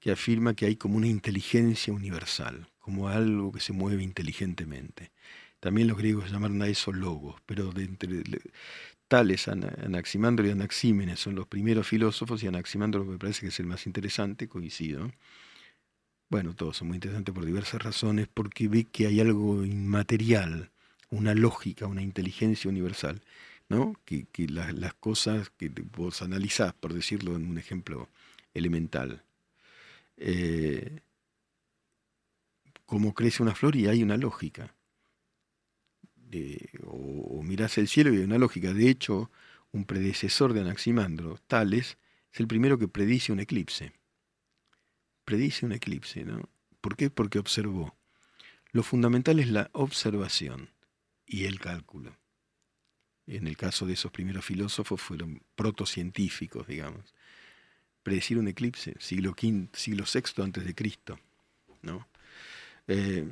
que 0.00 0.12
afirma 0.12 0.54
que 0.54 0.66
hay 0.66 0.76
como 0.76 0.96
una 0.96 1.08
inteligencia 1.08 1.92
universal, 1.92 2.68
como 2.78 3.08
algo 3.08 3.52
que 3.52 3.60
se 3.60 3.72
mueve 3.72 4.02
inteligentemente. 4.02 5.10
También 5.60 5.88
los 5.88 5.98
griegos 5.98 6.30
llamaron 6.30 6.62
a 6.62 6.68
eso 6.68 6.92
logos, 6.92 7.40
pero 7.44 7.72
de 7.72 7.84
entre 7.84 8.22
tales 9.08 9.48
Anaximandro 9.48 10.46
y 10.46 10.50
Anaxímenes 10.50 11.18
son 11.18 11.34
los 11.34 11.48
primeros 11.48 11.88
filósofos 11.88 12.42
y 12.42 12.46
Anaximandro 12.46 13.04
me 13.04 13.18
parece 13.18 13.40
que 13.40 13.48
es 13.48 13.58
el 13.58 13.66
más 13.66 13.86
interesante, 13.86 14.48
coincido. 14.48 15.10
Bueno, 16.30 16.54
todos 16.54 16.76
son 16.76 16.88
muy 16.88 16.96
interesantes 16.96 17.34
por 17.34 17.46
diversas 17.46 17.82
razones, 17.82 18.28
porque 18.32 18.68
ve 18.68 18.84
que 18.84 19.06
hay 19.06 19.20
algo 19.20 19.64
inmaterial, 19.64 20.70
una 21.10 21.34
lógica, 21.34 21.86
una 21.86 22.02
inteligencia 22.02 22.68
universal, 22.70 23.22
¿no? 23.68 23.94
Que, 24.04 24.26
las 24.48 24.94
cosas 24.94 25.50
que 25.50 25.70
vos 25.96 26.20
analizás, 26.22 26.74
por 26.74 26.92
decirlo 26.92 27.34
en 27.36 27.46
un 27.48 27.58
ejemplo 27.58 28.08
elemental, 28.54 29.22
eh, 30.18 31.00
cómo 32.86 33.14
crece 33.14 33.42
una 33.42 33.54
flor 33.54 33.76
y 33.76 33.86
hay 33.88 34.02
una 34.02 34.16
lógica. 34.18 34.74
o, 36.86 37.42
mirás 37.42 37.78
el 37.78 37.88
cielo 37.88 38.12
y 38.12 38.18
hay 38.18 38.24
una 38.24 38.38
lógica. 38.38 38.72
De 38.74 38.88
hecho, 38.90 39.30
un 39.72 39.84
predecesor 39.84 40.52
de 40.52 40.60
Anaximandro, 40.60 41.38
Tales, 41.46 41.98
es 42.32 42.40
el 42.40 42.48
primero 42.48 42.78
que 42.78 42.88
predice 42.88 43.32
un 43.32 43.40
eclipse. 43.40 43.97
Predice 45.28 45.66
un 45.66 45.72
eclipse, 45.72 46.24
¿no? 46.24 46.48
¿Por 46.80 46.96
qué? 46.96 47.10
Porque 47.10 47.38
observó. 47.38 47.94
Lo 48.72 48.82
fundamental 48.82 49.38
es 49.40 49.48
la 49.50 49.68
observación 49.74 50.70
y 51.26 51.44
el 51.44 51.60
cálculo. 51.60 52.16
En 53.26 53.46
el 53.46 53.58
caso 53.58 53.84
de 53.84 53.92
esos 53.92 54.10
primeros 54.10 54.44
filósofos 54.44 55.00
fueron 55.02 55.42
protocientíficos, 55.54 56.66
digamos 56.66 57.14
predecir 58.08 58.38
un 58.38 58.48
eclipse, 58.48 58.94
siglo, 58.98 59.32
V, 59.32 59.68
siglo 59.74 60.04
VI 60.10 60.42
antes 60.42 60.64
de 60.64 60.74
Cristo. 60.74 61.20
¿no? 61.82 62.08
Eh, 62.86 63.28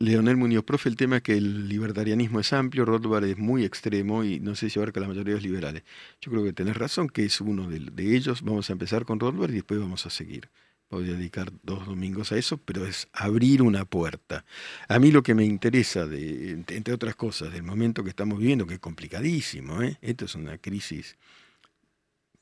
Leonel 0.00 0.36
Muñoz, 0.36 0.62
profe, 0.62 0.88
el 0.88 0.94
tema 0.96 1.16
es 1.16 1.22
que 1.22 1.36
el 1.36 1.68
libertarianismo 1.68 2.38
es 2.38 2.52
amplio, 2.52 2.84
Rothbard 2.84 3.24
es 3.24 3.36
muy 3.36 3.64
extremo 3.64 4.22
y 4.22 4.38
no 4.38 4.54
sé 4.54 4.70
si 4.70 4.78
abarca 4.78 5.00
la 5.00 5.08
mayoría 5.08 5.34
de 5.34 5.40
los 5.40 5.42
liberales. 5.42 5.82
Yo 6.20 6.30
creo 6.30 6.44
que 6.44 6.52
tenés 6.52 6.76
razón, 6.76 7.08
que 7.08 7.24
es 7.24 7.40
uno 7.40 7.68
de, 7.68 8.16
ellos. 8.16 8.42
Vamos 8.42 8.70
a 8.70 8.74
empezar 8.74 9.04
con 9.04 9.18
Rothbard 9.18 9.50
y 9.50 9.54
después 9.54 9.80
vamos 9.80 10.06
a 10.06 10.10
seguir 10.10 10.50
voy 10.90 11.10
a 11.10 11.14
dedicar 11.14 11.52
dos 11.62 11.86
domingos 11.86 12.32
a 12.32 12.38
eso, 12.38 12.56
pero 12.58 12.86
es 12.86 13.08
abrir 13.12 13.60
una 13.60 13.84
puerta. 13.84 14.44
A 14.88 14.98
mí 14.98 15.10
lo 15.10 15.22
que 15.22 15.34
me 15.34 15.44
interesa, 15.44 16.06
de, 16.06 16.52
entre 16.52 16.94
otras 16.94 17.14
cosas, 17.14 17.52
del 17.52 17.62
momento 17.62 18.02
que 18.02 18.10
estamos 18.10 18.38
viviendo, 18.38 18.66
que 18.66 18.74
es 18.74 18.80
complicadísimo, 18.80 19.82
¿eh? 19.82 19.98
esto 20.00 20.24
es 20.24 20.34
una 20.34 20.58
crisis 20.58 21.16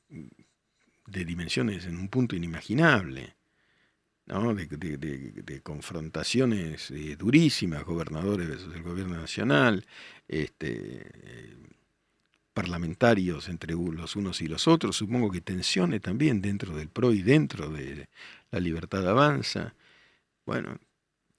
de 0.09 1.25
dimensiones 1.25 1.85
en 1.85 1.97
un 1.97 2.07
punto 2.07 2.35
inimaginable, 2.35 3.36
¿no? 4.27 4.53
de, 4.53 5.61
confrontaciones 5.63 6.91
eh, 6.91 7.15
durísimas, 7.15 7.83
gobernadores 7.83 8.47
versus 8.47 8.75
el 8.75 8.83
gobierno 8.83 9.15
nacional, 9.15 9.85
este, 10.27 11.55
parlamentarios 12.53 13.49
entre 13.49 13.73
los 13.73 14.15
unos 14.15 14.41
y 14.41 14.47
los 14.47 14.67
otros, 14.67 14.95
supongo 14.95 15.31
que 15.31 15.41
tensiones 15.41 16.01
también 16.01 16.41
dentro 16.41 16.75
del 16.75 16.89
PRO 16.89 17.13
y 17.13 17.21
dentro 17.21 17.69
de 17.69 18.09
la 18.51 18.59
libertad 18.59 19.07
avanza. 19.07 19.75
Bueno, 20.45 20.79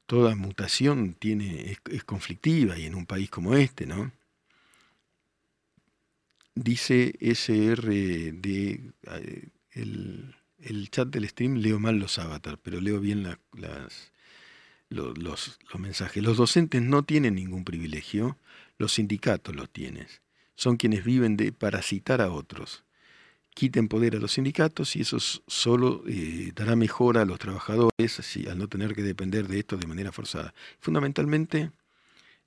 toda 0.06 0.36
mutación 0.36 1.14
tiene, 1.14 1.76
es, 1.90 2.04
conflictiva 2.04 2.78
y 2.78 2.86
en 2.86 2.94
un 2.94 3.04
país 3.04 3.30
como 3.30 3.54
este, 3.54 3.86
¿no? 3.86 4.12
Dice 6.54 7.14
SRD, 7.20 8.92
eh, 9.02 9.48
el, 9.72 10.34
el 10.58 10.90
chat 10.90 11.08
del 11.08 11.28
stream 11.28 11.56
leo 11.56 11.78
mal 11.78 11.98
los 11.98 12.18
avatars, 12.18 12.58
pero 12.62 12.80
leo 12.80 13.00
bien 13.00 13.22
las, 13.22 14.12
los, 14.88 15.18
los, 15.18 15.58
mensajes. 15.78 16.22
Los 16.22 16.36
docentes 16.36 16.82
no 16.82 17.04
tienen 17.04 17.34
ningún 17.34 17.64
privilegio, 17.64 18.38
los 18.78 18.94
sindicatos 18.94 19.54
los 19.54 19.70
tienen 19.70 20.06
son 20.58 20.76
quienes 20.76 21.04
viven 21.04 21.36
de 21.36 21.52
parasitar 21.52 22.20
a 22.20 22.32
otros. 22.32 22.84
Quiten 23.54 23.86
poder 23.86 24.16
a 24.16 24.18
los 24.18 24.32
sindicatos 24.32 24.96
y 24.96 25.02
eso 25.02 25.18
solo 25.20 26.02
eh, 26.08 26.50
dará 26.54 26.74
mejora 26.74 27.22
a 27.22 27.24
los 27.24 27.38
trabajadores 27.38 28.18
así, 28.18 28.48
al 28.48 28.58
no 28.58 28.66
tener 28.66 28.96
que 28.96 29.02
depender 29.02 29.46
de 29.46 29.60
esto 29.60 29.76
de 29.76 29.86
manera 29.86 30.10
forzada. 30.10 30.52
Fundamentalmente, 30.80 31.70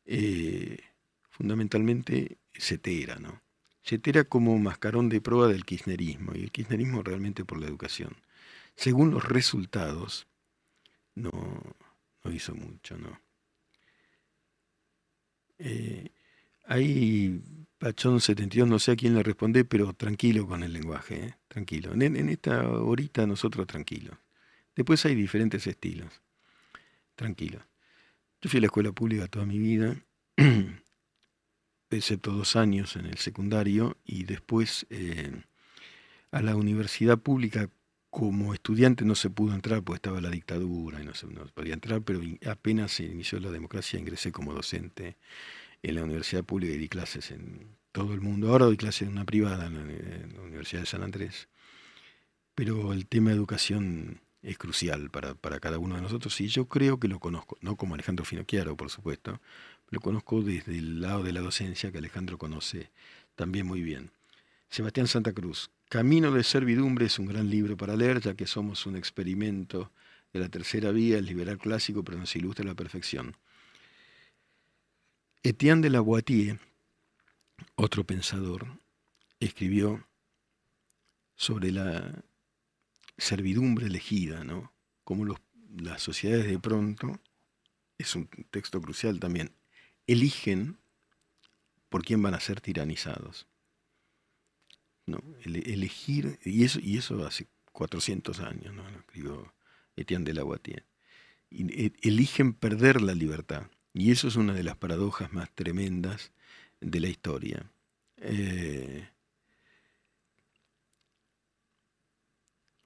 eh, 0.06 0.80
fundamentalmente 1.30 2.38
Cetera, 2.54 3.16
¿no? 3.16 3.42
Cetera 3.84 4.24
como 4.24 4.58
mascarón 4.60 5.10
de 5.10 5.22
prueba 5.22 5.48
del 5.48 5.66
kirchnerismo 5.66 6.34
y 6.36 6.44
el 6.44 6.52
kirchnerismo 6.52 7.02
realmente 7.02 7.46
por 7.46 7.60
la 7.60 7.68
educación. 7.68 8.16
Según 8.76 9.12
los 9.12 9.28
resultados, 9.28 10.28
no, 11.16 11.32
no 12.24 12.32
hizo 12.32 12.56
mucho, 12.56 12.98
¿no? 12.98 13.20
Eh, 15.58 16.10
hay 16.66 17.42
Pachón 17.78 18.22
72, 18.22 18.68
no 18.68 18.78
sé 18.78 18.92
a 18.92 18.96
quién 18.96 19.16
le 19.16 19.24
responde, 19.24 19.66
pero 19.66 19.94
tranquilo 19.94 20.48
con 20.48 20.62
el 20.62 20.72
lenguaje, 20.72 21.26
¿eh? 21.26 21.36
tranquilo. 21.48 21.94
En, 21.94 22.30
esta 22.30 22.68
horita 22.70 23.26
nosotros 23.26 23.66
tranquilos. 23.66 24.16
Después 24.76 25.04
hay 25.06 25.16
diferentes 25.16 25.66
estilos. 25.66 26.22
Tranquilo. 27.16 27.60
Yo 28.40 28.50
fui 28.50 28.60
a 28.60 28.62
la 28.62 28.68
escuela 28.68 28.92
pública 28.92 29.28
toda 29.28 29.46
mi 29.46 29.58
vida, 29.58 29.96
excepto 31.98 32.32
dos 32.32 32.56
años 32.56 32.96
en 32.96 33.06
el 33.06 33.18
secundario, 33.18 33.98
y 34.06 34.24
después 34.24 34.86
eh, 34.90 35.44
a 36.32 36.42
la 36.42 36.56
universidad 36.56 37.18
pública, 37.18 37.70
como 38.12 38.54
estudiante 38.54 39.06
no 39.06 39.16
se 39.16 39.30
pudo 39.30 39.56
entrar 39.56 39.82
porque 39.84 39.96
estaba 39.96 40.20
la 40.20 40.30
dictadura 40.30 41.02
y 41.02 41.06
no 41.06 41.14
se 41.14 41.28
podía 41.28 41.74
entrar, 41.74 42.02
pero 42.02 42.20
apenas 42.46 42.92
se 42.92 43.06
inició 43.06 43.40
la 43.40 43.52
democracia 43.52 44.00
ingresé 44.00 44.34
como 44.34 44.54
docente 44.54 45.16
en 45.82 45.96
la 45.96 46.04
universidad 46.04 46.44
pública 46.44 46.74
y 46.74 46.78
di 46.78 46.90
clases 46.90 47.32
en 47.32 47.78
todo 47.94 48.14
el 48.14 48.22
mundo. 48.22 48.50
Ahora 48.50 48.66
doy 48.66 48.78
clases 48.78 49.04
en 49.04 49.14
una 49.14 49.26
privada, 49.26 49.68
en 49.68 50.34
la, 50.36 50.42
Universidad 50.42 50.82
de 50.82 50.88
San 50.88 51.04
Andrés. 51.04 51.48
Pero 52.54 52.92
el 52.92 53.08
tema 53.08 53.30
de 53.30 53.38
educación 53.38 54.22
es 54.42 54.58
crucial 54.58 55.10
para, 55.10 55.36
para, 55.36 55.60
cada 55.60 55.80
uno 55.80 55.96
de 55.96 56.02
nosotros 56.02 56.40
y 56.42 56.48
yo 56.48 56.68
creo 56.68 57.00
que 57.00 57.08
lo 57.08 57.20
conozco, 57.20 57.58
no 57.62 57.78
como 57.78 57.94
Alejandro 57.94 58.26
Finocchiaro, 58.26 58.76
por 58.76 58.90
supuesto, 58.90 59.40
lo 59.92 60.00
conozco 60.00 60.42
desde 60.42 60.78
el 60.78 61.02
lado 61.02 61.22
de 61.22 61.34
la 61.34 61.42
docencia 61.42 61.92
que 61.92 62.00
Alejandro 62.00 62.38
conoce 62.38 62.90
también 63.36 63.68
muy 63.68 63.82
bien. 63.82 64.12
Sebastián 64.70 65.08
Santa 65.08 65.34
Cruz, 65.34 65.70
Camino 65.90 66.32
de 66.32 66.44
Servidumbre 66.44 67.06
es 67.08 67.20
un 67.20 67.26
gran 67.26 67.50
libro 67.50 67.76
para 67.76 67.98
leer, 67.98 68.22
ya 68.22 68.34
que 68.34 68.48
somos 68.48 68.86
un 68.86 68.96
experimento 68.96 69.92
de 70.32 70.40
la 70.40 70.48
tercera 70.48 70.92
vía, 70.92 71.18
el 71.18 71.26
liberal 71.26 71.58
clásico, 71.58 72.04
pero 72.04 72.18
nos 72.18 72.34
ilustra 72.38 72.66
la 72.66 72.74
perfección. 72.74 73.36
Etienne 75.44 75.82
de 75.82 75.90
la 75.90 76.00
Boitier, 76.00 76.58
otro 77.76 78.06
pensador, 78.06 78.66
escribió 79.42 80.08
sobre 81.36 81.72
la 81.72 82.24
servidumbre 83.18 83.88
elegida, 83.88 84.46
¿no? 84.46 84.72
Como 85.04 85.26
las 85.76 86.02
sociedades 86.02 86.48
de 86.48 86.60
pronto, 86.60 87.20
es 87.98 88.16
un 88.16 88.28
texto 88.50 88.82
crucial 88.82 89.20
también, 89.20 89.52
eligen 90.08 90.78
por 91.90 92.04
quién 92.04 92.22
van 92.22 92.34
a 92.34 92.40
ser 92.40 92.62
tiranizados. 92.62 93.48
¿no? 95.06 95.22
elegir, 95.44 96.40
y 96.44 96.64
eso, 96.64 96.80
y 96.82 96.98
eso 96.98 97.26
hace 97.26 97.48
400 97.72 98.40
años, 98.40 98.74
¿no? 98.74 98.90
Lo 98.90 99.00
escribió 99.00 99.54
Etienne 99.96 100.26
de 100.26 100.34
la 100.34 100.44
Boitier. 100.44 100.86
E, 101.52 101.92
eligen 102.02 102.54
perder 102.54 103.02
la 103.02 103.14
libertad. 103.14 103.68
Y 103.94 104.12
eso 104.12 104.28
es 104.28 104.36
una 104.36 104.54
de 104.54 104.64
las 104.64 104.78
paradojas 104.78 105.34
más 105.34 105.52
tremendas 105.54 106.32
de 106.80 107.00
la 107.00 107.10
historia. 107.10 107.70
Eh, 108.18 109.10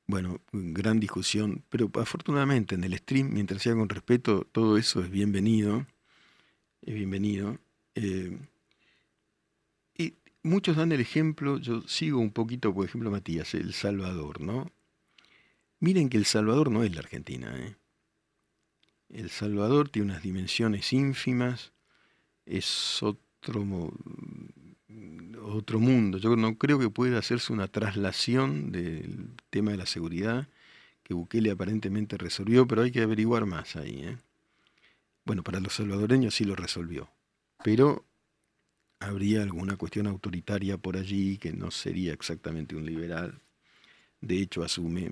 bueno, 0.08 0.42
gran 0.52 1.00
discusión, 1.00 1.64
pero 1.70 1.92
afortunadamente 1.96 2.76
en 2.76 2.84
el 2.84 2.98
stream, 2.98 3.30
mientras 3.34 3.62
sea 3.62 3.76
con 3.76 3.90
respeto, 3.90 4.48
todo 4.52 4.78
eso 4.78 5.02
es 5.02 5.12
bienvenido. 5.12 5.86
Es 6.82 6.94
bienvenido. 6.94 7.58
Eh, 7.96 8.38
y 9.98 10.14
muchos 10.44 10.78
dan 10.78 10.92
el 10.92 11.02
ejemplo, 11.02 11.58
yo 11.58 11.82
sigo 11.88 12.20
un 12.20 12.32
poquito, 12.32 12.74
por 12.74 12.86
ejemplo, 12.86 13.12
Matías, 13.12 13.54
El 13.54 13.74
Salvador, 13.74 14.42
¿no? 14.42 14.72
Miren 15.80 16.10
que 16.10 16.18
El 16.18 16.26
Salvador 16.26 16.72
no 16.72 16.84
es 16.84 16.94
la 16.94 17.00
Argentina, 17.00 17.56
¿eh? 17.58 17.76
El 19.10 19.30
Salvador 19.30 19.90
tiene 19.90 20.12
unas 20.12 20.24
dimensiones 20.24 20.92
ínfimas, 20.92 21.74
es 22.46 23.02
otro, 23.04 23.94
otro 25.42 25.80
mundo. 25.80 26.18
Yo 26.18 26.36
no 26.36 26.58
creo 26.58 26.80
que 26.80 26.90
pueda 26.90 27.20
hacerse 27.20 27.54
una 27.54 27.68
traslación 27.68 28.72
del 28.72 29.30
tema 29.50 29.72
de 29.72 29.78
la 29.78 29.86
seguridad 29.86 30.48
que 31.04 31.14
Bukele 31.14 31.52
aparentemente 31.52 32.18
resolvió, 32.18 32.68
pero 32.68 32.82
hay 32.82 32.92
que 32.92 33.04
averiguar 33.04 33.46
más 33.46 33.76
ahí. 33.76 34.02
¿eh? 34.04 34.18
Bueno, 35.26 35.44
para 35.44 35.60
los 35.60 35.74
salvadoreños 35.74 36.36
sí 36.36 36.46
lo 36.46 36.56
resolvió, 36.56 37.10
pero 37.64 38.06
habría 39.00 39.42
alguna 39.42 39.76
cuestión 39.76 40.08
autoritaria 40.08 40.78
por 40.78 40.98
allí 40.98 41.38
que 41.38 41.52
no 41.52 41.72
sería 41.72 42.14
exactamente 42.14 42.76
un 42.76 42.86
liberal. 42.86 43.42
De 44.22 44.40
hecho, 44.40 44.64
asume, 44.64 45.12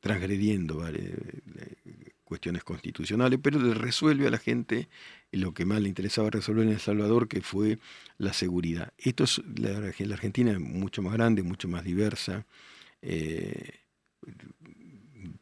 transgrediendo 0.00 0.84
cuestiones 2.24 2.62
constitucionales, 2.62 3.38
pero 3.42 3.58
le 3.58 3.74
resuelve 3.74 4.26
a 4.26 4.30
la 4.30 4.38
gente 4.38 4.88
lo 5.32 5.54
que 5.54 5.64
más 5.64 5.80
le 5.80 5.88
interesaba 5.88 6.30
resolver 6.30 6.64
en 6.64 6.72
El 6.72 6.80
Salvador, 6.80 7.28
que 7.28 7.40
fue 7.40 7.78
la 8.18 8.32
seguridad. 8.32 8.92
Esto 8.98 9.24
es, 9.24 9.40
la, 9.56 9.78
Argentina 10.14 10.52
es 10.52 10.60
mucho 10.60 11.02
más 11.02 11.14
grande, 11.14 11.42
mucho 11.42 11.68
más 11.68 11.84
diversa, 11.84 12.46
eh, 13.00 13.80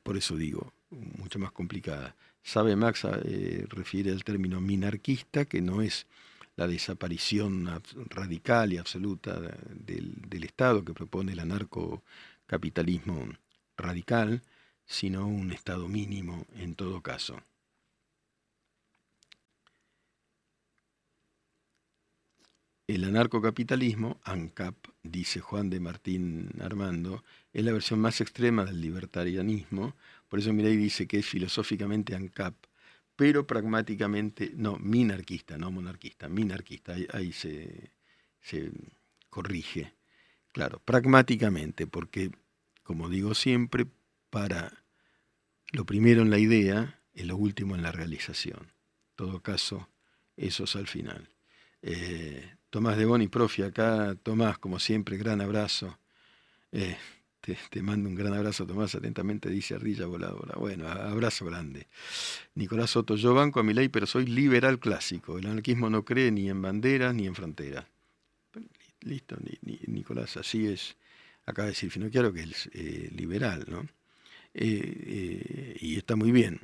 por 0.03 0.17
eso 0.17 0.37
digo, 0.37 0.73
mucho 0.91 1.39
más 1.39 1.53
complicada. 1.53 2.15
Sabe 2.45 2.77
Max 2.77 3.05
eh, 3.25 3.65
refiere 3.69 4.13
al 4.13 4.23
término 4.23 4.61
minarquista, 4.61 5.47
que 5.47 5.63
no 5.63 5.81
es 5.83 6.07
la 6.57 6.69
desaparición 6.69 7.69
radical 8.11 8.73
y 8.73 8.77
absoluta 8.79 9.41
del, 9.71 10.15
del 10.29 10.45
Estado 10.45 10.85
que 10.85 10.93
propone 10.93 11.33
el 11.33 11.41
anarcocapitalismo 11.41 13.29
radical, 13.77 14.43
sino 14.85 15.27
un 15.27 15.53
estado 15.53 15.89
mínimo 15.89 16.47
en 16.55 16.75
todo 16.75 17.01
caso. 17.03 17.41
El 22.87 23.05
anarcocapitalismo, 23.05 24.21
ANCAP, 24.25 24.77
dice 25.03 25.41
Juan 25.41 25.71
de 25.71 25.81
Martín 25.81 26.51
Armando, 26.61 27.25
es 27.55 27.65
la 27.65 27.73
versión 27.73 27.99
más 27.99 28.21
extrema 28.21 28.67
del 28.67 28.83
libertarianismo, 28.83 29.95
por 30.29 30.39
eso 30.39 30.53
Mireille 30.53 30.83
dice 30.83 31.07
que 31.07 31.19
es 31.19 31.27
filosóficamente 31.27 32.15
ANCAP, 32.15 32.55
pero 33.17 33.47
pragmáticamente, 33.47 34.53
no, 34.57 34.77
minarquista, 34.77 35.57
no 35.57 35.71
monarquista, 35.71 36.29
minarquista, 36.29 36.95
ahí, 37.13 37.33
se, 37.33 37.91
corrige. 39.31 39.95
Claro, 40.53 40.81
pragmáticamente, 40.85 41.87
porque, 41.87 42.31
como 42.83 43.09
digo 43.09 43.35
siempre, 43.35 43.87
para 44.31 44.85
lo 45.73 45.85
primero 45.85 46.23
en 46.23 46.31
la 46.31 46.39
idea 46.39 47.01
y 47.13 47.25
lo 47.25 47.37
último 47.37 47.75
en 47.75 47.83
la 47.83 47.93
realización. 47.93 48.61
En 48.61 49.17
todo 49.17 49.41
caso, 49.41 49.89
eso 50.37 50.65
es 50.65 50.77
al 50.77 50.87
final. 50.87 51.29
Eh, 51.83 52.57
Tomás 52.71 52.97
de 52.97 53.05
Boni, 53.05 53.29
profe, 53.29 53.65
acá 53.65 54.17
Tomás, 54.23 54.59
como 54.59 54.79
siempre, 54.79 55.17
gran 55.17 55.41
abrazo. 55.41 55.99
Eh, 56.73 56.97
te, 57.71 57.83
mando 57.83 58.09
un 58.09 58.15
gran 58.15 58.33
abrazo, 58.33 58.67
Tomás, 58.67 58.95
atentamente 58.95 59.51
dice 59.51 59.75
Arrilla 59.75 60.07
Voladora. 60.07 60.57
Bueno, 60.57 60.89
abrazo 60.89 61.45
grande. 61.45 61.87
Nicolás 62.55 62.91
Soto, 62.91 63.17
yo 63.17 63.35
banco 63.35 63.61
a 63.61 63.63
mi 63.63 63.75
ley, 63.75 63.89
pero 63.89 64.07
soy 64.07 64.27
liberal 64.27 64.79
clásico. 64.79 65.39
El 65.39 65.47
anarquismo 65.47 65.91
no 65.91 66.05
cree 66.05 66.31
ni 66.31 66.49
en 66.49 66.63
banderas 66.63 67.15
ni 67.15 67.27
en 67.27 67.35
fronteras. 67.35 67.85
Listo, 69.01 69.37
Nicolás, 69.87 70.37
así 70.37 70.67
es. 70.67 70.97
Acaba 71.45 71.67
de 71.67 71.73
decir 71.73 71.91
Finocchiaro 71.91 72.33
que 72.33 72.43
es 72.43 72.71
eh, 72.73 73.11
liberal, 73.15 73.67
¿no? 73.69 73.81
Eh, 74.55 75.03
eh, 75.07 75.77
y 75.81 75.97
está 75.97 76.17
muy 76.17 76.33
bien. 76.33 76.61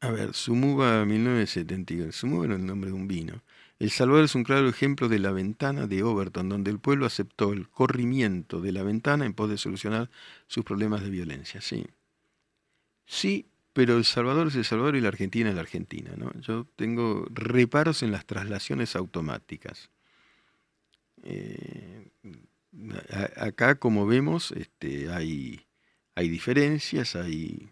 A 0.00 0.10
ver, 0.10 0.34
Sumuba 0.34 1.04
1972. 1.04 2.14
Sumuba 2.14 2.44
era 2.44 2.54
el 2.54 2.64
nombre 2.64 2.90
de 2.90 2.96
un 2.96 3.08
vino. 3.08 3.42
El 3.78 3.90
Salvador 3.90 4.24
es 4.24 4.34
un 4.34 4.44
claro 4.44 4.68
ejemplo 4.68 5.08
de 5.08 5.18
la 5.18 5.32
ventana 5.32 5.86
de 5.86 6.02
Overton, 6.02 6.48
donde 6.48 6.70
el 6.70 6.78
pueblo 6.78 7.04
aceptó 7.04 7.52
el 7.52 7.68
corrimiento 7.68 8.60
de 8.60 8.72
la 8.72 8.82
ventana 8.82 9.26
en 9.26 9.34
pos 9.34 9.50
de 9.50 9.58
solucionar 9.58 10.10
sus 10.46 10.64
problemas 10.64 11.02
de 11.02 11.10
violencia. 11.10 11.60
Sí, 11.60 11.86
sí, 13.04 13.46
pero 13.74 13.98
El 13.98 14.06
Salvador 14.06 14.46
es 14.46 14.54
El 14.54 14.64
Salvador 14.64 14.96
y 14.96 15.02
la 15.02 15.08
Argentina 15.08 15.50
es 15.50 15.54
la 15.54 15.60
Argentina. 15.60 16.12
¿no? 16.16 16.32
Yo 16.40 16.66
tengo 16.76 17.26
reparos 17.30 18.02
en 18.02 18.12
las 18.12 18.24
traslaciones 18.24 18.96
automáticas. 18.96 19.90
Eh, 21.22 22.08
acá, 23.36 23.74
como 23.74 24.06
vemos, 24.06 24.52
este, 24.52 25.10
hay, 25.10 25.66
hay 26.14 26.28
diferencias, 26.30 27.14
hay... 27.14 27.70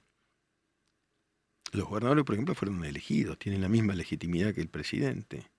Los 1.72 1.88
gobernadores, 1.88 2.24
por 2.24 2.34
ejemplo, 2.34 2.54
fueron 2.54 2.84
elegidos, 2.84 3.38
tienen 3.38 3.62
la 3.62 3.68
misma 3.68 3.94
legitimidad 3.94 4.54
que 4.54 4.60
el 4.60 4.68
presidente. 4.68 5.50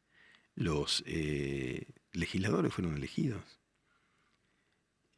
Los 0.56 1.04
eh, 1.06 1.86
legisladores 2.14 2.74
fueron 2.74 2.96
elegidos. 2.96 3.44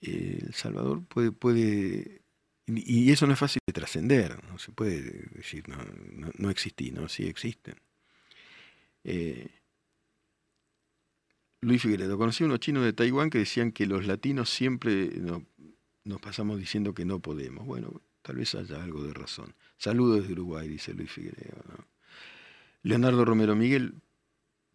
El 0.02 0.54
Salvador 0.54 1.06
puede, 1.06 1.32
puede, 1.32 2.22
y 2.68 3.12
eso 3.12 3.26
no 3.26 3.34
es 3.34 3.40
fácil 3.40 3.62
de 3.66 3.74
trascender, 3.74 4.44
no 4.44 4.60
se 4.60 4.72
puede 4.72 5.02
decir, 5.32 5.68
no, 5.68 5.78
no, 6.12 6.32
no 6.38 6.50
existí, 6.50 6.92
no, 6.92 7.08
sí 7.10 7.26
existen. 7.26 7.76
Eh, 9.04 9.48
Luis 11.62 11.82
Figueredo, 11.82 12.18
conocí 12.18 12.44
unos 12.44 12.60
chinos 12.60 12.84
de 12.84 12.94
Taiwán 12.94 13.30
que 13.30 13.40
decían 13.40 13.72
que 13.72 13.88
los 13.88 14.06
latinos 14.06 14.50
siempre 14.50 15.12
nos 16.04 16.22
pasamos 16.22 16.60
diciendo 16.60 16.94
que 16.94 17.06
no 17.06 17.20
podemos. 17.20 17.66
Bueno, 17.66 18.02
tal 18.22 18.36
vez 18.36 18.54
haya 18.54 18.84
algo 18.84 19.04
de 19.04 19.14
razón. 19.14 19.56
Saludos 19.78 20.22
desde 20.22 20.34
Uruguay, 20.34 20.68
dice 20.68 20.94
Luis 20.94 21.12
Figueredo. 21.12 21.64
Leonardo 22.84 23.26
Romero 23.26 23.56
Miguel, 23.56 23.96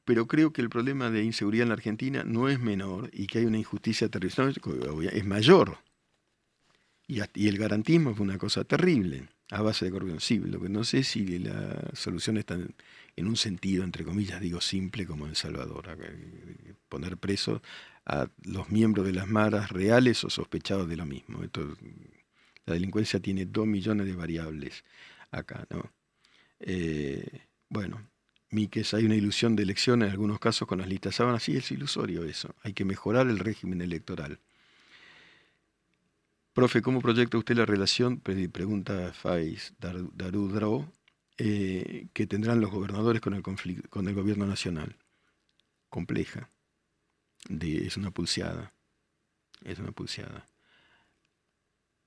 pero 0.04 0.26
creo 0.26 0.52
que 0.52 0.62
el 0.62 0.70
problema 0.70 1.10
de 1.10 1.22
inseguridad 1.22 1.64
en 1.64 1.68
la 1.68 1.74
Argentina 1.74 2.24
no 2.24 2.48
es 2.48 2.60
menor 2.60 3.10
y 3.12 3.26
que 3.26 3.38
hay 3.38 3.44
una 3.44 3.58
injusticia 3.58 4.08
terrible, 4.08 4.52
es 5.12 5.24
mayor. 5.24 5.78
Y, 7.06 7.20
el 7.46 7.58
garantismo 7.58 8.14
fue 8.14 8.24
una 8.24 8.38
cosa 8.38 8.64
terrible 8.64 9.28
a 9.50 9.60
base 9.60 9.84
de 9.84 9.90
corrupción. 9.90 10.20
Sí, 10.20 10.38
lo 10.38 10.60
que 10.60 10.68
no 10.68 10.82
sé 10.82 11.02
si 11.04 11.38
la 11.38 11.90
solución 11.92 12.38
está 12.38 12.58
en 13.16 13.26
un 13.26 13.36
sentido, 13.36 13.84
entre 13.84 14.04
comillas, 14.04 14.40
digo, 14.40 14.60
simple 14.60 15.06
como 15.06 15.26
en 15.26 15.34
Salvador. 15.34 15.96
Poner 16.88 17.18
preso 17.18 17.62
a 18.06 18.28
los 18.44 18.70
miembros 18.70 19.06
de 19.06 19.12
las 19.12 19.28
maras 19.28 19.70
reales 19.70 20.24
o 20.24 20.30
sospechados 20.30 20.88
de 20.88 20.96
lo 20.96 21.06
mismo. 21.06 21.40
la 22.64 22.74
delincuencia 22.74 23.20
tiene 23.20 23.46
dos 23.46 23.66
millones 23.66 24.06
de 24.06 24.14
variables 24.14 24.84
acá, 25.30 25.66
¿no? 25.70 25.92
Eh, 26.60 27.42
bueno, 27.68 28.08
Miques, 28.52 28.92
hay 28.92 29.06
una 29.06 29.14
ilusión 29.14 29.56
de 29.56 29.62
elección 29.62 30.02
en 30.02 30.10
algunos 30.10 30.38
casos 30.38 30.68
con 30.68 30.78
las 30.78 30.88
listas 30.88 31.14
sábanas. 31.14 31.42
Sí, 31.42 31.56
es 31.56 31.70
ilusorio 31.70 32.24
eso. 32.24 32.54
Hay 32.62 32.74
que 32.74 32.84
mejorar 32.84 33.26
el 33.28 33.38
régimen 33.38 33.80
electoral. 33.80 34.40
Profe, 36.52 36.82
¿cómo 36.82 37.00
proyecta 37.00 37.38
usted 37.38 37.56
la 37.56 37.64
relación, 37.64 38.20
pregunta 38.20 39.14
Faiz 39.14 39.72
Darudro, 39.80 40.92
eh, 41.38 42.08
que 42.12 42.26
tendrán 42.26 42.60
los 42.60 42.70
gobernadores 42.70 43.22
con 43.22 43.32
el, 43.32 43.42
con 43.42 44.06
el 44.06 44.14
gobierno 44.14 44.46
nacional? 44.46 44.96
Compleja. 45.88 46.50
es 47.48 47.96
una 47.96 48.10
pulseada. 48.10 48.74
Es 49.64 49.78
una 49.78 49.92
pulseada. 49.92 50.46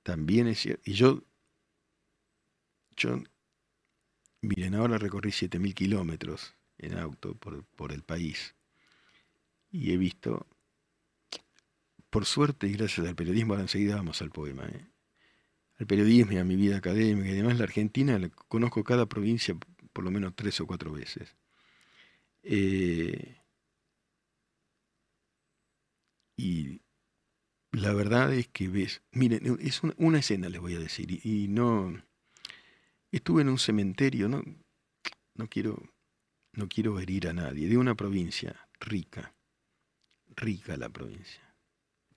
También 0.04 0.46
es 0.46 0.60
cierto. 0.60 0.84
Y 0.86 0.94
yo, 0.94 1.24
yo 2.96 3.24
Miren, 4.46 4.76
ahora 4.76 5.00
recorrí 5.00 5.32
7.000 5.32 5.74
kilómetros 5.74 6.54
en 6.78 7.00
auto 7.00 7.34
por, 7.34 7.92
el 7.92 8.04
país 8.04 8.56
y 9.72 9.92
he 9.92 9.98
visto, 9.98 10.46
por 12.12 12.26
suerte 12.26 12.68
y 12.68 12.74
gracias 12.74 13.08
al 13.08 13.16
periodismo, 13.16 13.54
ahora 13.54 13.64
enseguida 13.64 13.96
vamos 13.96 14.22
al 14.22 14.30
poema, 14.30 14.68
¿eh? 14.68 14.86
al 15.80 15.88
periodismo 15.88 16.34
y 16.34 16.38
a 16.38 16.44
mi 16.44 16.56
vida 16.58 16.78
académica 16.78 17.30
y 17.30 17.32
además 17.32 17.58
la 17.58 17.64
Argentina, 17.64 18.20
conozco 18.48 18.84
cada 18.84 19.08
provincia 19.08 19.58
por 19.92 20.04
lo 20.04 20.12
menos 20.12 20.36
tres 20.36 20.62
o 20.62 20.68
cuatro 20.68 20.92
veces. 20.92 21.36
Eh, 22.44 23.40
y 26.38 26.82
la 27.72 27.94
verdad 27.94 28.32
es 28.32 28.48
que 28.50 28.68
ves, 28.68 29.02
miren, 29.12 29.58
es 29.60 29.82
una, 29.98 30.20
escena 30.20 30.50
les 30.50 30.62
voy 30.62 30.76
a 30.76 30.80
decir, 30.80 31.26
y 31.26 31.48
no 31.48 32.00
Estuve 33.16 33.44
en 33.44 33.48
un 33.48 33.58
cementerio, 33.58 34.28
no, 34.28 34.44
no, 35.36 35.48
quiero, 35.48 35.82
no 36.52 36.68
quiero 36.68 37.00
herir 37.00 37.30
a 37.30 37.34
nadie, 37.34 37.70
de 37.70 37.78
una 37.78 37.96
provincia 37.96 38.68
rica, 38.82 39.34
rica 40.36 40.76
la 40.76 40.90
provincia, 40.90 41.42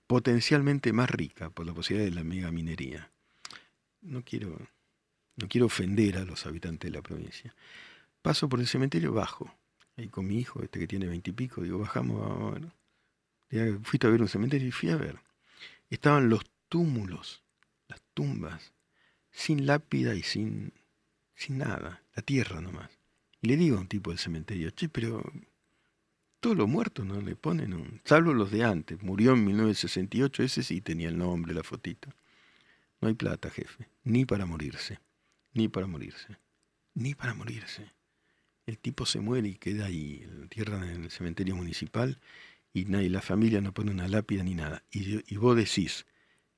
potencialmente 0.07 0.91
más 0.91 1.09
rica 1.09 1.51
por 1.51 1.65
la 1.65 1.73
posibilidad 1.73 2.09
de 2.09 2.15
la 2.17 2.25
mega 2.25 2.51
minería. 2.51 3.13
No 4.01 4.25
quiero, 4.25 4.59
no 5.37 5.47
quiero 5.47 5.67
ofender 5.67 6.17
a 6.17 6.25
los 6.25 6.45
habitantes 6.45 6.91
de 6.91 6.97
la 6.97 7.01
provincia. 7.01 7.55
Paso 8.21 8.49
por 8.49 8.59
el 8.59 8.67
cementerio 8.67 9.13
bajo, 9.13 9.55
ahí 9.95 10.09
con 10.09 10.27
mi 10.27 10.37
hijo, 10.37 10.61
este 10.63 10.79
que 10.79 10.87
tiene 10.87 11.07
veintipico, 11.07 11.61
digo, 11.61 11.79
bajamos, 11.79 12.39
bueno. 12.41 12.73
Fuiste 13.83 14.05
a 14.05 14.09
ver 14.09 14.21
un 14.21 14.27
cementerio 14.27 14.67
y 14.67 14.71
fui 14.71 14.89
a 14.89 14.97
ver. 14.97 15.17
Estaban 15.89 16.27
los 16.27 16.43
túmulos, 16.67 17.41
las 17.87 18.01
tumbas, 18.13 18.73
sin 19.31 19.65
lápida 19.65 20.13
y 20.13 20.23
sin 20.23 20.73
sin 21.39 21.57
nada, 21.57 22.03
la 22.15 22.21
tierra 22.21 22.59
nomás. 22.59 22.89
Y 23.41 23.47
le 23.47 23.55
digo 23.55 23.77
a 23.77 23.79
un 23.79 23.87
tipo 23.87 24.09
del 24.09 24.19
cementerio, 24.19 24.71
che, 24.71 24.89
pero 24.89 25.23
todos 26.41 26.57
los 26.57 26.67
muertos 26.67 27.05
no 27.05 27.21
le 27.21 27.37
ponen 27.37 27.73
un... 27.73 28.01
Salvo 28.03 28.33
los 28.33 28.51
de 28.51 28.65
antes, 28.65 29.01
murió 29.01 29.33
en 29.33 29.45
1968, 29.45 30.43
ese 30.43 30.63
sí 30.63 30.81
tenía 30.81 31.07
el 31.07 31.17
nombre, 31.17 31.53
la 31.53 31.63
fotito. 31.63 32.09
No 32.99 33.07
hay 33.07 33.13
plata, 33.13 33.49
jefe, 33.49 33.87
ni 34.03 34.25
para 34.25 34.45
morirse, 34.45 34.99
ni 35.53 35.69
para 35.69 35.87
morirse, 35.87 36.37
ni 36.93 37.15
para 37.15 37.33
morirse. 37.33 37.89
El 38.65 38.77
tipo 38.77 39.05
se 39.05 39.21
muere 39.21 39.47
y 39.47 39.55
queda 39.55 39.85
ahí, 39.85 40.21
en 40.23 40.49
tierra 40.49 40.91
en 40.91 41.05
el 41.05 41.09
cementerio 41.09 41.55
municipal, 41.55 42.19
y 42.73 42.83
nadie, 42.83 43.09
la 43.09 43.21
familia 43.21 43.61
no 43.61 43.73
pone 43.73 43.91
una 43.91 44.09
lápida 44.09 44.43
ni 44.43 44.55
nada. 44.55 44.83
Y, 44.91 45.23
y 45.33 45.37
vos 45.37 45.55
decís, 45.55 46.05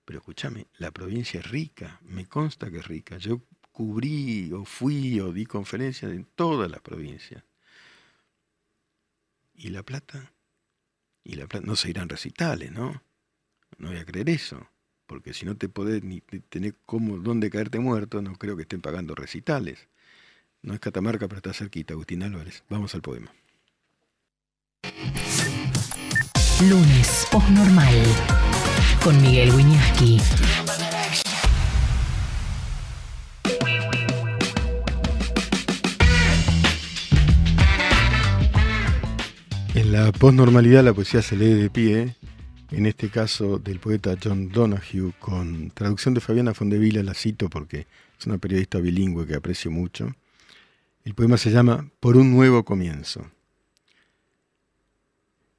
pero 0.05 0.17
escúchame, 0.17 0.65
la 0.79 0.89
provincia 0.89 1.39
es 1.39 1.47
rica, 1.51 1.99
me 2.01 2.25
consta 2.25 2.71
que 2.71 2.77
es 2.77 2.87
rica. 2.87 3.19
Yo 3.19 3.43
cubrí 3.81 4.53
o 4.53 4.63
fui 4.63 5.19
o 5.19 5.33
di 5.33 5.47
conferencias 5.47 6.11
en 6.11 6.23
todas 6.35 6.69
las 6.69 6.81
provincias. 6.81 7.43
¿Y 9.55 9.69
La 9.69 9.81
Plata? 9.81 10.31
Y 11.23 11.33
La 11.33 11.47
Plata 11.47 11.65
no 11.65 11.75
se 11.75 11.89
irán 11.89 12.07
recitales, 12.07 12.71
¿no? 12.71 13.01
No 13.79 13.87
voy 13.89 13.97
a 13.97 14.05
creer 14.05 14.29
eso, 14.29 14.69
porque 15.07 15.33
si 15.33 15.45
no 15.47 15.57
te 15.57 15.67
podés 15.67 16.03
ni 16.03 16.21
tener 16.21 16.75
cómo, 16.85 17.17
dónde 17.17 17.49
caerte 17.49 17.79
muerto, 17.79 18.21
no 18.21 18.35
creo 18.35 18.55
que 18.55 18.63
estén 18.63 18.81
pagando 18.81 19.15
recitales. 19.15 19.87
No 20.61 20.75
es 20.75 20.79
Catamarca, 20.79 21.27
pero 21.27 21.37
está 21.37 21.53
cerquita, 21.53 21.95
Agustín 21.95 22.21
Álvarez. 22.21 22.63
Vamos 22.69 22.93
al 22.93 23.01
poema. 23.01 23.33
Lunes, 26.69 27.27
normal 27.49 27.95
con 29.03 29.19
Miguel 29.19 29.51
Wiñaski. 29.55 30.19
La 39.91 40.09
posnormalidad 40.13 40.85
la 40.85 40.93
poesía 40.93 41.21
se 41.21 41.35
lee 41.35 41.53
de 41.53 41.69
pie, 41.69 42.15
en 42.71 42.85
este 42.85 43.09
caso 43.09 43.59
del 43.59 43.81
poeta 43.81 44.15
John 44.23 44.47
Donahue, 44.47 45.11
con 45.19 45.69
traducción 45.71 46.13
de 46.13 46.21
Fabiana 46.21 46.53
Fondevila, 46.53 47.03
la 47.03 47.13
cito 47.13 47.49
porque 47.49 47.87
es 48.17 48.25
una 48.25 48.37
periodista 48.37 48.79
bilingüe 48.79 49.27
que 49.27 49.35
aprecio 49.35 49.69
mucho. 49.69 50.15
El 51.03 51.13
poema 51.13 51.35
se 51.35 51.51
llama 51.51 51.89
Por 51.99 52.15
un 52.15 52.31
nuevo 52.31 52.63
comienzo. 52.63 53.29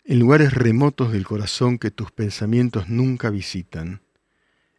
En 0.07 0.19
lugares 0.19 0.55
remotos 0.55 1.13
del 1.13 1.27
corazón 1.27 1.77
que 1.77 1.91
tus 1.91 2.11
pensamientos 2.11 2.89
nunca 2.89 3.29
visitan, 3.29 4.01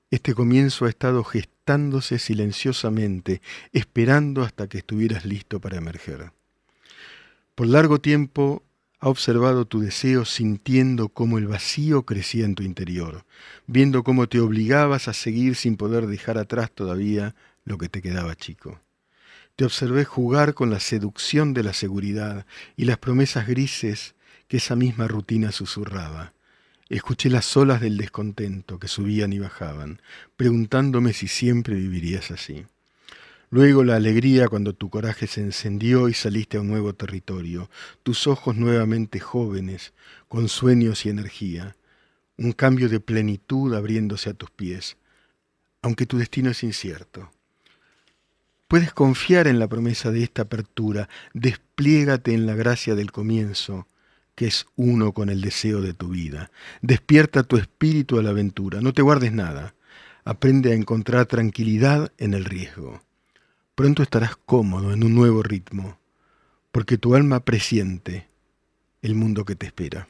este 0.10 0.34
comienzo 0.34 0.86
ha 0.86 0.89
estado 0.89 1.24
gestándose 1.24 2.18
silenciosamente, 2.18 3.39
esperando 3.72 4.41
hasta 4.41 4.68
que 4.68 4.80
estuvieras 4.80 5.26
listo 5.26 5.60
para 5.60 5.78
emerger. 5.78 6.32
Por 7.54 7.68
largo 7.68 8.01
tiempo 8.01 8.64
ha 9.04 9.10
observado 9.10 9.66
tu 9.66 9.82
deseo 9.82 10.24
sintiendo 10.24 11.10
cómo 11.10 11.38
el 11.38 11.45
vacío 11.45 12.04
crecía 12.04 12.45
en 12.45 12.56
tu 12.56 12.64
interior, 12.64 13.26
viendo 13.68 14.01
cómo 14.01 14.30
te 14.30 14.39
obligabas 14.39 15.10
a 15.10 15.14
seguir 15.14 15.58
sin 15.58 15.76
poder 15.76 16.08
dejar 16.08 16.38
atrás 16.38 16.72
todavía 16.72 17.36
lo 17.66 17.78
que 17.78 17.89
te 17.89 18.01
quedaba 18.01 18.34
chico. 18.38 18.80
Te 19.58 19.66
observé 19.66 20.06
jugar 20.06 20.54
con 20.54 20.70
la 20.70 20.80
seducción 20.80 21.54
de 21.54 21.64
la 21.64 21.74
seguridad 21.74 22.45
y 22.78 22.86
las 22.86 22.97
promesas 22.97 23.45
grises 23.45 24.16
que 24.47 24.56
esa 24.56 24.78
misma 24.78 25.10
rutina 25.10 25.51
susurraba. 25.51 26.32
Escuché 26.88 27.30
las 27.30 27.58
olas 27.58 27.82
del 27.82 27.97
descontento 27.97 28.80
que 28.80 28.88
subían 28.88 29.34
y 29.34 29.39
bajaban, 29.39 30.01
preguntándome 30.38 31.12
si 31.12 31.28
siempre 31.28 31.76
vivirías 31.76 32.32
así. 32.32 32.64
Luego 33.54 33.84
la 33.84 33.97
alegría 33.97 34.47
cuando 34.47 34.74
tu 34.74 34.89
coraje 34.89 35.28
se 35.28 35.39
encendió 35.39 36.10
y 36.10 36.16
saliste 36.16 36.58
a 36.58 36.62
un 36.62 36.70
nuevo 36.70 36.95
territorio, 36.95 37.70
tus 38.01 38.26
ojos 38.26 38.56
nuevamente 38.58 39.20
jóvenes, 39.20 39.93
con 40.28 40.49
sueños 40.49 41.06
y 41.06 41.10
energía, 41.10 41.76
un 42.36 42.54
cambio 42.54 42.89
de 42.89 42.99
plenitud 42.99 43.76
abriéndose 43.76 44.32
a 44.32 44.34
tus 44.34 44.49
pies, 44.49 44.97
aunque 45.84 46.08
tu 46.08 46.18
destino 46.18 46.49
es 46.49 46.64
incierto. 46.64 47.32
Puedes 48.68 48.91
confiar 48.91 49.45
en 49.45 49.60
la 49.60 49.68
promesa 49.68 50.10
de 50.10 50.24
esta 50.24 50.41
apertura, 50.41 51.08
despliégate 51.36 52.34
en 52.34 52.47
la 52.47 52.56
gracia 52.56 52.95
del 52.95 53.12
comienzo, 53.12 53.86
que 54.34 54.47
es 54.47 54.66
uno 54.78 55.12
con 55.12 55.30
el 55.30 55.41
deseo 55.41 55.82
de 55.82 55.93
tu 55.93 56.08
vida. 56.08 56.49
Despierta 56.82 57.43
tu 57.43 57.58
espíritu 57.58 58.18
a 58.18 58.24
la 58.24 58.32
aventura, 58.32 58.82
no 58.82 58.93
te 58.93 59.04
guardes 59.04 59.32
nada, 59.32 59.76
aprende 60.24 60.72
a 60.72 60.76
encontrar 60.76 61.28
tranquilidad 61.28 62.12
en 62.18 62.34
el 62.34 62.45
riesgo. 62.45 63.04
Pronto 63.76 64.03
estarás 64.03 64.36
cómodo 64.36 64.93
en 64.93 65.03
un 65.03 65.15
nuevo 65.15 65.41
ritmo, 65.41 65.97
porque 66.71 66.99
tu 66.99 67.15
alma 67.15 67.39
presiente 67.39 68.28
el 69.01 69.15
mundo 69.15 69.45
que 69.45 69.55
te 69.55 69.65
espera. 69.65 70.07